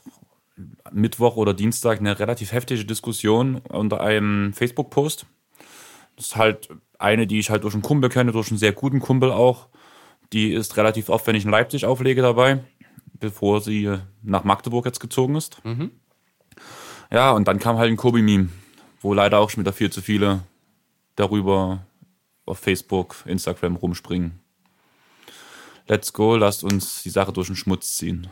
[0.92, 5.26] Mittwoch oder Dienstag eine relativ heftige Diskussion unter einem Facebook-Post.
[6.18, 6.70] Das ist halt
[7.00, 9.68] eine, die ich halt durch einen Kumpel kenne, durch einen sehr guten Kumpel auch.
[10.34, 12.64] Die ist relativ oft, wenn ich in Leipzig auflege, dabei,
[13.20, 15.62] bevor sie nach Magdeburg jetzt gezogen ist.
[17.12, 18.50] Ja, und dann kam halt ein Kobi-Meme,
[19.02, 20.42] wo leider auch schon wieder viel zu viele
[21.16, 21.86] darüber
[22.46, 24.40] auf Facebook, Instagram rumspringen.
[25.88, 28.28] Let's go, lasst uns die Sache durch den Schmutz ziehen.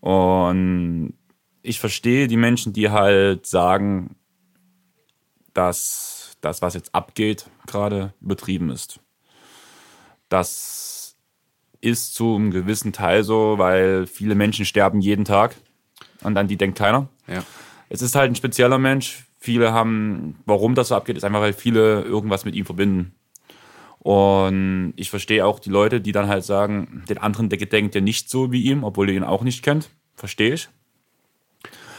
[0.00, 1.14] Und
[1.62, 4.16] ich verstehe die Menschen, die halt sagen,
[5.54, 8.98] dass das, was jetzt abgeht, gerade übertrieben ist.
[10.28, 10.99] Das
[11.80, 15.56] ist zu einem gewissen Teil so, weil viele Menschen sterben jeden Tag
[16.22, 17.08] und an die denkt keiner.
[17.26, 17.42] Ja.
[17.88, 19.24] Es ist halt ein spezieller Mensch.
[19.38, 23.14] Viele haben, warum das so abgeht, ist einfach, weil viele irgendwas mit ihm verbinden.
[23.98, 28.00] Und ich verstehe auch die Leute, die dann halt sagen, den anderen der denkt ja
[28.00, 29.90] nicht so wie ihm, obwohl ihr ihn auch nicht kennt.
[30.14, 30.68] Verstehe ich.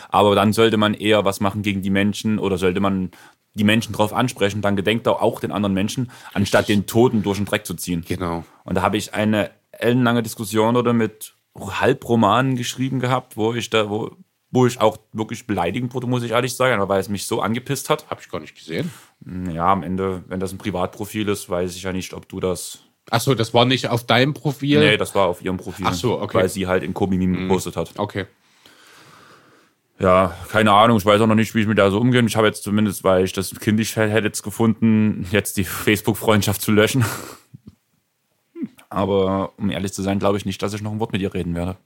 [0.10, 3.12] Aber dann sollte man eher was machen gegen die Menschen oder sollte man
[3.54, 7.38] die Menschen drauf ansprechen, dann gedenkt er auch den anderen Menschen, anstatt den Toten durch
[7.38, 8.04] den Dreck zu ziehen.
[8.08, 8.46] Genau.
[8.64, 9.52] Und da habe ich eine
[9.82, 14.12] ellenlange Diskussion oder mit Halbromanen geschrieben gehabt, wo ich da, wo,
[14.52, 17.42] wo ich auch wirklich beleidigend wurde, muss ich ehrlich sagen, aber weil es mich so
[17.42, 18.10] angepisst hat.
[18.10, 18.92] Habe ich gar nicht gesehen.
[19.52, 22.80] Ja, am Ende, wenn das ein Privatprofil ist, weiß ich ja nicht, ob du das.
[23.10, 24.80] Achso, das war nicht auf deinem Profil?
[24.80, 25.86] Nee, das war auf ihrem Profil.
[25.88, 26.40] Ach so, okay.
[26.40, 27.92] Weil sie halt in Kobi Meme gepostet hat.
[27.98, 28.26] Okay.
[30.00, 32.26] Ja, keine Ahnung, ich weiß auch noch nicht, wie ich mit da so umgehe.
[32.26, 36.72] Ich habe jetzt zumindest, weil ich das kindisch hätte jetzt gefunden, jetzt die Facebook-Freundschaft zu
[36.72, 37.06] löschen.
[38.92, 41.34] Aber um ehrlich zu sein, glaube ich nicht, dass ich noch ein Wort mit ihr
[41.34, 41.78] reden werde.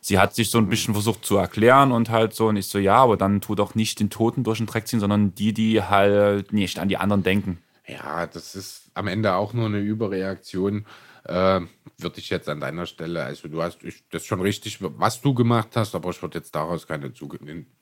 [0.00, 2.78] Sie hat sich so ein bisschen versucht zu erklären und halt so, und ich so,
[2.78, 5.82] ja, aber dann tu doch nicht den Toten durch den Dreck ziehen, sondern die, die
[5.82, 7.58] halt nicht an die anderen denken.
[7.86, 10.86] Ja, das ist am Ende auch nur eine Überreaktion.
[11.24, 11.60] Äh,
[11.98, 15.34] würde ich jetzt an deiner Stelle, also du hast ich, das schon richtig, was du
[15.34, 17.12] gemacht hast, aber ich würde jetzt daraus keine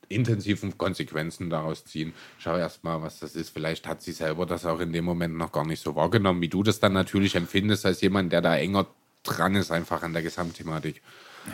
[0.09, 2.13] intensiven Konsequenzen daraus ziehen.
[2.37, 3.51] Schau erst mal, was das ist.
[3.51, 6.49] Vielleicht hat sie selber das auch in dem Moment noch gar nicht so wahrgenommen, wie
[6.49, 8.87] du das dann natürlich empfindest, als jemand, der da enger
[9.23, 11.01] dran ist, einfach an der Gesamtthematik.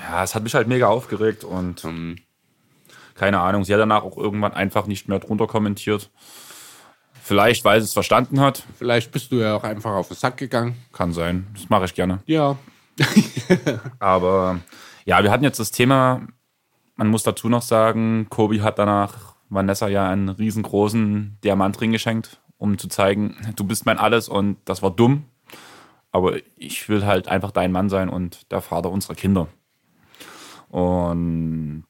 [0.09, 2.17] Ja, es hat mich halt mega aufgeregt und Ähm,
[3.15, 6.09] keine Ahnung, sie hat danach auch irgendwann einfach nicht mehr drunter kommentiert.
[7.23, 8.63] Vielleicht, weil sie es verstanden hat.
[8.77, 10.75] vielleicht bist du ja auch einfach auf den Sack gegangen.
[10.91, 11.47] Kann sein.
[11.55, 12.21] Das mache ich gerne.
[12.27, 12.57] Ja.
[13.99, 14.59] Aber
[15.05, 16.27] ja, wir hatten jetzt das Thema,
[16.95, 22.77] man muss dazu noch sagen, Kobi hat danach Vanessa ja einen riesengroßen Diamantring geschenkt, um
[22.77, 25.25] zu zeigen, du bist mein Alles und das war dumm.
[26.11, 29.47] Aber ich will halt einfach dein Mann sein und der Vater unserer Kinder.
[30.69, 31.83] Und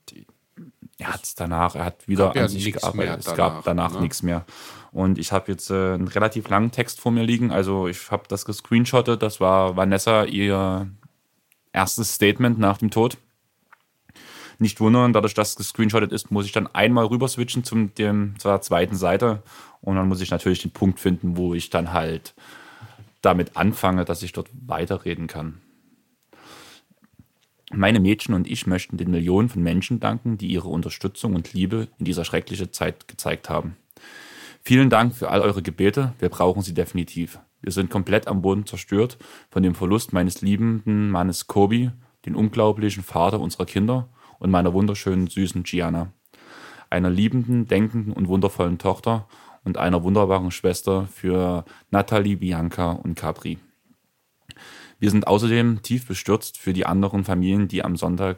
[0.98, 3.20] er hat es danach, er hat wieder Gab ja an sich gearbeitet.
[3.20, 4.02] es danach, gab danach ne?
[4.02, 4.46] nichts mehr.
[4.92, 7.52] Und ich habe jetzt äh, einen relativ langen Text vor mir liegen.
[7.52, 9.22] Also ich habe das gescreenshottet.
[9.22, 10.90] Das war Vanessa ihr
[11.74, 13.18] erstes Statement nach dem Tod.
[14.60, 18.36] Nicht wundern, dadurch, dass es gescreenshottet ist, muss ich dann einmal rüber switchen zum, dem,
[18.40, 19.44] zur zweiten Seite.
[19.82, 22.34] Und dann muss ich natürlich den Punkt finden, wo ich dann halt
[23.22, 25.62] damit anfange, dass ich dort weiterreden kann.
[27.74, 31.88] Meine Mädchen und ich möchten den Millionen von Menschen danken, die ihre Unterstützung und Liebe
[31.98, 33.76] in dieser schrecklichen Zeit gezeigt haben.
[34.62, 36.14] Vielen Dank für all eure Gebete.
[36.20, 37.40] Wir brauchen sie definitiv.
[37.62, 39.18] Wir sind komplett am Boden zerstört
[39.50, 41.92] von dem Verlust meines liebenden Mannes Kobi,
[42.26, 44.08] den unglaublichen Vater unserer Kinder
[44.40, 46.12] und meiner wunderschönen, süßen Gianna.
[46.90, 49.28] Einer liebenden, denkenden und wundervollen Tochter
[49.64, 53.58] und einer wunderbaren Schwester für Natalie, Bianca und Capri.
[55.00, 58.38] Wir sind außerdem tief bestürzt für die anderen Familien, die am Sonntag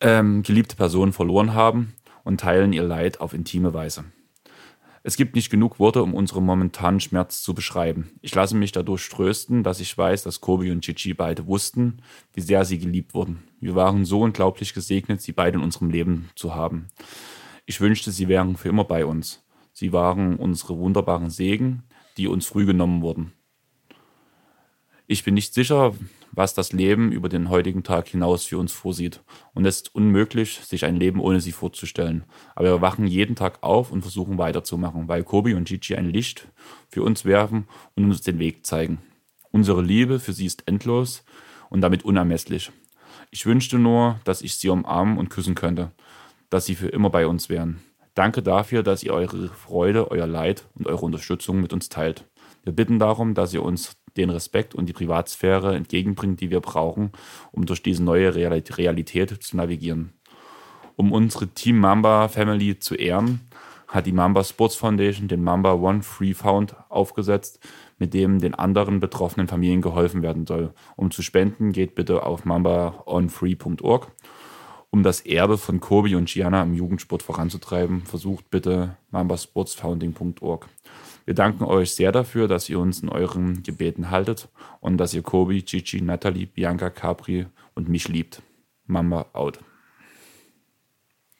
[0.00, 1.94] ähm, geliebte Personen verloren haben
[2.24, 4.04] und teilen ihr Leid auf intime Weise.
[5.08, 8.10] Es gibt nicht genug Worte, um unseren momentanen Schmerz zu beschreiben.
[8.20, 12.02] Ich lasse mich dadurch trösten, dass ich weiß, dass Kobi und Chichi beide wussten,
[12.34, 13.42] wie sehr sie geliebt wurden.
[13.58, 16.88] Wir waren so unglaublich gesegnet, sie beide in unserem Leben zu haben.
[17.64, 19.42] Ich wünschte, sie wären für immer bei uns.
[19.72, 21.84] Sie waren unsere wunderbaren Segen,
[22.18, 23.32] die uns früh genommen wurden.
[25.06, 25.94] Ich bin nicht sicher,
[26.32, 29.22] was das Leben über den heutigen Tag hinaus für uns vorsieht.
[29.54, 32.24] Und es ist unmöglich, sich ein Leben ohne sie vorzustellen.
[32.54, 36.48] Aber wir wachen jeden Tag auf und versuchen weiterzumachen, weil Kobi und Gigi ein Licht
[36.88, 38.98] für uns werfen und uns den Weg zeigen.
[39.50, 41.24] Unsere Liebe für sie ist endlos
[41.70, 42.70] und damit unermesslich.
[43.30, 45.92] Ich wünschte nur, dass ich sie umarmen und küssen könnte,
[46.50, 47.80] dass sie für immer bei uns wären.
[48.14, 52.24] Danke dafür, dass ihr eure Freude, euer Leid und eure Unterstützung mit uns teilt.
[52.64, 57.12] Wir bitten darum, dass ihr uns den Respekt und die Privatsphäre entgegenbringt, die wir brauchen,
[57.52, 60.12] um durch diese neue Realität zu navigieren.
[60.96, 63.40] Um unsere Team Mamba Family zu ehren,
[63.86, 67.60] hat die Mamba Sports Foundation den Mamba One Free Found aufgesetzt,
[67.98, 70.74] mit dem den anderen betroffenen Familien geholfen werden soll.
[70.96, 74.12] Um zu spenden, geht bitte auf mambaonfree.org.
[74.90, 80.68] Um das Erbe von Kobi und Gianna im Jugendsport voranzutreiben, versucht bitte mambasportsfounding.org.
[81.28, 84.48] Wir danken euch sehr dafür, dass ihr uns in euren Gebeten haltet
[84.80, 87.44] und dass ihr Kobi, Gigi, Natalie, Bianca, Capri
[87.74, 88.40] und mich liebt.
[88.86, 89.58] Mamba out.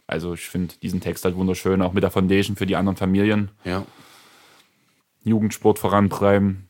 [0.07, 3.51] Also ich finde diesen Text halt wunderschön, auch mit der Foundation für die anderen Familien.
[3.65, 3.87] Ja.
[5.25, 6.68] Jugendsport vorantreiben.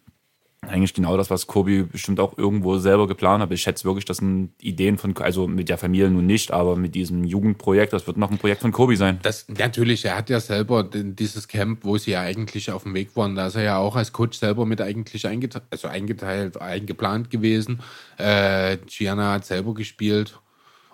[0.68, 3.50] Eigentlich genau das, was Kobi bestimmt auch irgendwo selber geplant hat.
[3.52, 6.94] Ich schätze wirklich, das sind Ideen von, also mit der Familie nun nicht, aber mit
[6.94, 9.18] diesem Jugendprojekt, das wird noch ein Projekt von Kobi sein.
[9.22, 13.16] Das, natürlich, er hat ja selber dieses Camp, wo sie ja eigentlich auf dem Weg
[13.16, 17.30] waren, da ist er ja auch als Coach selber mit eigentlich eingeteilt, also eingeteilt, eingeplant
[17.30, 17.80] gewesen.
[18.18, 20.38] Äh, Gianna hat selber gespielt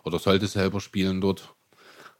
[0.04, 1.54] oder sollte selber spielen dort.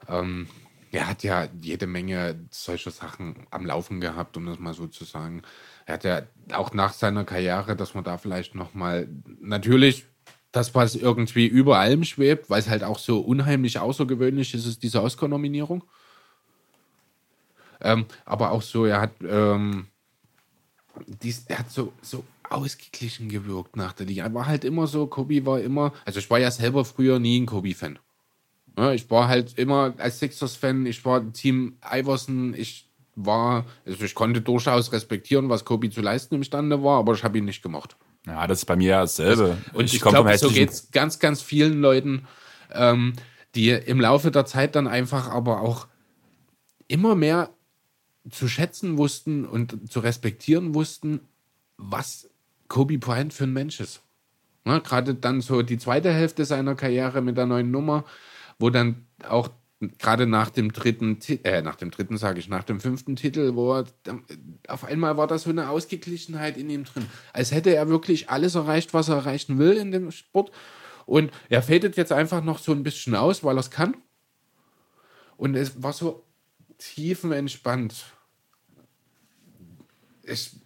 [0.09, 0.49] Ähm,
[0.95, 5.05] er hat ja jede Menge solcher Sachen am Laufen gehabt, um das mal so zu
[5.05, 5.43] sagen.
[5.87, 6.23] Er hat ja
[6.53, 9.09] auch nach seiner Karriere, dass man da vielleicht noch mal
[9.41, 10.07] natürlich
[10.53, 14.83] das, was irgendwie über allem schwebt, weil es halt auch so unheimlich außergewöhnlich ist, ist
[14.83, 15.83] diese Oscar-Nominierung.
[17.81, 19.89] Ähm, aber auch so, er hat, ähm,
[21.07, 24.25] dies, er hat so, so ausgeglichen gewirkt nach der Liga.
[24.25, 27.41] Er war halt immer so, Kobe war immer, also ich war ja selber früher nie
[27.41, 27.99] ein Kobe-Fan.
[28.77, 34.15] Ja, ich war halt immer als Sixers-Fan, ich war Team Iverson, ich war, also ich
[34.15, 37.97] konnte durchaus respektieren, was Kobe zu leisten imstande war, aber ich habe ihn nicht gemocht.
[38.27, 39.59] Ja, das ist bei mir dasselbe.
[39.75, 42.27] Und ich, ich glaube, so geht es ganz, ganz vielen Leuten,
[42.73, 43.13] ähm,
[43.55, 45.87] die im Laufe der Zeit dann einfach aber auch
[46.89, 47.51] immer mehr
[48.31, 51.21] zu schätzen wussten und zu respektieren wussten,
[51.77, 52.31] was
[52.69, 54.01] Kobe Bryant für ein Mensch ist.
[54.65, 58.05] Ja, Gerade dann so die zweite Hälfte seiner Karriere mit der neuen Nummer,
[58.59, 59.51] wo dann auch
[59.99, 63.75] gerade nach dem dritten, äh, nach dem dritten sage ich, nach dem fünften Titel, wo
[63.75, 63.85] er,
[64.69, 68.55] auf einmal war da so eine Ausgeglichenheit in ihm drin, als hätte er wirklich alles
[68.55, 70.53] erreicht, was er erreichen will in dem Sport.
[71.07, 73.97] Und er fädet jetzt einfach noch so ein bisschen aus, weil er es kann.
[75.37, 76.25] Und es war so
[76.79, 78.07] tiefenentspannt.
[80.23, 80.57] Es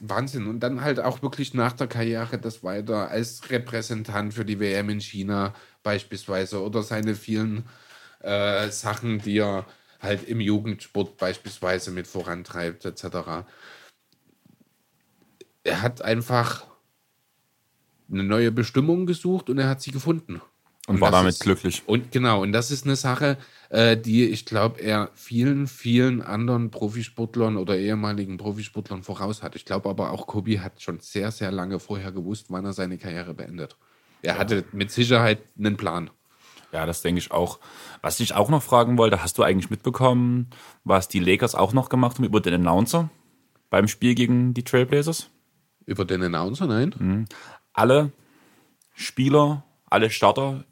[0.00, 0.46] Wahnsinn.
[0.46, 4.90] Und dann halt auch wirklich nach der Karriere das weiter als Repräsentant für die WM
[4.90, 7.64] in China beispielsweise oder seine vielen
[8.20, 9.66] äh, Sachen, die er
[10.00, 13.46] halt im Jugendsport beispielsweise mit vorantreibt, etc.
[15.64, 16.66] Er hat einfach
[18.10, 20.42] eine neue Bestimmung gesucht und er hat sie gefunden.
[20.88, 21.82] Und, und war damit ist, glücklich.
[21.86, 23.38] Und genau, und das ist eine Sache,
[23.68, 29.54] äh, die ich glaube, er vielen, vielen anderen Profisportlern oder ehemaligen Profisportlern voraus hat.
[29.54, 32.98] Ich glaube aber auch, Kobi hat schon sehr, sehr lange vorher gewusst, wann er seine
[32.98, 33.76] Karriere beendet.
[34.22, 34.40] Er ja.
[34.40, 36.10] hatte mit Sicherheit einen Plan.
[36.72, 37.60] Ja, das denke ich auch.
[38.00, 40.48] Was ich auch noch fragen wollte, hast du eigentlich mitbekommen,
[40.84, 43.10] was die Lakers auch noch gemacht haben über den Announcer
[43.70, 45.30] beim Spiel gegen die Trailblazers?
[45.86, 46.94] Über den Announcer, nein.
[46.98, 47.24] Mhm.
[47.72, 48.12] Alle
[48.94, 50.64] Spieler, alle Starter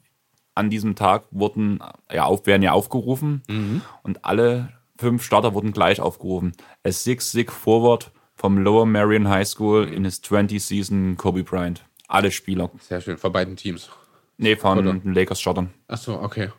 [0.55, 1.79] an diesem Tag wurden
[2.11, 3.81] ja, auf, werden ja aufgerufen mhm.
[4.03, 6.53] und alle fünf Starter wurden gleich aufgerufen.
[6.85, 11.83] A six sick forward vom Lower Marion High School in his 20 season Kobe Bryant.
[12.07, 12.69] Alle Spieler.
[12.79, 13.89] Sehr schön, von beiden Teams.
[14.37, 14.93] Nee, von Oder?
[14.93, 15.69] den Lakers Startern.
[15.87, 16.49] Achso, okay.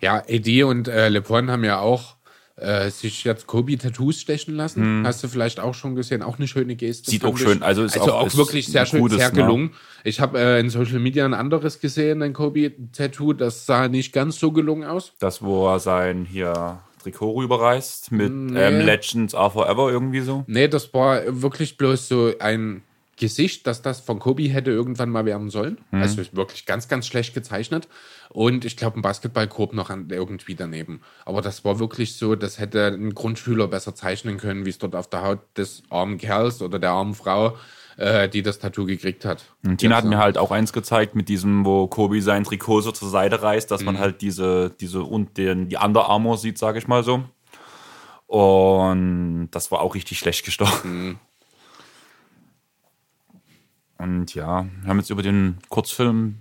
[0.00, 2.16] Ja, AD und äh, LeBron haben ja auch
[2.56, 4.82] äh, sich jetzt Kobe-Tattoos stechen lassen.
[4.82, 5.06] Hm.
[5.06, 6.22] Hast du vielleicht auch schon gesehen?
[6.22, 7.10] Auch eine schöne Geste.
[7.10, 7.62] Sieht auch schön.
[7.62, 9.34] Also ist also auch, auch wirklich sehr schön, gutes, sehr ne?
[9.34, 9.70] gelungen.
[9.72, 9.78] Ja.
[10.04, 13.32] Ich habe äh, in Social Media ein anderes gesehen, ein Kobe-Tattoo.
[13.32, 15.12] Das sah nicht ganz so gelungen aus.
[15.18, 18.60] Das, wo er sein hier Trikot rüberreißt mit nee.
[18.60, 20.44] ähm, Legends Are Forever irgendwie so?
[20.46, 22.82] Nee, das war wirklich bloß so ein
[23.16, 25.78] Gesicht, dass das von Kobe hätte irgendwann mal werden sollen.
[25.90, 26.02] Mhm.
[26.02, 27.88] Also wirklich ganz, ganz schlecht gezeichnet.
[28.30, 31.02] Und ich glaube, ein Basketballkorb noch an, irgendwie daneben.
[31.26, 34.94] Aber das war wirklich so, das hätte ein Grundschüler besser zeichnen können, wie es dort
[34.94, 37.56] auf der Haut des armen Kerls oder der armen Frau,
[37.98, 39.44] äh, die das Tattoo gekriegt hat.
[39.62, 42.92] Und Tina hat mir halt auch eins gezeigt mit diesem, wo Kobe sein Trikot so
[42.92, 43.86] zur Seite reißt, dass mhm.
[43.86, 47.24] man halt diese, diese und den, die Under Armour sieht, sage ich mal so.
[48.26, 51.06] Und das war auch richtig schlecht gestochen.
[51.06, 51.18] Mhm.
[54.02, 56.38] Und ja, wir haben jetzt über den Kurzfilm,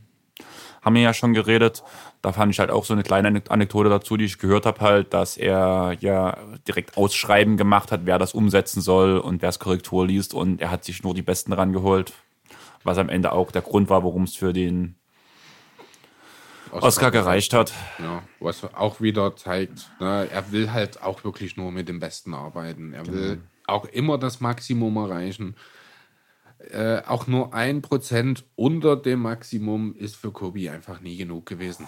[0.82, 1.84] haben wir ja schon geredet.
[2.24, 5.14] Da fand ich halt auch so eine kleine Anekdote dazu, die ich gehört habe, halt,
[5.14, 10.08] dass er ja direkt Ausschreiben gemacht hat, wer das umsetzen soll und wer es Korrektur
[10.08, 10.34] liest.
[10.34, 12.14] Und er hat sich nur die Besten rangeholt,
[12.84, 14.96] was am Ende auch der Grund war, warum es für den
[16.72, 17.74] Oscar, Oscar gereicht hat.
[18.00, 22.34] Ja, was auch wieder zeigt, ne, er will halt auch wirklich nur mit dem Besten
[22.34, 22.94] arbeiten.
[22.94, 23.42] Er will genau.
[23.68, 25.56] auch immer das Maximum erreichen
[26.70, 31.88] äh, auch nur ein Prozent unter dem Maximum ist für Kobe einfach nie genug gewesen.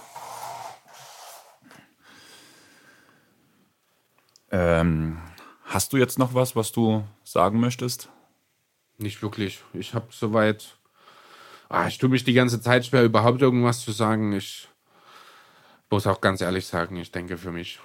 [4.52, 5.18] Ähm,
[5.64, 8.10] hast du jetzt noch was, was du sagen möchtest?
[8.98, 9.64] Nicht wirklich.
[9.74, 10.78] Ich habe soweit.
[11.70, 14.34] Ah, ich tue mich die ganze Zeit schwer, überhaupt irgendwas zu sagen.
[14.34, 14.68] Ich
[15.90, 17.80] muss auch ganz ehrlich sagen, ich denke für mich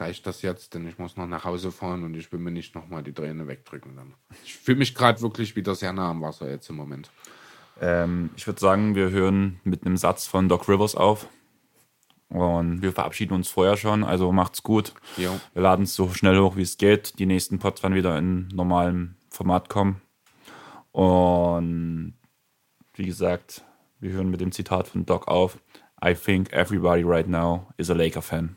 [0.00, 2.74] reicht das jetzt, denn ich muss noch nach Hause fahren und ich will mir nicht
[2.74, 3.96] nochmal die Träne wegdrücken.
[3.96, 4.14] Dann.
[4.44, 7.10] Ich fühle mich gerade wirklich wieder sehr nah am Wasser jetzt im Moment.
[7.80, 11.28] Ähm, ich würde sagen, wir hören mit einem Satz von Doc Rivers auf.
[12.28, 14.92] Und wir verabschieden uns vorher schon, also macht's gut.
[15.16, 15.40] Jo.
[15.54, 17.18] Wir laden es so schnell hoch, wie es geht.
[17.18, 20.02] Die nächsten Pods werden wieder in normalem Format kommen.
[20.92, 22.14] Und
[22.94, 23.64] wie gesagt,
[24.00, 25.58] wir hören mit dem Zitat von Doc auf.
[26.04, 28.56] I think everybody right now is a Laker fan.